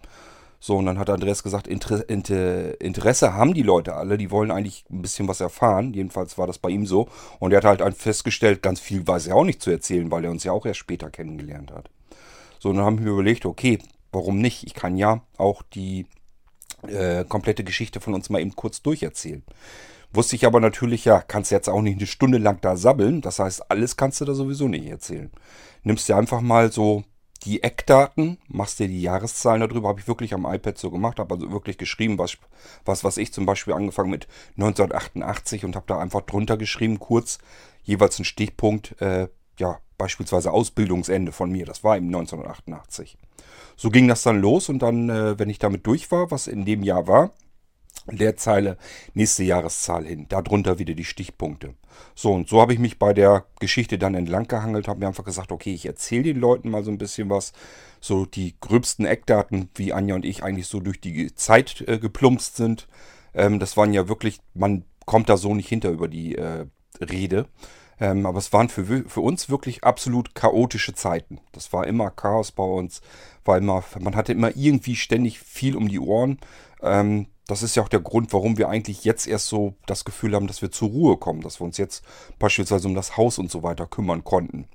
So, 0.58 0.76
und 0.76 0.86
dann 0.86 0.98
hat 0.98 1.10
Andreas 1.10 1.42
gesagt, 1.42 1.68
Inter 1.68 2.08
Inter 2.08 2.80
Interesse 2.80 3.34
haben 3.34 3.54
die 3.54 3.62
Leute 3.62 3.94
alle, 3.94 4.16
die 4.16 4.30
wollen 4.30 4.50
eigentlich 4.50 4.84
ein 4.90 5.02
bisschen 5.02 5.28
was 5.28 5.40
erfahren. 5.40 5.92
Jedenfalls 5.92 6.38
war 6.38 6.46
das 6.46 6.58
bei 6.58 6.70
ihm 6.70 6.86
so. 6.86 7.08
Und 7.38 7.52
er 7.52 7.62
hat 7.62 7.80
halt 7.80 7.96
festgestellt, 7.96 8.62
ganz 8.62 8.80
viel 8.80 9.06
weiß 9.06 9.26
er 9.26 9.36
auch 9.36 9.44
nicht 9.44 9.62
zu 9.62 9.70
erzählen, 9.70 10.10
weil 10.10 10.24
er 10.24 10.30
uns 10.30 10.44
ja 10.44 10.52
auch 10.52 10.66
erst 10.66 10.80
später 10.80 11.10
kennengelernt 11.10 11.70
hat. 11.72 11.90
So, 12.58 12.70
und 12.70 12.76
dann 12.76 12.86
haben 12.86 13.04
wir 13.04 13.12
überlegt, 13.12 13.44
okay, 13.44 13.78
warum 14.12 14.38
nicht? 14.38 14.64
Ich 14.64 14.74
kann 14.74 14.96
ja 14.96 15.20
auch 15.36 15.62
die 15.62 16.06
äh, 16.88 17.24
komplette 17.24 17.64
Geschichte 17.64 18.00
von 18.00 18.14
uns 18.14 18.30
mal 18.30 18.40
eben 18.40 18.56
kurz 18.56 18.82
durcherzählen. 18.82 19.42
Wusste 20.16 20.34
ich 20.34 20.46
aber 20.46 20.60
natürlich, 20.60 21.04
ja, 21.04 21.20
kannst 21.20 21.50
jetzt 21.50 21.68
auch 21.68 21.82
nicht 21.82 21.98
eine 21.98 22.06
Stunde 22.06 22.38
lang 22.38 22.58
da 22.62 22.76
sabbeln. 22.76 23.20
Das 23.20 23.38
heißt, 23.38 23.70
alles 23.70 23.98
kannst 23.98 24.18
du 24.20 24.24
da 24.24 24.32
sowieso 24.32 24.66
nicht 24.66 24.86
erzählen. 24.86 25.30
Nimmst 25.82 26.08
dir 26.08 26.16
einfach 26.16 26.40
mal 26.40 26.72
so 26.72 27.04
die 27.44 27.62
Eckdaten, 27.62 28.38
machst 28.48 28.78
dir 28.78 28.88
die 28.88 29.02
Jahreszahlen 29.02 29.60
darüber, 29.60 29.88
habe 29.88 30.00
ich 30.00 30.08
wirklich 30.08 30.32
am 30.32 30.46
iPad 30.46 30.78
so 30.78 30.90
gemacht, 30.90 31.18
habe 31.18 31.34
also 31.34 31.52
wirklich 31.52 31.76
geschrieben, 31.76 32.18
was, 32.18 32.38
was, 32.86 33.04
was 33.04 33.18
ich 33.18 33.32
zum 33.34 33.44
Beispiel 33.44 33.74
angefangen 33.74 34.08
mit 34.08 34.26
1988 34.56 35.66
und 35.66 35.76
habe 35.76 35.86
da 35.86 35.98
einfach 35.98 36.22
drunter 36.22 36.56
geschrieben, 36.56 36.98
kurz, 36.98 37.38
jeweils 37.84 38.18
ein 38.18 38.24
Stichpunkt, 38.24 39.00
äh, 39.02 39.28
ja, 39.58 39.80
beispielsweise 39.98 40.50
Ausbildungsende 40.50 41.30
von 41.30 41.52
mir, 41.52 41.66
das 41.66 41.84
war 41.84 41.96
im 41.98 42.06
1988. 42.06 43.18
So 43.76 43.90
ging 43.90 44.08
das 44.08 44.22
dann 44.22 44.40
los 44.40 44.70
und 44.70 44.78
dann, 44.80 45.10
äh, 45.10 45.38
wenn 45.38 45.50
ich 45.50 45.58
damit 45.58 45.86
durch 45.86 46.10
war, 46.10 46.30
was 46.30 46.46
in 46.46 46.64
dem 46.64 46.82
Jahr 46.82 47.06
war, 47.06 47.32
Leerzeile 48.06 48.76
nächste 49.14 49.44
Jahreszahl 49.44 50.04
hin. 50.04 50.26
Darunter 50.28 50.78
wieder 50.78 50.94
die 50.94 51.04
Stichpunkte. 51.04 51.74
So, 52.14 52.32
und 52.32 52.48
so 52.48 52.60
habe 52.60 52.72
ich 52.72 52.78
mich 52.78 52.98
bei 52.98 53.12
der 53.12 53.46
Geschichte 53.58 53.98
dann 53.98 54.14
entlang 54.14 54.46
gehangelt, 54.46 54.88
habe 54.88 55.00
mir 55.00 55.08
einfach 55.08 55.24
gesagt, 55.24 55.50
okay, 55.50 55.74
ich 55.74 55.86
erzähle 55.86 56.24
den 56.24 56.38
Leuten 56.38 56.70
mal 56.70 56.84
so 56.84 56.90
ein 56.90 56.98
bisschen 56.98 57.30
was. 57.30 57.52
So 58.00 58.26
die 58.26 58.54
gröbsten 58.60 59.06
Eckdaten, 59.06 59.70
wie 59.74 59.92
Anja 59.92 60.14
und 60.14 60.24
ich 60.24 60.42
eigentlich 60.42 60.68
so 60.68 60.80
durch 60.80 61.00
die 61.00 61.34
Zeit 61.34 61.82
äh, 61.86 61.98
geplumpst 61.98 62.56
sind. 62.56 62.86
Ähm, 63.34 63.58
das 63.58 63.76
waren 63.76 63.92
ja 63.92 64.08
wirklich, 64.08 64.40
man 64.54 64.84
kommt 65.04 65.28
da 65.28 65.36
so 65.36 65.54
nicht 65.54 65.68
hinter 65.68 65.90
über 65.90 66.08
die 66.08 66.36
äh, 66.36 66.66
Rede. 67.00 67.46
Ähm, 67.98 68.26
aber 68.26 68.38
es 68.38 68.52
waren 68.52 68.68
für, 68.68 69.08
für 69.08 69.20
uns 69.20 69.48
wirklich 69.48 69.84
absolut 69.84 70.34
chaotische 70.34 70.94
Zeiten. 70.94 71.40
Das 71.52 71.72
war 71.72 71.86
immer 71.86 72.10
Chaos 72.10 72.52
bei 72.52 72.62
uns. 72.62 73.00
War 73.44 73.58
immer, 73.58 73.82
man 74.00 74.16
hatte 74.16 74.32
immer 74.32 74.54
irgendwie 74.54 74.96
ständig 74.96 75.38
viel 75.38 75.76
um 75.76 75.88
die 75.88 76.00
Ohren. 76.00 76.38
Ähm, 76.82 77.26
das 77.46 77.62
ist 77.62 77.76
ja 77.76 77.82
auch 77.82 77.88
der 77.88 78.00
Grund, 78.00 78.32
warum 78.32 78.58
wir 78.58 78.68
eigentlich 78.68 79.04
jetzt 79.04 79.26
erst 79.26 79.46
so 79.46 79.74
das 79.86 80.04
Gefühl 80.04 80.34
haben, 80.34 80.48
dass 80.48 80.62
wir 80.62 80.72
zur 80.72 80.88
Ruhe 80.88 81.16
kommen, 81.16 81.42
dass 81.42 81.60
wir 81.60 81.64
uns 81.64 81.78
jetzt 81.78 82.04
beispielsweise 82.38 82.88
um 82.88 82.94
das 82.94 83.16
Haus 83.16 83.38
und 83.38 83.50
so 83.50 83.62
weiter 83.62 83.86
kümmern 83.86 84.24
konnten. 84.24 84.66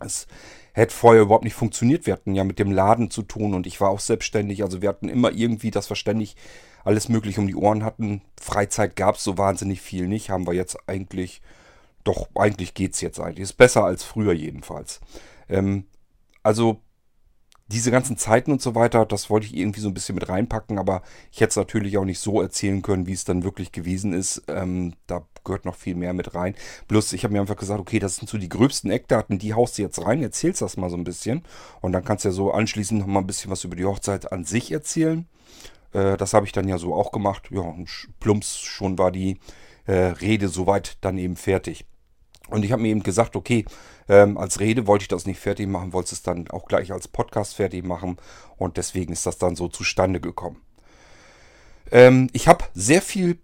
Es 0.00 0.26
hätte 0.72 0.94
vorher 0.94 1.22
überhaupt 1.22 1.44
nicht 1.44 1.54
funktioniert. 1.54 2.06
Wir 2.06 2.14
hatten 2.14 2.34
ja 2.34 2.44
mit 2.44 2.58
dem 2.58 2.70
Laden 2.70 3.10
zu 3.10 3.22
tun 3.22 3.54
und 3.54 3.66
ich 3.66 3.80
war 3.80 3.90
auch 3.90 4.00
selbstständig. 4.00 4.62
Also 4.62 4.80
wir 4.80 4.88
hatten 4.88 5.08
immer 5.08 5.32
irgendwie, 5.32 5.70
dass 5.70 5.90
wir 5.90 5.96
ständig 5.96 6.36
alles 6.84 7.08
mögliche 7.08 7.40
um 7.40 7.46
die 7.46 7.56
Ohren 7.56 7.84
hatten. 7.84 8.22
Freizeit 8.40 8.96
gab 8.96 9.16
es 9.16 9.24
so 9.24 9.36
wahnsinnig 9.36 9.80
viel 9.80 10.06
nicht. 10.06 10.30
Haben 10.30 10.46
wir 10.46 10.54
jetzt 10.54 10.78
eigentlich, 10.88 11.42
doch 12.04 12.28
eigentlich 12.34 12.74
geht 12.74 12.94
es 12.94 13.00
jetzt 13.00 13.20
eigentlich. 13.20 13.42
Ist 13.42 13.54
besser 13.54 13.84
als 13.84 14.04
früher 14.04 14.32
jedenfalls. 14.32 15.00
Ähm, 15.48 15.84
also 16.42 16.80
diese 17.68 17.90
ganzen 17.90 18.16
Zeiten 18.16 18.50
und 18.50 18.62
so 18.62 18.74
weiter, 18.74 19.04
das 19.04 19.28
wollte 19.28 19.46
ich 19.46 19.56
irgendwie 19.56 19.80
so 19.80 19.88
ein 19.88 19.94
bisschen 19.94 20.14
mit 20.14 20.28
reinpacken, 20.28 20.78
aber 20.78 21.02
ich 21.30 21.40
hätte 21.40 21.50
es 21.50 21.56
natürlich 21.56 21.98
auch 21.98 22.04
nicht 22.04 22.18
so 22.18 22.40
erzählen 22.40 22.80
können, 22.80 23.06
wie 23.06 23.12
es 23.12 23.24
dann 23.24 23.44
wirklich 23.44 23.72
gewesen 23.72 24.14
ist. 24.14 24.42
Ähm, 24.48 24.94
da 25.06 25.26
gehört 25.44 25.66
noch 25.66 25.74
viel 25.74 25.94
mehr 25.94 26.14
mit 26.14 26.34
rein. 26.34 26.54
Bloß, 26.88 27.12
ich 27.12 27.24
habe 27.24 27.32
mir 27.34 27.40
einfach 27.40 27.56
gesagt, 27.56 27.80
okay, 27.80 27.98
das 27.98 28.16
sind 28.16 28.28
so 28.28 28.38
die 28.38 28.48
gröbsten 28.48 28.90
Eckdaten, 28.90 29.38
die 29.38 29.52
haust 29.52 29.76
du 29.76 29.82
jetzt 29.82 30.04
rein, 30.04 30.22
erzählst 30.22 30.62
das 30.62 30.78
mal 30.78 30.88
so 30.88 30.96
ein 30.96 31.04
bisschen. 31.04 31.42
Und 31.82 31.92
dann 31.92 32.04
kannst 32.04 32.24
du 32.24 32.30
ja 32.30 32.34
so 32.34 32.52
anschließend 32.52 33.00
noch 33.00 33.06
mal 33.06 33.20
ein 33.20 33.26
bisschen 33.26 33.50
was 33.50 33.64
über 33.64 33.76
die 33.76 33.84
Hochzeit 33.84 34.32
an 34.32 34.44
sich 34.44 34.72
erzählen. 34.72 35.28
Äh, 35.92 36.16
das 36.16 36.32
habe 36.32 36.46
ich 36.46 36.52
dann 36.52 36.68
ja 36.68 36.78
so 36.78 36.94
auch 36.94 37.12
gemacht. 37.12 37.48
Ja, 37.50 37.60
und 37.60 38.08
plumps 38.18 38.58
schon 38.58 38.98
war 38.98 39.12
die 39.12 39.38
äh, 39.86 39.92
Rede 39.92 40.48
soweit 40.48 40.96
dann 41.02 41.18
eben 41.18 41.36
fertig. 41.36 41.84
Und 42.48 42.64
ich 42.64 42.72
habe 42.72 42.82
mir 42.82 42.88
eben 42.88 43.02
gesagt, 43.02 43.36
okay, 43.36 43.64
ähm, 44.08 44.38
als 44.38 44.60
Rede 44.60 44.86
wollte 44.86 45.02
ich 45.02 45.08
das 45.08 45.26
nicht 45.26 45.40
fertig 45.40 45.68
machen, 45.68 45.92
wollte 45.92 46.14
es 46.14 46.22
dann 46.22 46.48
auch 46.50 46.66
gleich 46.66 46.92
als 46.92 47.08
Podcast 47.08 47.54
fertig 47.54 47.84
machen 47.84 48.16
und 48.56 48.76
deswegen 48.76 49.12
ist 49.12 49.26
das 49.26 49.38
dann 49.38 49.56
so 49.56 49.68
zustande 49.68 50.20
gekommen. 50.20 50.60
Ähm, 51.90 52.28
ich 52.32 52.48
habe 52.48 52.64
sehr 52.74 53.02
viel 53.02 53.38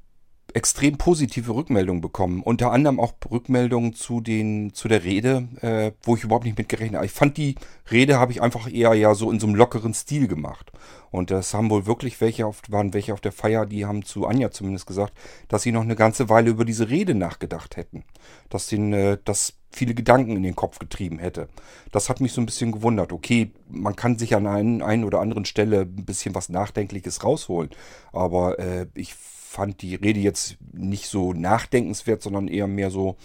extrem 0.55 0.97
positive 0.97 1.53
Rückmeldungen 1.55 2.01
bekommen. 2.01 2.41
Unter 2.43 2.71
anderem 2.71 3.01
auch 3.01 3.15
Rückmeldungen 3.29 3.93
zu, 3.93 4.21
den, 4.21 4.73
zu 4.73 4.87
der 4.87 5.03
Rede, 5.03 5.49
äh, 5.61 5.93
wo 6.03 6.15
ich 6.15 6.23
überhaupt 6.23 6.45
nicht 6.45 6.57
mit 6.57 6.69
gerechnet 6.69 6.97
habe. 6.97 7.07
Ich 7.07 7.13
fand 7.13 7.37
die 7.37 7.57
Rede 7.91 8.19
habe 8.19 8.33
ich 8.33 8.41
einfach 8.41 8.73
eher 8.73 8.95
ja 8.95 9.15
so 9.15 9.31
in 9.31 9.41
so 9.41 9.47
einem 9.47 9.57
lockeren 9.57 9.93
Stil 9.95 10.29
gemacht. 10.29 10.71
Und 11.11 11.31
das 11.31 11.55
haben 11.55 11.71
wohl 11.71 11.87
wirklich 11.87 12.21
welche 12.21 12.47
auf, 12.47 12.63
waren 12.69 12.95
welche 12.95 13.13
auf 13.13 13.21
der 13.21 13.33
Feier, 13.33 13.67
die 13.67 13.85
haben 13.85 14.05
zu 14.05 14.27
Anja 14.27 14.51
zumindest 14.53 14.87
gesagt, 14.87 15.13
dass 15.49 15.63
sie 15.63 15.73
noch 15.73 15.83
eine 15.83 15.97
ganze 15.97 16.29
Weile 16.29 16.51
über 16.51 16.65
diese 16.65 16.89
Rede 16.89 17.15
nachgedacht 17.15 17.77
hätten. 17.77 18.05
Dass 18.49 18.73
ihnen 18.73 18.93
äh, 18.93 19.19
das 19.25 19.55
viele 19.73 19.95
Gedanken 19.95 20.37
in 20.37 20.45
den 20.45 20.55
Kopf 20.55 20.79
getrieben 20.79 21.19
hätte. 21.19 21.49
Das 21.91 22.09
hat 22.09 22.21
mich 22.21 22.33
so 22.33 22.41
ein 22.41 22.47
bisschen 22.47 22.71
gewundert. 22.71 23.13
Okay, 23.13 23.51
man 23.69 23.97
kann 23.97 24.19
sich 24.19 24.37
an 24.37 24.47
einen, 24.47 24.83
einen 24.83 25.03
oder 25.03 25.21
anderen 25.21 25.45
Stelle 25.45 25.81
ein 25.81 26.05
bisschen 26.05 26.35
was 26.37 26.49
Nachdenkliches 26.49 27.25
rausholen. 27.25 27.71
Aber 28.13 28.59
äh, 28.61 28.87
ich 28.95 29.15
fand 29.55 29.83
die 29.83 29.95
Rede 29.95 30.21
jetzt 30.21 30.57
nicht 30.73 31.07
so 31.07 31.33
nachdenkenswert, 31.33 32.23
sondern 32.23 32.49
eher 32.49 32.67
mehr 32.67 32.91
so 32.91 33.17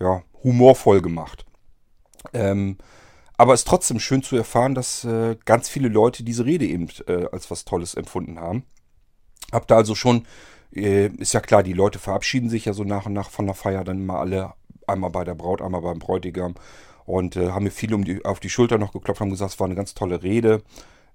ja, 0.00 0.22
humorvoll 0.42 1.02
gemacht. 1.02 1.44
Ähm, 2.32 2.78
aber 3.36 3.52
es 3.52 3.60
ist 3.60 3.68
trotzdem 3.68 3.98
schön 3.98 4.22
zu 4.22 4.36
erfahren, 4.36 4.74
dass 4.74 5.04
äh, 5.04 5.36
ganz 5.44 5.68
viele 5.68 5.88
Leute 5.88 6.22
diese 6.22 6.44
Rede 6.44 6.66
eben 6.66 6.88
äh, 7.06 7.26
als 7.32 7.50
was 7.50 7.64
Tolles 7.64 7.94
empfunden 7.94 8.38
haben. 8.38 8.64
Hab 9.52 9.66
da 9.66 9.76
also 9.76 9.94
schon, 9.94 10.26
äh, 10.74 11.08
ist 11.08 11.34
ja 11.34 11.40
klar, 11.40 11.62
die 11.62 11.72
Leute 11.72 11.98
verabschieden 11.98 12.48
sich 12.48 12.64
ja 12.64 12.72
so 12.72 12.84
nach 12.84 13.06
und 13.06 13.12
nach 13.12 13.30
von 13.30 13.46
der 13.46 13.54
Feier 13.54 13.84
dann 13.84 14.06
mal 14.06 14.20
alle, 14.20 14.54
einmal 14.86 15.10
bei 15.10 15.24
der 15.24 15.34
Braut, 15.34 15.60
einmal 15.60 15.82
beim 15.82 15.98
Bräutigam 15.98 16.54
und 17.04 17.36
äh, 17.36 17.50
haben 17.50 17.64
mir 17.64 17.70
viele 17.70 17.96
um 17.96 18.04
die, 18.04 18.24
auf 18.24 18.40
die 18.40 18.50
Schulter 18.50 18.78
noch 18.78 18.92
geklopft, 18.92 19.20
haben 19.20 19.30
gesagt, 19.30 19.52
es 19.52 19.60
war 19.60 19.66
eine 19.66 19.74
ganz 19.74 19.94
tolle 19.94 20.22
Rede. 20.22 20.62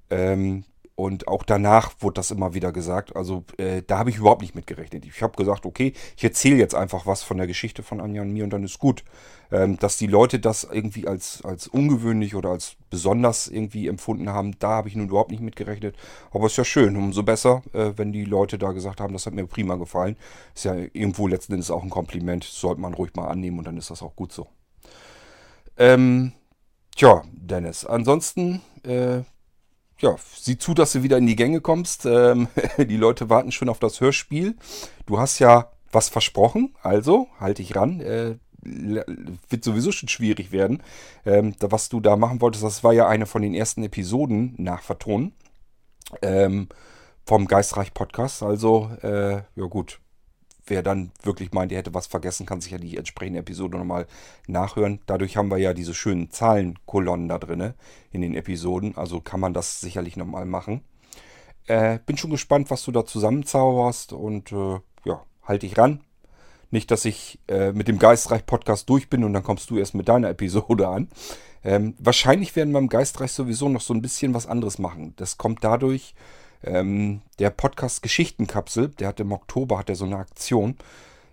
Ähm, 0.10 0.66
und 1.00 1.30
auch 1.30 1.44
danach 1.44 1.94
wurde 2.02 2.16
das 2.16 2.30
immer 2.30 2.54
wieder 2.54 2.74
gesagt. 2.74 3.16
Also 3.16 3.46
äh, 3.58 3.84
da 3.88 4.00
habe 4.00 4.10
ich 4.10 4.18
überhaupt 4.18 4.42
nicht 4.42 4.54
mit 4.54 4.68
gerechnet. 4.68 5.06
Ich 5.06 5.22
habe 5.22 5.38
gesagt, 5.38 5.66
okay, 5.66 5.94
ich 6.18 6.24
erzähle 6.26 6.58
jetzt 6.58 6.76
einfach 6.76 7.06
was 7.06 7.24
von 7.24 7.38
der 7.38 7.48
Geschichte 7.48 7.84
von 7.84 8.02
Anja 8.02 8.22
und 8.22 8.34
mir 8.34 8.44
und 8.44 8.50
dann 8.50 8.66
ist 8.66 8.80
gut. 8.80 9.06
Ähm, 9.50 9.80
dass 9.80 9.96
die 9.96 10.08
Leute 10.08 10.40
das 10.40 10.66
irgendwie 10.66 11.08
als, 11.08 11.42
als 11.46 11.70
ungewöhnlich 11.70 12.36
oder 12.36 12.50
als 12.50 12.76
besonders 12.90 13.48
irgendwie 13.48 13.88
empfunden 13.88 14.28
haben, 14.28 14.60
da 14.60 14.72
habe 14.72 14.90
ich 14.90 14.96
nun 14.98 15.08
überhaupt 15.08 15.32
nicht 15.32 15.42
mit 15.42 15.56
gerechnet. 15.56 15.96
Aber 16.32 16.48
ist 16.48 16.58
ja 16.58 16.66
schön, 16.66 16.98
umso 16.98 17.24
besser, 17.24 17.62
äh, 17.72 17.94
wenn 17.96 18.12
die 18.12 18.26
Leute 18.26 18.58
da 18.58 18.74
gesagt 18.74 19.00
haben, 19.00 19.14
das 19.14 19.26
hat 19.26 19.34
mir 19.34 19.48
prima 19.48 19.76
gefallen. 19.76 20.18
Ist 20.54 20.66
ja 20.66 20.76
irgendwo 20.76 21.28
letzten 21.28 21.54
Endes 21.54 21.72
auch 21.72 21.82
ein 21.82 21.90
Kompliment. 21.90 22.44
Sollte 22.44 22.82
man 22.82 22.94
ruhig 22.94 23.16
mal 23.16 23.30
annehmen 23.30 23.58
und 23.60 23.68
dann 23.68 23.78
ist 23.78 23.90
das 23.90 24.02
auch 24.02 24.18
gut 24.18 24.34
so. 24.34 24.48
Ähm, 25.78 26.34
tja, 26.94 27.24
Dennis, 27.32 27.86
ansonsten 27.86 28.62
äh, 28.84 29.22
ja, 30.00 30.16
sieh 30.36 30.58
zu, 30.58 30.74
dass 30.74 30.94
du 30.94 31.04
wieder 31.04 31.18
in 31.18 31.28
die 31.28 31.36
Gänge 31.36 31.62
kommst. 31.62 32.06
Ähm, 32.06 32.48
die 32.78 32.98
Leute 32.98 33.30
warten 33.30 33.52
schon 33.52 33.70
auf 33.70 33.80
das 33.80 34.02
Hörspiel. 34.02 34.56
Du 35.06 35.20
hast 35.20 35.40
ja 35.40 35.72
was 35.92 36.10
versprochen, 36.10 36.76
also 36.82 37.28
halte 37.40 37.62
ich 37.62 37.76
ran. 37.76 38.00
Äh, 38.00 38.36
wird 38.62 39.64
sowieso 39.64 39.92
schon 39.92 40.10
schwierig 40.10 40.52
werden. 40.52 40.84
Ähm, 41.26 41.56
was 41.62 41.90
du 41.90 42.00
da 42.00 42.16
machen 42.16 42.42
wolltest, 42.42 42.64
das 42.64 42.84
war 42.84 42.94
ja 42.94 43.08
eine 43.08 43.26
von 43.26 43.42
den 43.42 43.54
ersten 43.54 43.84
Episoden 43.84 44.54
nach 44.58 44.82
Vertonen 44.82 45.34
ähm, 46.22 46.68
vom 47.26 47.48
Geistreich 47.48 47.94
Podcast. 47.94 48.44
Also, 48.44 48.92
äh, 49.02 49.44
ja 49.56 49.66
gut, 49.70 50.00
wer 50.70 50.84
dann 50.84 51.12
wirklich 51.24 51.52
meint, 51.52 51.72
er 51.72 51.80
hätte 51.80 51.94
was 51.94 52.08
vergessen, 52.08 52.46
kann 52.46 52.62
sich 52.62 52.72
ja 52.72 52.78
die 52.78 52.98
entsprechende 52.98 53.40
Episode 53.40 53.78
nochmal 53.78 54.08
nachhören. 54.48 55.00
Dadurch 55.06 55.38
haben 55.38 55.50
wir 55.50 55.58
ja 55.58 55.74
diese 55.74 55.94
schönen 55.94 56.32
Zahlenkolonnen 56.32 57.28
da 57.28 57.38
drin 57.38 57.74
in 58.12 58.22
den 58.22 58.36
Episoden. 58.36 58.96
Also 58.98 59.22
kann 59.22 59.40
man 59.40 59.54
das 59.54 59.82
sicherlich 59.82 60.18
nochmal 60.18 60.46
machen. 60.46 60.82
Äh, 61.68 62.00
bin 62.06 62.18
schon 62.18 62.32
gespannt, 62.32 62.72
was 62.72 62.84
du 62.84 62.92
da 62.92 63.06
zusammenzauberst 63.06 64.14
und 64.14 64.52
äh, 64.52 64.80
ja, 65.06 65.24
halte 65.44 65.68
dich 65.68 65.78
ran. 65.78 66.02
Nicht, 66.72 66.92
dass 66.92 67.06
ich 67.06 67.40
äh, 67.48 67.72
mit 67.72 67.88
dem 67.88 68.00
Geistreich-Podcast 68.00 68.90
durch 68.90 69.10
bin 69.10 69.24
und 69.24 69.34
dann 69.34 69.44
kommst 69.44 69.70
du 69.70 69.78
erst 69.78 69.96
mit 69.96 70.08
deiner 70.08 70.30
Episode 70.30 70.88
an. 70.88 71.10
Ähm, 71.64 71.96
wahrscheinlich 72.00 72.56
werden 72.56 72.72
wir 72.72 72.80
im 72.80 72.90
Geistreich 72.90 73.32
sowieso 73.32 73.70
noch 73.70 73.82
so 73.82 73.94
ein 73.94 74.02
bisschen 74.02 74.34
was 74.34 74.48
anderes 74.48 74.80
machen. 74.80 75.14
Das 75.18 75.38
kommt 75.38 75.64
dadurch, 75.64 76.16
ähm, 76.64 77.22
der 77.40 77.50
Podcast 77.50 78.02
Geschichtenkapsel, 78.04 78.90
der 78.90 79.10
hat 79.10 79.20
im 79.20 79.32
Oktober 79.32 79.78
hat 79.78 79.90
er 79.90 79.96
so 79.96 80.06
eine 80.06 80.18
Aktion. 80.18 80.76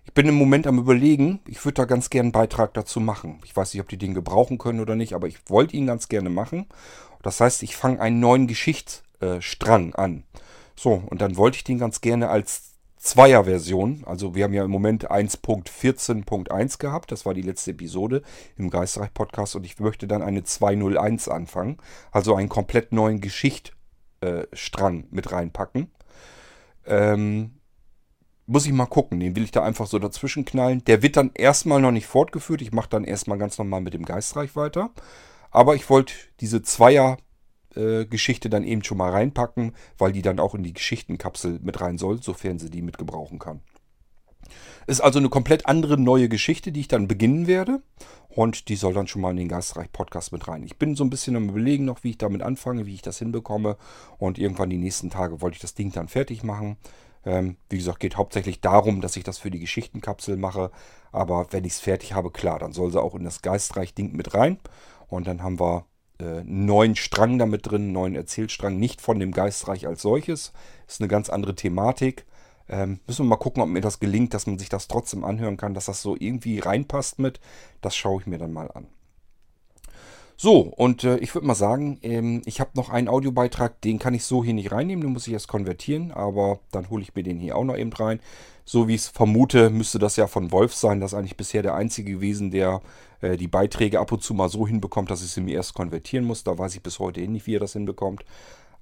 Ich 0.05 0.13
bin 0.13 0.27
im 0.27 0.35
Moment 0.35 0.67
am 0.67 0.79
überlegen, 0.79 1.41
ich 1.47 1.63
würde 1.65 1.75
da 1.75 1.85
ganz 1.85 2.09
gerne 2.09 2.27
einen 2.27 2.31
Beitrag 2.31 2.73
dazu 2.73 2.99
machen. 2.99 3.39
Ich 3.43 3.55
weiß 3.55 3.73
nicht, 3.73 3.81
ob 3.81 3.89
die 3.89 3.97
den 3.97 4.13
gebrauchen 4.13 4.57
können 4.57 4.79
oder 4.79 4.95
nicht, 4.95 5.13
aber 5.13 5.27
ich 5.27 5.37
wollte 5.49 5.75
ihn 5.75 5.85
ganz 5.85 6.07
gerne 6.07 6.29
machen. 6.29 6.65
Das 7.21 7.41
heißt, 7.41 7.61
ich 7.63 7.75
fange 7.75 7.99
einen 7.99 8.19
neuen 8.21 8.47
Geschichtsstrang 8.47 9.93
an. 9.95 10.23
So, 10.75 11.03
und 11.07 11.21
dann 11.21 11.35
wollte 11.35 11.57
ich 11.57 11.63
den 11.65 11.79
ganz 11.79 11.99
gerne 11.99 12.29
als 12.29 12.73
Zweier-Version. 12.97 14.03
Also 14.05 14.35
wir 14.35 14.43
haben 14.43 14.53
ja 14.53 14.63
im 14.63 14.71
Moment 14.71 15.11
1.14.1 15.11 16.79
gehabt. 16.79 17.11
Das 17.11 17.25
war 17.25 17.33
die 17.33 17.41
letzte 17.41 17.71
Episode 17.71 18.21
im 18.57 18.69
Geistreich-Podcast. 18.69 19.55
Und 19.55 19.65
ich 19.65 19.79
möchte 19.79 20.07
dann 20.07 20.21
eine 20.21 20.43
201 20.43 21.27
anfangen. 21.27 21.77
Also 22.11 22.35
einen 22.35 22.49
komplett 22.49 22.91
neuen 22.91 23.21
Geschicht 23.21 23.76
äh, 24.21 24.45
Strang 24.53 25.05
mit 25.11 25.31
reinpacken. 25.31 25.91
Ähm, 26.85 27.57
muss 28.45 28.65
ich 28.65 28.71
mal 28.71 28.85
gucken. 28.85 29.19
Den 29.19 29.35
will 29.35 29.43
ich 29.43 29.51
da 29.51 29.63
einfach 29.63 29.87
so 29.87 29.99
dazwischen 29.99 30.45
knallen. 30.45 30.83
Der 30.85 31.03
wird 31.03 31.17
dann 31.17 31.31
erstmal 31.33 31.81
noch 31.81 31.91
nicht 31.91 32.07
fortgeführt. 32.07 32.61
Ich 32.61 32.71
mache 32.71 32.89
dann 32.89 33.03
erstmal 33.03 33.37
ganz 33.37 33.57
normal 33.57 33.81
mit 33.81 33.93
dem 33.93 34.05
Geistreich 34.05 34.55
weiter. 34.55 34.91
Aber 35.51 35.75
ich 35.75 35.89
wollte 35.89 36.13
diese 36.39 36.61
Zweier-Geschichte 36.61 38.47
äh, 38.47 38.51
dann 38.51 38.63
eben 38.63 38.83
schon 38.83 38.97
mal 38.97 39.11
reinpacken, 39.11 39.75
weil 39.97 40.11
die 40.13 40.21
dann 40.21 40.39
auch 40.39 40.55
in 40.55 40.63
die 40.63 40.73
Geschichtenkapsel 40.73 41.59
mit 41.61 41.81
rein 41.81 41.97
soll, 41.97 42.21
sofern 42.21 42.59
sie 42.59 42.69
die 42.69 42.81
mit 42.81 42.97
gebrauchen 42.97 43.39
kann. 43.39 43.61
Ist 44.87 45.01
also 45.01 45.19
eine 45.19 45.29
komplett 45.29 45.65
andere 45.65 45.97
neue 45.97 46.29
Geschichte, 46.29 46.71
die 46.71 46.81
ich 46.81 46.87
dann 46.87 47.07
beginnen 47.07 47.47
werde. 47.47 47.81
Und 48.29 48.69
die 48.69 48.75
soll 48.75 48.93
dann 48.93 49.07
schon 49.07 49.21
mal 49.21 49.31
in 49.31 49.37
den 49.37 49.47
Geistreich-Podcast 49.47 50.31
mit 50.31 50.47
rein. 50.47 50.61
Ich 50.63 50.77
bin 50.77 50.95
so 50.95 51.03
ein 51.03 51.09
bisschen 51.09 51.35
am 51.35 51.49
Überlegen 51.49 51.85
noch, 51.85 52.03
wie 52.03 52.11
ich 52.11 52.17
damit 52.19 52.43
anfange, 52.43 52.85
wie 52.85 52.93
ich 52.93 53.01
das 53.01 53.17
hinbekomme. 53.17 53.77
Und 54.19 54.37
irgendwann 54.37 54.69
die 54.69 54.77
nächsten 54.77 55.09
Tage 55.09 55.41
wollte 55.41 55.55
ich 55.55 55.61
das 55.61 55.73
Ding 55.73 55.91
dann 55.91 56.07
fertig 56.07 56.43
machen. 56.43 56.77
Ähm, 57.25 57.57
wie 57.69 57.77
gesagt, 57.77 57.99
geht 57.99 58.15
hauptsächlich 58.15 58.61
darum, 58.61 59.01
dass 59.01 59.17
ich 59.17 59.23
das 59.23 59.39
für 59.39 59.49
die 59.49 59.59
Geschichtenkapsel 59.59 60.37
mache. 60.37 60.69
Aber 61.11 61.47
wenn 61.51 61.65
ich 61.65 61.73
es 61.73 61.79
fertig 61.79 62.13
habe, 62.13 62.29
klar, 62.29 62.59
dann 62.59 62.73
soll 62.73 62.91
sie 62.91 63.01
auch 63.01 63.15
in 63.15 63.23
das 63.23 63.41
Geistreich-Ding 63.41 64.11
mit 64.13 64.35
rein. 64.35 64.59
Und 65.07 65.25
dann 65.25 65.41
haben 65.41 65.59
wir 65.59 65.85
äh, 66.19 66.43
neuen 66.43 66.95
Strang 66.95 67.37
damit 67.37 67.69
drin, 67.69 67.91
neuen 67.91 68.15
Erzählstrang. 68.15 68.77
Nicht 68.77 69.01
von 69.01 69.19
dem 69.19 69.31
Geistreich 69.31 69.87
als 69.87 70.01
solches. 70.01 70.53
Ist 70.87 71.01
eine 71.01 71.07
ganz 71.07 71.29
andere 71.29 71.55
Thematik. 71.55 72.25
Ähm, 72.69 72.99
müssen 73.07 73.25
wir 73.25 73.29
mal 73.29 73.37
gucken, 73.37 73.61
ob 73.63 73.69
mir 73.69 73.81
das 73.81 73.99
gelingt, 73.99 74.33
dass 74.33 74.47
man 74.47 74.59
sich 74.59 74.69
das 74.69 74.87
trotzdem 74.87 75.23
anhören 75.23 75.57
kann, 75.57 75.73
dass 75.73 75.85
das 75.85 76.01
so 76.01 76.15
irgendwie 76.17 76.59
reinpasst 76.59 77.19
mit. 77.19 77.39
Das 77.81 77.95
schaue 77.95 78.21
ich 78.21 78.27
mir 78.27 78.37
dann 78.37 78.53
mal 78.53 78.71
an. 78.71 78.87
So, 80.39 80.59
und 80.59 81.03
äh, 81.03 81.17
ich 81.17 81.33
würde 81.33 81.47
mal 81.47 81.55
sagen, 81.55 81.97
ähm, 82.03 82.43
ich 82.45 82.59
habe 82.59 82.69
noch 82.75 82.89
einen 82.89 83.07
Audiobeitrag, 83.07 83.81
den 83.81 83.97
kann 83.97 84.13
ich 84.13 84.23
so 84.23 84.43
hier 84.43 84.53
nicht 84.53 84.71
reinnehmen, 84.71 85.01
den 85.01 85.13
muss 85.13 85.25
ich 85.25 85.33
erst 85.33 85.47
konvertieren, 85.47 86.11
aber 86.11 86.59
dann 86.71 86.91
hole 86.91 87.01
ich 87.01 87.15
mir 87.15 87.23
den 87.23 87.39
hier 87.39 87.55
auch 87.57 87.63
noch 87.63 87.75
eben 87.75 87.91
rein. 87.91 88.19
So 88.63 88.87
wie 88.87 88.93
ich 88.93 89.01
es 89.01 89.07
vermute, 89.07 89.71
müsste 89.71 89.97
das 89.97 90.15
ja 90.15 90.27
von 90.27 90.51
Wolf 90.51 90.75
sein. 90.75 90.99
Das 90.99 91.13
ist 91.13 91.17
eigentlich 91.17 91.37
bisher 91.37 91.63
der 91.63 91.73
einzige 91.73 92.11
gewesen, 92.11 92.51
der 92.51 92.81
äh, 93.21 93.35
die 93.35 93.47
Beiträge 93.47 93.99
ab 93.99 94.11
und 94.11 94.21
zu 94.21 94.35
mal 94.35 94.49
so 94.49 94.67
hinbekommt, 94.67 95.09
dass 95.09 95.23
ich 95.23 95.31
sie 95.31 95.41
mir 95.41 95.55
erst 95.55 95.73
konvertieren 95.73 96.25
muss. 96.25 96.43
Da 96.43 96.55
weiß 96.55 96.75
ich 96.75 96.83
bis 96.83 96.99
heute 96.99 97.21
eh 97.21 97.27
nicht, 97.27 97.47
wie 97.47 97.55
er 97.55 97.61
das 97.61 97.73
hinbekommt. 97.73 98.23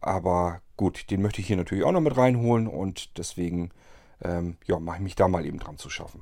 Aber 0.01 0.61
Gut, 0.77 1.09
den 1.09 1.21
möchte 1.21 1.39
ich 1.39 1.47
hier 1.47 1.55
natürlich 1.55 1.85
auch 1.85 1.93
noch 1.93 2.01
mit 2.01 2.17
reinholen 2.17 2.67
und 2.67 3.17
deswegen 3.17 3.71
ähm, 4.21 4.57
ja, 4.65 4.77
mache 4.77 4.97
ich 4.97 5.03
mich 5.03 5.15
da 5.15 5.29
mal 5.29 5.45
eben 5.45 5.57
dran 5.57 5.77
zu 5.77 5.89
schaffen. 5.89 6.21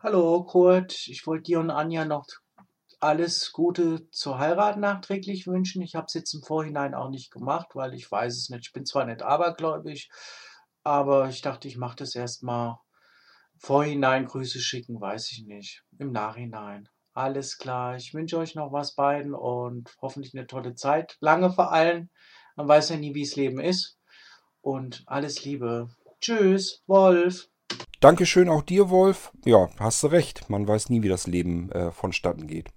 Hallo 0.00 0.44
Kurt, 0.44 1.06
ich 1.08 1.26
wollte 1.26 1.44
dir 1.44 1.60
und 1.60 1.70
Anja 1.70 2.06
noch 2.06 2.26
alles 3.00 3.52
Gute 3.52 4.08
zur 4.10 4.38
Heirat 4.38 4.78
nachträglich 4.78 5.46
wünschen. 5.46 5.82
Ich 5.82 5.94
habe 5.94 6.06
es 6.06 6.14
jetzt 6.14 6.32
im 6.32 6.42
Vorhinein 6.42 6.94
auch 6.94 7.10
nicht 7.10 7.30
gemacht, 7.30 7.68
weil 7.74 7.92
ich 7.92 8.10
weiß 8.10 8.34
es 8.34 8.48
nicht. 8.48 8.68
Ich 8.68 8.72
bin 8.72 8.86
zwar 8.86 9.04
nicht 9.04 9.22
abergläubig, 9.22 10.08
aber 10.82 11.28
ich 11.28 11.42
dachte, 11.42 11.68
ich 11.68 11.76
mache 11.76 11.96
das 11.96 12.14
erstmal 12.14 12.76
Vorhinein 13.58 14.26
Grüße 14.26 14.60
schicken, 14.60 15.00
weiß 15.00 15.32
ich 15.32 15.44
nicht. 15.46 15.82
Im 15.98 16.12
Nachhinein. 16.12 16.88
Alles 17.12 17.58
klar. 17.58 17.96
Ich 17.96 18.12
wünsche 18.12 18.38
euch 18.38 18.54
noch 18.54 18.72
was 18.72 18.94
beiden 18.94 19.34
und 19.34 19.94
hoffentlich 20.02 20.34
eine 20.34 20.46
tolle 20.46 20.74
Zeit. 20.74 21.16
Lange 21.20 21.52
vor 21.52 21.72
allem. 21.72 22.10
Man 22.56 22.68
weiß 22.68 22.90
ja 22.90 22.96
nie, 22.96 23.14
wie 23.14 23.22
es 23.22 23.36
Leben 23.36 23.60
ist. 23.60 23.98
Und 24.60 25.04
alles 25.06 25.44
Liebe. 25.44 25.88
Tschüss, 26.20 26.82
Wolf. 26.86 27.48
Dankeschön 28.00 28.48
auch 28.48 28.62
dir, 28.62 28.90
Wolf. 28.90 29.32
Ja, 29.44 29.68
hast 29.78 30.02
du 30.02 30.08
recht. 30.08 30.50
Man 30.50 30.66
weiß 30.66 30.90
nie, 30.90 31.02
wie 31.02 31.08
das 31.08 31.26
Leben 31.26 31.70
äh, 31.72 31.90
vonstatten 31.90 32.46
geht. 32.46 32.68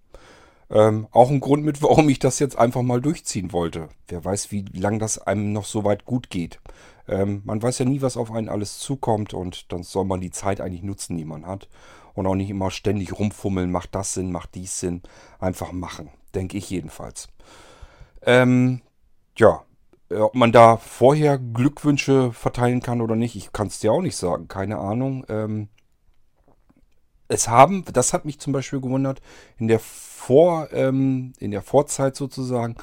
Ähm, 0.70 1.08
auch 1.12 1.30
ein 1.30 1.40
Grund 1.40 1.64
mit, 1.64 1.82
warum 1.82 2.08
ich 2.10 2.20
das 2.20 2.40
jetzt 2.40 2.58
einfach 2.58 2.82
mal 2.82 3.02
durchziehen 3.02 3.52
wollte. 3.52 3.90
Wer 4.08 4.24
weiß, 4.24 4.52
wie 4.52 4.66
lange 4.74 5.00
das 5.00 5.18
einem 5.18 5.52
noch 5.52 5.66
so 5.66 5.84
weit 5.84 6.06
gut 6.06 6.30
geht. 6.30 6.60
Ähm, 7.08 7.42
man 7.46 7.62
weiß 7.62 7.80
ja 7.80 7.86
nie, 7.86 8.02
was 8.02 8.18
auf 8.18 8.32
einen 8.32 8.50
alles 8.50 8.80
zukommt 8.80 9.34
und 9.34 9.72
dann 9.72 9.84
soll 9.84 10.06
man 10.06 10.22
die 10.22 10.32
Zeit 10.32 10.62
eigentlich 10.62 10.84
nutzen, 10.84 11.18
die 11.18 11.26
man 11.26 11.46
hat. 11.46 11.70
Und 12.14 12.26
auch 12.26 12.36
nicht 12.36 12.50
immer 12.50 12.72
ständig 12.72 13.18
rumfummeln, 13.18 13.72
macht 13.72 13.94
das 13.94 14.16
Sinn, 14.16 14.32
macht 14.32 14.56
dies 14.56 14.80
Sinn. 14.80 15.04
Einfach 15.40 15.72
machen, 15.72 16.10
denke 16.34 16.58
ich 16.58 16.70
jedenfalls. 16.70 17.28
Ähm, 18.24 18.82
ja, 19.38 19.62
ob 20.10 20.36
man 20.36 20.52
da 20.52 20.78
vorher 20.78 21.38
Glückwünsche 21.38 22.32
verteilen 22.32 22.82
kann 22.82 23.02
oder 23.02 23.16
nicht, 23.16 23.36
ich 23.36 23.52
kann 23.52 23.68
es 23.68 23.80
dir 23.80 23.92
auch 23.92 24.02
nicht 24.02 24.16
sagen, 24.16 24.48
keine 24.48 24.78
Ahnung. 24.78 25.26
Ähm, 25.30 25.70
es 27.28 27.48
haben, 27.48 27.84
das 27.92 28.14
hat 28.14 28.26
mich 28.26 28.40
zum 28.40 28.54
Beispiel 28.54 28.80
gewundert, 28.80 29.22
in 29.58 29.68
der 29.68 29.80
Vor, 29.80 30.70
ähm, 30.72 31.34
in 31.40 31.52
der 31.52 31.62
Vorzeit 31.62 32.16
sozusagen, 32.16 32.76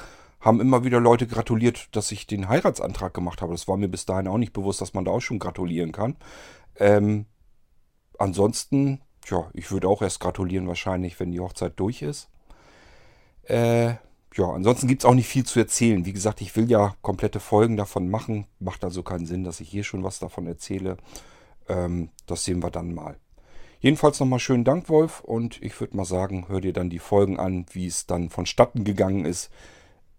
haben 0.45 0.61
immer 0.61 0.83
wieder 0.83 0.99
Leute 0.99 1.25
gratuliert, 1.25 1.87
dass 1.95 2.11
ich 2.11 2.27
den 2.27 2.47
Heiratsantrag 2.47 3.15
gemacht 3.15 3.41
habe. 3.41 3.53
Das 3.53 3.67
war 3.67 3.77
mir 3.77 3.87
bis 3.87 4.05
dahin 4.05 4.27
auch 4.27 4.37
nicht 4.37 4.53
bewusst, 4.53 4.79
dass 4.79 4.93
man 4.93 5.03
da 5.03 5.11
auch 5.11 5.19
schon 5.19 5.39
gratulieren 5.39 5.91
kann. 5.91 6.15
Ähm, 6.75 7.25
ansonsten, 8.19 9.01
ja, 9.25 9.49
ich 9.53 9.71
würde 9.71 9.87
auch 9.87 10.03
erst 10.03 10.19
gratulieren 10.19 10.67
wahrscheinlich, 10.67 11.19
wenn 11.19 11.31
die 11.31 11.39
Hochzeit 11.39 11.73
durch 11.79 12.03
ist. 12.03 12.29
Äh, 13.43 13.95
ja, 14.35 14.51
ansonsten 14.53 14.87
gibt 14.87 15.01
es 15.01 15.05
auch 15.05 15.15
nicht 15.15 15.27
viel 15.27 15.45
zu 15.45 15.59
erzählen. 15.59 16.05
Wie 16.05 16.13
gesagt, 16.13 16.41
ich 16.41 16.55
will 16.55 16.69
ja 16.69 16.93
komplette 17.01 17.39
Folgen 17.39 17.75
davon 17.75 18.09
machen. 18.09 18.45
Macht 18.59 18.83
also 18.83 19.01
keinen 19.01 19.25
Sinn, 19.25 19.43
dass 19.43 19.61
ich 19.61 19.69
hier 19.69 19.83
schon 19.83 20.03
was 20.03 20.19
davon 20.19 20.45
erzähle. 20.45 20.97
Ähm, 21.67 22.09
das 22.27 22.43
sehen 22.43 22.61
wir 22.61 22.69
dann 22.69 22.93
mal. 22.93 23.17
Jedenfalls 23.79 24.19
nochmal 24.19 24.39
schönen 24.39 24.63
Dank, 24.63 24.89
Wolf. 24.89 25.21
Und 25.21 25.59
ich 25.63 25.79
würde 25.79 25.97
mal 25.97 26.05
sagen, 26.05 26.45
hör 26.49 26.61
dir 26.61 26.73
dann 26.73 26.91
die 26.91 26.99
Folgen 26.99 27.39
an, 27.39 27.65
wie 27.71 27.87
es 27.87 28.05
dann 28.05 28.29
vonstatten 28.29 28.83
gegangen 28.83 29.25
ist. 29.25 29.49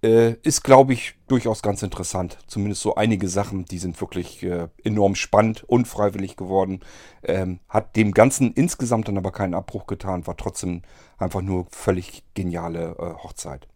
Äh, 0.03 0.35
ist, 0.43 0.63
glaube 0.63 0.93
ich, 0.93 1.15
durchaus 1.27 1.63
ganz 1.63 1.83
interessant. 1.83 2.39
Zumindest 2.47 2.83
so 2.83 2.97
einige 2.97 3.29
Sachen, 3.29 3.65
die 3.65 3.79
sind 3.79 3.99
wirklich 4.01 4.43
äh, 4.43 4.69
enorm 4.85 5.15
spannend, 5.15 5.65
unfreiwillig 5.65 6.37
geworden. 6.37 6.81
Ähm, 7.23 7.61
hat 7.69 7.97
dem 7.97 8.13
Ganzen 8.13 8.53
insgesamt 8.53 9.09
dann 9.09 9.17
aber 9.17 9.33
keinen 9.33 9.55
Abbruch 9.55 9.87
getan. 9.87 10.27
War 10.27 10.37
trotzdem 10.37 10.83
einfach 11.19 11.41
nur 11.41 11.67
völlig 11.71 12.25
geniale 12.35 12.97
äh, 12.99 13.23
Hochzeit. 13.23 13.67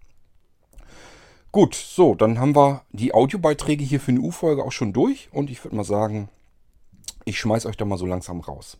Gut, 1.53 1.75
so, 1.75 2.15
dann 2.15 2.39
haben 2.39 2.55
wir 2.55 2.85
die 2.93 3.13
Audiobeiträge 3.13 3.83
hier 3.83 3.99
für 3.99 4.13
eine 4.13 4.21
U-Folge 4.21 4.63
auch 4.63 4.73
schon 4.73 4.93
durch. 4.93 5.31
Und 5.33 5.51
ich 5.51 5.65
würde 5.65 5.77
mal 5.77 5.85
sagen, 5.85 6.29
ich 7.25 7.41
schmeiß 7.41 7.67
euch 7.67 7.77
da 7.77 7.85
mal 7.85 7.99
so 7.99 8.07
langsam 8.07 8.41
raus. 8.41 8.79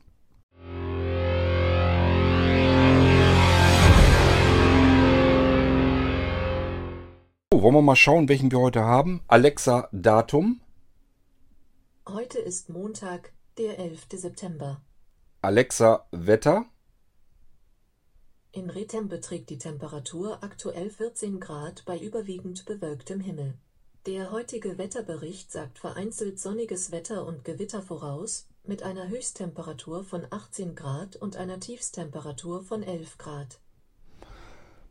So, 7.53 7.63
wollen 7.63 7.75
wir 7.75 7.83
mal 7.83 7.97
schauen, 7.97 8.29
welchen 8.29 8.53
wir 8.53 8.61
heute 8.61 8.85
haben. 8.85 9.23
Alexa, 9.27 9.89
Datum. 9.91 10.61
Heute 12.09 12.39
ist 12.39 12.69
Montag, 12.69 13.33
der 13.59 13.77
11. 13.81 14.07
September. 14.13 14.81
Alexa, 15.43 16.07
Wetter. 16.13 16.67
In 18.53 18.71
Retem 18.71 19.09
beträgt 19.09 19.51
die 19.51 19.59
Temperatur 19.59 20.45
aktuell 20.45 20.91
14 20.91 21.41
Grad 21.41 21.85
bei 21.87 21.99
überwiegend 21.99 22.67
bewölktem 22.67 23.19
Himmel. 23.19 23.59
Der 24.07 24.31
heutige 24.31 24.79
Wetterbericht 24.79 25.51
sagt 25.51 25.81
vereinzelt 25.81 26.39
sonniges 26.39 26.93
Wetter 26.93 27.27
und 27.27 27.45
Gewitter 27.45 27.83
voraus, 27.83 28.47
mit 28.63 28.85
einer 28.85 29.09
Höchsttemperatur 29.09 30.05
von 30.05 30.25
18 30.31 30.77
Grad 30.77 31.17
und 31.17 31.35
einer 31.35 31.59
Tiefstemperatur 31.59 32.63
von 32.63 32.85
11 32.85 33.19
Grad 33.19 33.59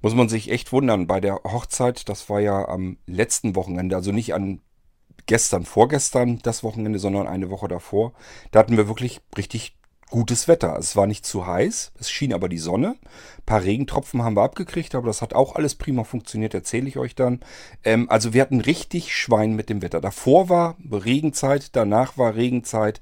muss 0.01 0.15
man 0.15 0.29
sich 0.29 0.51
echt 0.51 0.71
wundern. 0.71 1.07
Bei 1.07 1.19
der 1.19 1.41
Hochzeit, 1.43 2.09
das 2.09 2.29
war 2.29 2.39
ja 2.39 2.67
am 2.67 2.97
letzten 3.05 3.55
Wochenende, 3.55 3.95
also 3.95 4.11
nicht 4.11 4.33
an 4.33 4.61
gestern, 5.25 5.65
vorgestern 5.65 6.39
das 6.43 6.63
Wochenende, 6.63 6.99
sondern 6.99 7.27
eine 7.27 7.49
Woche 7.49 7.67
davor. 7.67 8.13
Da 8.51 8.59
hatten 8.59 8.77
wir 8.77 8.87
wirklich 8.87 9.21
richtig 9.37 9.77
gutes 10.09 10.47
Wetter. 10.47 10.75
Es 10.77 10.95
war 10.95 11.07
nicht 11.07 11.25
zu 11.25 11.45
heiß, 11.45 11.91
es 11.99 12.09
schien 12.09 12.33
aber 12.33 12.49
die 12.49 12.57
Sonne. 12.57 12.95
Ein 13.37 13.45
paar 13.45 13.63
Regentropfen 13.63 14.23
haben 14.23 14.35
wir 14.35 14.41
abgekriegt, 14.41 14.95
aber 14.95 15.07
das 15.07 15.21
hat 15.21 15.33
auch 15.33 15.55
alles 15.55 15.75
prima 15.75 16.03
funktioniert, 16.03 16.53
erzähle 16.53 16.87
ich 16.87 16.97
euch 16.97 17.15
dann. 17.15 17.41
Ähm, 17.83 18.09
also 18.09 18.33
wir 18.33 18.41
hatten 18.41 18.61
richtig 18.61 19.15
Schwein 19.15 19.55
mit 19.55 19.69
dem 19.69 19.81
Wetter. 19.81 20.01
Davor 20.01 20.49
war 20.49 20.77
Regenzeit, 20.91 21.75
danach 21.75 22.17
war 22.17 22.35
Regenzeit. 22.35 23.01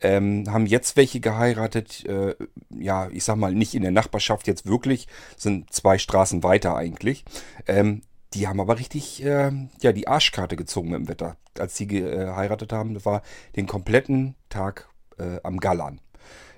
Ähm, 0.00 0.44
haben 0.48 0.66
jetzt 0.66 0.96
welche 0.96 1.20
geheiratet, 1.20 2.04
äh, 2.06 2.34
ja, 2.70 3.08
ich 3.10 3.24
sag 3.24 3.36
mal, 3.36 3.54
nicht 3.54 3.74
in 3.74 3.82
der 3.82 3.90
Nachbarschaft 3.90 4.46
jetzt 4.46 4.66
wirklich, 4.66 5.08
sind 5.36 5.72
zwei 5.72 5.98
Straßen 5.98 6.42
weiter 6.42 6.76
eigentlich. 6.76 7.24
Ähm, 7.66 8.02
die 8.34 8.46
haben 8.46 8.60
aber 8.60 8.78
richtig, 8.78 9.24
äh, 9.24 9.50
ja, 9.80 9.92
die 9.92 10.06
Arschkarte 10.06 10.56
gezogen 10.56 10.92
dem 10.92 11.08
Wetter. 11.08 11.36
Als 11.58 11.74
die 11.74 11.86
geheiratet 11.86 12.72
haben, 12.72 12.94
das 12.94 13.06
war 13.06 13.22
den 13.56 13.66
kompletten 13.66 14.34
Tag 14.48 14.88
äh, 15.18 15.40
am 15.42 15.58
Gallern. 15.58 16.00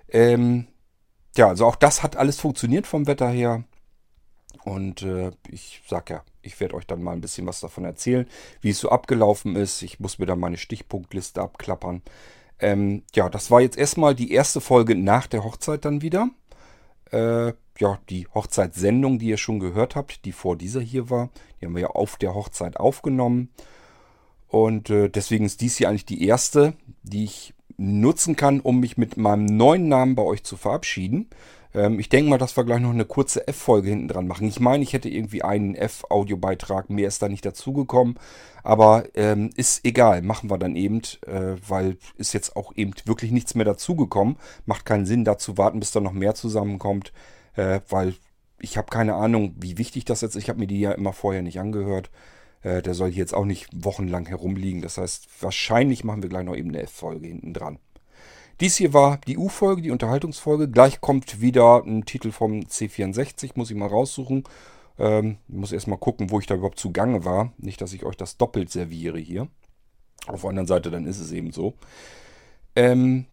Ähm, 0.09 0.67
ja, 1.37 1.49
also 1.49 1.67
auch 1.67 1.77
das 1.77 2.03
hat 2.03 2.17
alles 2.17 2.41
funktioniert 2.41 2.87
vom 2.87 3.07
Wetter 3.07 3.29
her. 3.29 3.65
Und 4.65 5.03
äh, 5.03 5.31
ich 5.49 5.83
sag 5.89 6.11
ja, 6.11 6.23
ich 6.43 6.59
werde 6.61 6.75
euch 6.75 6.87
dann 6.87 7.03
mal 7.03 7.13
ein 7.13 7.21
bisschen 7.21 7.47
was 7.47 7.61
davon 7.61 7.85
erzählen, 7.85 8.27
wie 8.61 8.71
es 8.71 8.81
so 8.81 8.91
abgelaufen 8.91 9.57
ist. 9.57 9.83
Ich 9.83 10.01
muss 10.01 10.19
mir 10.19 10.27
dann 10.27 10.41
meine 10.41 10.59
Stichpunktliste 10.59 11.41
abklappern. 11.41 12.03
Ähm, 12.61 13.03
ja, 13.15 13.29
das 13.29 13.51
war 13.51 13.61
jetzt 13.61 13.79
erstmal 13.79 14.15
die 14.15 14.33
erste 14.33 14.61
Folge 14.61 14.95
nach 14.95 15.27
der 15.27 15.45
Hochzeit 15.45 15.85
dann 15.85 16.03
wieder. 16.03 16.31
Äh, 17.11 17.53
ja, 17.79 17.99
die 18.09 18.27
Hochzeitssendung, 18.35 19.19
die 19.19 19.29
ihr 19.29 19.39
schon 19.39 19.59
gehört 19.59 19.97
habt, 19.97 20.25
die 20.25 20.33
vor 20.33 20.57
dieser 20.57 20.81
hier 20.81 21.09
war, 21.11 21.31
die 21.61 21.67
haben 21.67 21.75
wir 21.75 21.83
ja 21.83 21.89
auf 21.89 22.17
der 22.17 22.35
Hochzeit 22.35 22.77
aufgenommen. 22.77 23.49
Und 24.49 24.91
äh, 24.91 25.09
deswegen 25.09 25.45
ist 25.45 25.61
dies 25.61 25.77
hier 25.77 25.89
eigentlich 25.89 26.07
die 26.07 26.27
erste, 26.27 26.75
die 27.03 27.25
ich 27.25 27.55
nutzen 27.77 28.37
kann, 28.37 28.61
um 28.61 28.81
mich 28.81 28.99
mit 28.99 29.17
meinem 29.17 29.47
neuen 29.47 29.89
Namen 29.89 30.15
bei 30.15 30.23
euch 30.23 30.45
zu 30.45 30.57
verabschieden. 30.57 31.31
Ähm, 31.75 31.99
ich 31.99 32.09
denke 32.09 32.31
mal, 32.31 32.39
dass 32.39 32.57
wir 32.57 32.65
gleich 32.65 32.81
noch 32.81 32.91
eine 32.91 33.05
kurze 33.05 33.47
F-Folge 33.47 33.91
hinten 33.91 34.09
dran 34.09 34.27
machen. 34.27 34.49
Ich 34.49 34.61
meine, 34.61 34.83
ich 34.83 34.93
hätte 34.93 35.09
irgendwie 35.09 35.43
einen 35.43 35.75
F-Audiobeitrag, 35.75 36.91
mehr 36.91 37.09
ist 37.09 37.23
da 37.23 37.29
nicht 37.29 37.45
dazugekommen. 37.45 38.19
Aber 38.63 39.05
ähm, 39.15 39.51
ist 39.57 39.85
egal, 39.85 40.23
machen 40.23 40.51
wir 40.51 40.59
dann 40.59 40.77
eben, 40.77 41.01
äh, 41.27 41.57
weil 41.67 41.97
ist 42.17 42.35
jetzt 42.35 42.57
auch 42.57 42.73
eben 42.77 42.93
wirklich 43.05 43.31
nichts 43.31 43.55
mehr 43.55 43.65
dazugekommen. 43.65 44.37
Macht 44.67 44.85
keinen 44.85 45.07
Sinn, 45.07 45.25
da 45.25 45.39
zu 45.39 45.57
warten, 45.59 45.81
bis 45.81 45.93
da 45.93 46.01
noch 46.01 46.13
mehr 46.13 46.35
zusammenkommt, 46.35 47.13
äh, 47.55 47.81
weil 47.89 48.15
ich 48.61 48.77
habe 48.77 48.91
keine 48.91 49.15
Ahnung, 49.15 49.55
wie 49.59 49.79
wichtig 49.79 50.05
das 50.05 50.21
jetzt 50.21 50.37
ist. 50.37 50.43
Ich 50.43 50.49
habe 50.51 50.59
mir 50.59 50.67
die 50.67 50.81
ja 50.81 50.93
immer 50.93 51.13
vorher 51.13 51.43
nicht 51.43 51.61
angehört. 51.61 52.11
Äh, 52.63 52.83
der 52.83 52.95
soll 52.95 53.09
jetzt 53.09 53.35
auch 53.35 53.47
nicht 53.47 53.69
wochenlang 53.73 54.27
herumliegen. 54.27 54.83
Das 54.83 54.99
heißt, 54.99 55.29
wahrscheinlich 55.43 56.05
machen 56.05 56.23
wir 56.23 56.29
gleich 56.29 56.45
noch 56.45 56.57
eben 56.57 56.69
eine 56.71 56.83
F-Folge 56.83 57.29
hinten 57.29 57.55
dran. 57.55 57.79
Dies 58.61 58.77
hier 58.77 58.93
war 58.93 59.17
die 59.27 59.39
U-Folge, 59.39 59.81
die 59.81 59.91
Unterhaltungsfolge. 59.91 60.69
Gleich 60.69 61.01
kommt 61.01 61.41
wieder 61.41 61.83
ein 61.83 62.05
Titel 62.05 62.31
vom 62.31 62.61
C64, 62.61 63.53
muss 63.55 63.71
ich 63.71 63.77
mal 63.77 63.89
raussuchen. 63.89 64.45
Ähm, 64.99 65.39
ich 65.49 65.55
muss 65.55 65.73
erstmal 65.73 65.97
gucken, 65.97 66.31
wo 66.31 66.41
ich 66.41 66.47
da 66.47 66.57
überhaupt 66.57 66.79
zugange 66.79 67.25
war. 67.25 67.55
Nicht, 67.57 67.81
dass 67.81 67.95
ich 67.95 68.05
euch 68.05 68.17
das 68.17 68.37
doppelt 68.37 68.71
serviere 68.71 69.19
hier. 69.19 69.49
Auf 70.27 70.43
der 70.43 70.51
anderen 70.51 70.67
Seite, 70.67 70.91
dann 70.91 71.07
ist 71.07 71.21
es 71.21 71.33
eben 71.33 71.53
so. 71.53 71.73
Ähm, 72.77 73.25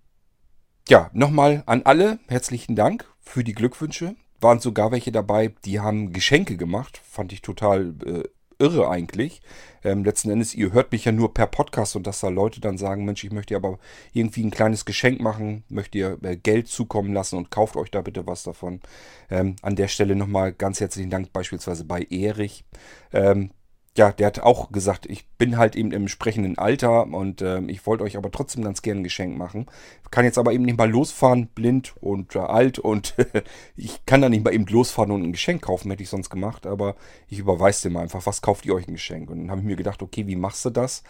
ja, 0.88 1.10
nochmal 1.12 1.64
an 1.66 1.82
alle 1.84 2.20
herzlichen 2.30 2.78
Dank 2.78 3.06
für 3.20 3.44
die 3.44 3.54
Glückwünsche. 3.54 4.16
Waren 4.40 4.60
sogar 4.60 4.92
welche 4.92 5.12
dabei, 5.12 5.54
die 5.66 5.82
haben 5.82 6.14
Geschenke 6.14 6.56
gemacht. 6.56 7.02
Fand 7.04 7.34
ich 7.34 7.42
total 7.42 7.96
äh, 8.06 8.24
irre 8.60 8.90
eigentlich. 8.90 9.42
Ähm, 9.84 10.04
letzten 10.04 10.30
Endes, 10.32 10.56
ihr 10.56 10.74
hört 10.74 10.92
mich 10.92 11.06
ja 11.06 11.12
nur 11.12 11.34
per 11.34 11.48
Podcast 11.48 11.96
und 11.96 12.08
dass 12.08 12.20
da 12.20 12.30
Leute 12.30 12.60
dann 12.60 12.78
sagen, 12.78 13.06
Mensch, 13.06 13.24
ich 13.24 13.32
möchte 13.32 13.56
aber 13.56 13.80
irgendwie 14.14 14.44
ein 14.44 14.52
kleines 14.52 14.86
Geschenk 14.86 15.22
machen, 15.22 15.64
möchte 15.70 15.98
ihr 15.98 16.18
äh, 16.24 16.36
Geld 16.36 16.68
zukommen 16.68 17.14
lassen 17.14 17.38
und 17.38 17.52
kauft 17.52 17.78
euch 17.78 17.92
da 17.92 18.02
bitte 18.02 18.28
was 18.28 18.44
davon. 18.44 18.82
Ähm, 19.30 19.56
an 19.62 19.76
der 19.76 19.88
Stelle 19.88 20.16
nochmal 20.16 20.54
ganz 20.54 20.80
herzlichen 20.80 21.10
Dank 21.10 21.32
beispielsweise 21.32 21.86
bei 21.86 22.06
Erich. 22.10 22.66
Ähm, 23.14 23.52
ja, 23.98 24.12
der 24.12 24.28
hat 24.28 24.40
auch 24.40 24.72
gesagt, 24.72 25.08
ich 25.08 25.28
bin 25.38 25.58
halt 25.58 25.76
eben 25.76 25.92
im 25.92 26.04
entsprechenden 26.04 26.58
Alter 26.58 27.08
und 27.08 27.42
äh, 27.42 27.60
ich 27.62 27.86
wollte 27.88 28.04
euch 28.04 28.16
aber 28.16 28.32
trotzdem 28.32 28.64
ganz 28.64 28.84
gerne 28.84 29.02
ein 29.02 29.04
Geschenk 29.04 29.36
machen. 29.36 29.66
Kann 30.12 30.24
jetzt 30.24 30.38
aber 30.38 30.54
eben 30.54 30.66
nicht 30.66 30.78
mal 30.78 30.90
losfahren, 30.90 31.48
blind 31.48 31.96
und 32.00 32.36
äh, 32.36 32.40
alt 32.40 32.78
und 32.78 33.16
ich 33.76 34.06
kann 34.06 34.22
da 34.22 34.30
nicht 34.30 34.44
mal 34.44 34.54
eben 34.54 34.68
losfahren 34.68 35.12
und 35.12 35.24
ein 35.24 35.32
Geschenk 35.32 35.64
kaufen, 35.64 35.90
hätte 35.90 36.04
ich 36.04 36.10
sonst 36.10 36.30
gemacht, 36.30 36.68
aber 36.68 36.96
ich 37.28 37.40
überweise 37.40 37.90
dem 37.90 37.98
einfach, 37.98 38.26
was 38.28 38.44
kauft 38.44 38.68
ihr 38.68 38.76
euch 38.76 38.88
ein 38.88 38.94
Geschenk? 38.94 39.32
Und 39.32 39.40
dann 39.40 39.52
habe 39.52 39.62
ich 39.62 39.68
mir 39.68 39.76
gedacht, 39.76 40.04
okay, 40.04 40.28
wie 40.28 40.36
machst 40.36 40.64
du 40.64 40.70
das? 40.70 41.02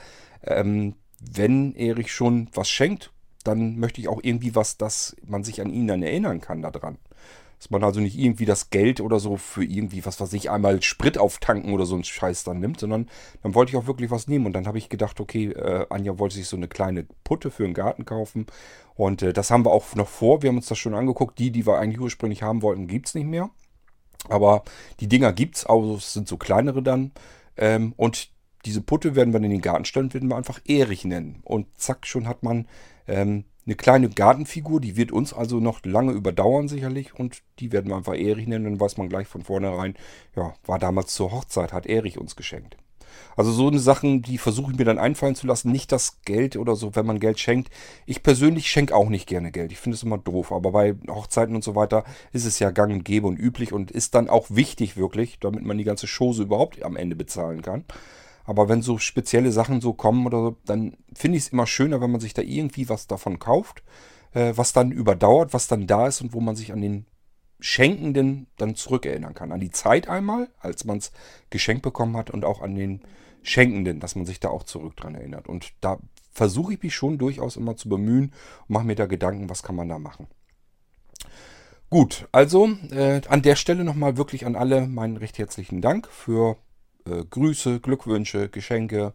Ähm, 0.43 0.95
wenn 1.19 1.75
Erich 1.75 2.13
schon 2.13 2.49
was 2.53 2.69
schenkt, 2.69 3.11
dann 3.43 3.77
möchte 3.79 3.99
ich 3.99 4.07
auch 4.07 4.19
irgendwie 4.23 4.55
was, 4.55 4.77
dass 4.77 5.15
man 5.25 5.43
sich 5.43 5.59
an 5.59 5.69
ihn 5.69 5.87
dann 5.87 6.03
erinnern 6.03 6.39
kann 6.39 6.61
daran. 6.61 6.97
Dass 7.57 7.69
man 7.71 7.83
also 7.83 7.99
nicht 7.99 8.17
irgendwie 8.17 8.45
das 8.45 8.69
Geld 8.69 9.01
oder 9.01 9.19
so 9.19 9.37
für 9.37 9.63
irgendwie, 9.63 10.05
was 10.05 10.21
weiß 10.21 10.33
ich, 10.33 10.51
einmal 10.51 10.81
Sprit 10.83 11.17
auftanken 11.17 11.73
oder 11.73 11.85
so 11.85 11.95
einen 11.95 12.03
Scheiß 12.03 12.43
dann 12.43 12.59
nimmt, 12.59 12.79
sondern 12.79 13.09
dann 13.41 13.55
wollte 13.55 13.71
ich 13.71 13.77
auch 13.77 13.87
wirklich 13.87 14.11
was 14.11 14.27
nehmen. 14.27 14.45
Und 14.45 14.53
dann 14.53 14.67
habe 14.67 14.77
ich 14.77 14.89
gedacht, 14.89 15.19
okay, 15.19 15.47
äh, 15.47 15.87
Anja 15.89 16.19
wollte 16.19 16.35
sich 16.35 16.47
so 16.47 16.57
eine 16.57 16.67
kleine 16.67 17.07
Putte 17.23 17.49
für 17.49 17.63
den 17.63 17.73
Garten 17.73 18.05
kaufen. 18.05 18.45
Und 18.95 19.21
äh, 19.21 19.33
das 19.33 19.49
haben 19.49 19.65
wir 19.65 19.71
auch 19.71 19.95
noch 19.95 20.07
vor. 20.07 20.41
Wir 20.41 20.49
haben 20.49 20.57
uns 20.57 20.67
das 20.67 20.77
schon 20.77 20.93
angeguckt. 20.93 21.39
Die, 21.39 21.51
die 21.51 21.65
wir 21.65 21.79
eigentlich 21.79 21.99
ursprünglich 22.01 22.43
haben 22.43 22.61
wollten, 22.61 22.87
gibt 22.87 23.07
es 23.07 23.15
nicht 23.15 23.27
mehr. 23.27 23.49
Aber 24.29 24.63
die 24.99 25.07
Dinger 25.07 25.33
gibt 25.33 25.57
es, 25.57 25.65
also 25.65 25.95
es 25.95 26.13
sind 26.13 26.27
so 26.27 26.37
kleinere 26.37 26.83
dann. 26.83 27.11
Ähm, 27.55 27.93
und 27.97 28.29
diese 28.65 28.81
Putte 28.81 29.15
werden 29.15 29.33
wir 29.33 29.41
in 29.41 29.49
den 29.49 29.61
Garten 29.61 29.85
stellen, 29.85 30.13
werden 30.13 30.29
wir 30.29 30.35
einfach 30.35 30.59
Erich 30.65 31.05
nennen. 31.05 31.41
Und 31.43 31.67
zack, 31.77 32.05
schon 32.05 32.27
hat 32.27 32.43
man 32.43 32.67
ähm, 33.07 33.45
eine 33.67 33.75
kleine 33.75 34.09
Gartenfigur, 34.09 34.81
die 34.81 34.95
wird 34.95 35.11
uns 35.11 35.33
also 35.33 35.59
noch 35.59 35.85
lange 35.85 36.13
überdauern 36.13 36.67
sicherlich 36.67 37.13
und 37.13 37.43
die 37.59 37.71
werden 37.71 37.89
wir 37.89 37.97
einfach 37.97 38.15
Erich 38.15 38.47
nennen, 38.47 38.65
dann 38.65 38.79
weiß 38.79 38.97
man 38.97 39.09
gleich 39.09 39.27
von 39.27 39.43
vornherein, 39.43 39.95
ja, 40.35 40.53
war 40.65 40.79
damals 40.79 41.13
zur 41.13 41.31
Hochzeit, 41.31 41.73
hat 41.73 41.85
Erich 41.85 42.17
uns 42.17 42.35
geschenkt. 42.35 42.77
Also 43.35 43.51
so 43.51 43.67
eine 43.67 43.79
Sachen, 43.79 44.21
die 44.21 44.37
versuche 44.37 44.71
ich 44.71 44.77
mir 44.77 44.85
dann 44.85 44.97
einfallen 44.97 45.35
zu 45.35 45.47
lassen. 45.47 45.71
Nicht 45.71 45.91
das 45.91 46.21
Geld 46.23 46.55
oder 46.55 46.75
so, 46.75 46.95
wenn 46.95 47.05
man 47.05 47.19
Geld 47.19 47.39
schenkt. 47.39 47.71
Ich 48.05 48.23
persönlich 48.23 48.69
schenke 48.69 48.95
auch 48.95 49.09
nicht 49.09 49.27
gerne 49.27 49.51
Geld. 49.51 49.71
Ich 49.71 49.79
finde 49.79 49.95
es 49.95 50.03
immer 50.03 50.17
doof. 50.17 50.51
Aber 50.51 50.71
bei 50.71 50.95
Hochzeiten 51.09 51.55
und 51.55 51.63
so 51.63 51.75
weiter 51.75 52.03
ist 52.33 52.45
es 52.45 52.59
ja 52.59 52.71
gang 52.71 52.91
und 52.91 53.05
gäbe 53.05 53.27
und 53.27 53.37
üblich 53.37 53.73
und 53.73 53.91
ist 53.91 54.15
dann 54.15 54.29
auch 54.29 54.47
wichtig 54.49 54.97
wirklich, 54.97 55.39
damit 55.39 55.63
man 55.63 55.77
die 55.77 55.83
ganze 55.83 56.07
Chose 56.07 56.43
überhaupt 56.43 56.83
am 56.83 56.95
Ende 56.95 57.15
bezahlen 57.15 57.61
kann. 57.61 57.85
Aber 58.47 58.69
wenn 58.69 58.81
so 58.81 58.97
spezielle 58.97 59.51
Sachen 59.51 59.81
so 59.81 59.93
kommen 59.93 60.25
oder 60.25 60.41
so, 60.41 60.57
dann 60.65 60.95
finde 61.13 61.37
ich 61.37 61.43
es 61.43 61.49
immer 61.49 61.67
schöner, 61.67 61.99
wenn 61.99 62.11
man 62.11 62.21
sich 62.21 62.33
da 62.33 62.41
irgendwie 62.41 62.87
was 62.87 63.05
davon 63.05 63.39
kauft, 63.39 63.83
äh, 64.33 64.53
was 64.55 64.71
dann 64.71 64.91
überdauert, 64.91 65.53
was 65.53 65.67
dann 65.67 65.85
da 65.85 66.07
ist 66.07 66.21
und 66.21 66.33
wo 66.33 66.39
man 66.39 66.55
sich 66.55 66.71
an 66.71 66.81
den 66.81 67.05
Schenkenden 67.59 68.47
dann 68.55 68.75
zurückerinnern 68.75 69.33
kann. 69.33 69.51
An 69.51 69.59
die 69.59 69.71
Zeit 69.71 70.07
einmal, 70.07 70.49
als 70.59 70.85
man 70.85 70.99
es 70.99 71.11
geschenkt 71.49 71.83
bekommen 71.83 72.15
hat 72.15 72.29
und 72.29 72.45
auch 72.45 72.61
an 72.61 72.73
den 72.73 73.01
Schenkenden, 73.43 73.99
dass 73.99 74.15
man 74.15 74.25
sich 74.25 74.39
da 74.39 74.47
auch 74.47 74.63
zurück 74.63 74.95
dran 74.95 75.15
erinnert. 75.15 75.49
Und 75.49 75.73
da 75.81 75.99
versuche 76.31 76.73
ich 76.73 76.81
mich 76.81 76.95
schon 76.95 77.17
durchaus 77.17 77.57
immer 77.57 77.75
zu 77.75 77.89
bemühen 77.89 78.31
und 78.67 78.69
mache 78.69 78.85
mir 78.85 78.95
da 78.95 79.07
Gedanken, 79.07 79.49
was 79.49 79.61
kann 79.61 79.75
man 79.75 79.89
da 79.89 79.99
machen. 79.99 80.27
Gut, 81.89 82.29
also 82.31 82.69
äh, 82.91 83.21
an 83.27 83.41
der 83.41 83.57
Stelle 83.57 83.83
nochmal 83.83 84.15
wirklich 84.15 84.45
an 84.45 84.55
alle 84.55 84.87
meinen 84.87 85.17
recht 85.17 85.37
herzlichen 85.37 85.81
Dank 85.81 86.07
für 86.07 86.57
äh, 87.11 87.25
Grüße, 87.29 87.79
Glückwünsche, 87.79 88.49
Geschenke. 88.49 89.13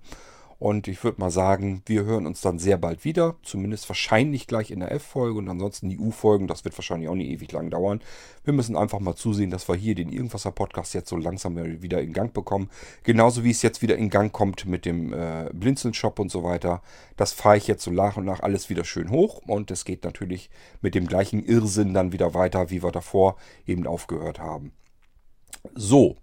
Und 0.62 0.86
ich 0.86 1.02
würde 1.02 1.20
mal 1.20 1.32
sagen, 1.32 1.82
wir 1.86 2.04
hören 2.04 2.24
uns 2.24 2.40
dann 2.40 2.60
sehr 2.60 2.76
bald 2.76 3.04
wieder. 3.04 3.34
Zumindest 3.42 3.88
wahrscheinlich 3.88 4.46
gleich 4.46 4.70
in 4.70 4.78
der 4.78 4.92
F-Folge 4.92 5.36
und 5.36 5.48
ansonsten 5.48 5.88
die 5.88 5.98
U-Folgen. 5.98 6.46
Das 6.46 6.64
wird 6.64 6.78
wahrscheinlich 6.78 7.08
auch 7.08 7.16
nicht 7.16 7.30
ewig 7.30 7.50
lang 7.50 7.68
dauern. 7.68 8.00
Wir 8.44 8.52
müssen 8.52 8.76
einfach 8.76 9.00
mal 9.00 9.16
zusehen, 9.16 9.50
dass 9.50 9.68
wir 9.68 9.74
hier 9.74 9.96
den 9.96 10.12
Irgendwasser-Podcast 10.12 10.94
jetzt 10.94 11.08
so 11.08 11.16
langsam 11.16 11.56
wieder 11.82 12.00
in 12.00 12.12
Gang 12.12 12.32
bekommen. 12.32 12.70
Genauso 13.02 13.42
wie 13.42 13.50
es 13.50 13.62
jetzt 13.62 13.82
wieder 13.82 13.96
in 13.96 14.08
Gang 14.08 14.30
kommt 14.32 14.64
mit 14.64 14.84
dem 14.84 15.12
äh, 15.12 15.50
Blinzeln-Shop 15.52 16.20
und 16.20 16.30
so 16.30 16.44
weiter. 16.44 16.80
Das 17.16 17.32
fahre 17.32 17.56
ich 17.56 17.66
jetzt 17.66 17.82
so 17.82 17.90
nach 17.90 18.16
und 18.16 18.24
nach 18.24 18.38
alles 18.38 18.70
wieder 18.70 18.84
schön 18.84 19.10
hoch. 19.10 19.42
Und 19.44 19.72
es 19.72 19.84
geht 19.84 20.04
natürlich 20.04 20.48
mit 20.80 20.94
dem 20.94 21.08
gleichen 21.08 21.44
Irrsinn 21.44 21.92
dann 21.92 22.12
wieder 22.12 22.34
weiter, 22.34 22.70
wie 22.70 22.84
wir 22.84 22.92
davor 22.92 23.34
eben 23.66 23.84
aufgehört 23.84 24.38
haben. 24.38 24.70
So, 25.74 26.16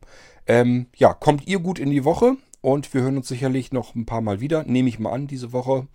ähm, 0.50 0.88
ja, 0.96 1.14
kommt 1.14 1.46
ihr 1.48 1.60
gut 1.60 1.78
in 1.78 1.92
die 1.92 2.04
Woche 2.04 2.36
und 2.62 2.92
wir 2.96 3.04
hören 3.04 3.18
uns 3.18 3.28
sicherlich 3.28 3.72
noch 3.72 3.94
ein 3.94 4.08
paar 4.08 4.22
Mal 4.22 4.42
wieder, 4.42 4.64
nehme 4.64 4.90
ich 4.90 4.98
mal 4.98 5.12
an, 5.12 5.28
diese 5.28 5.54
Woche. 5.54 5.88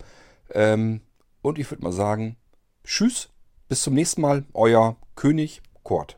Ähm, 0.49 1.01
und 1.41 1.59
ich 1.59 1.69
würde 1.69 1.83
mal 1.83 1.91
sagen, 1.91 2.37
tschüss, 2.85 3.29
bis 3.67 3.81
zum 3.81 3.93
nächsten 3.93 4.21
Mal, 4.21 4.45
euer 4.53 4.95
König 5.15 5.61
Kurt. 5.83 6.17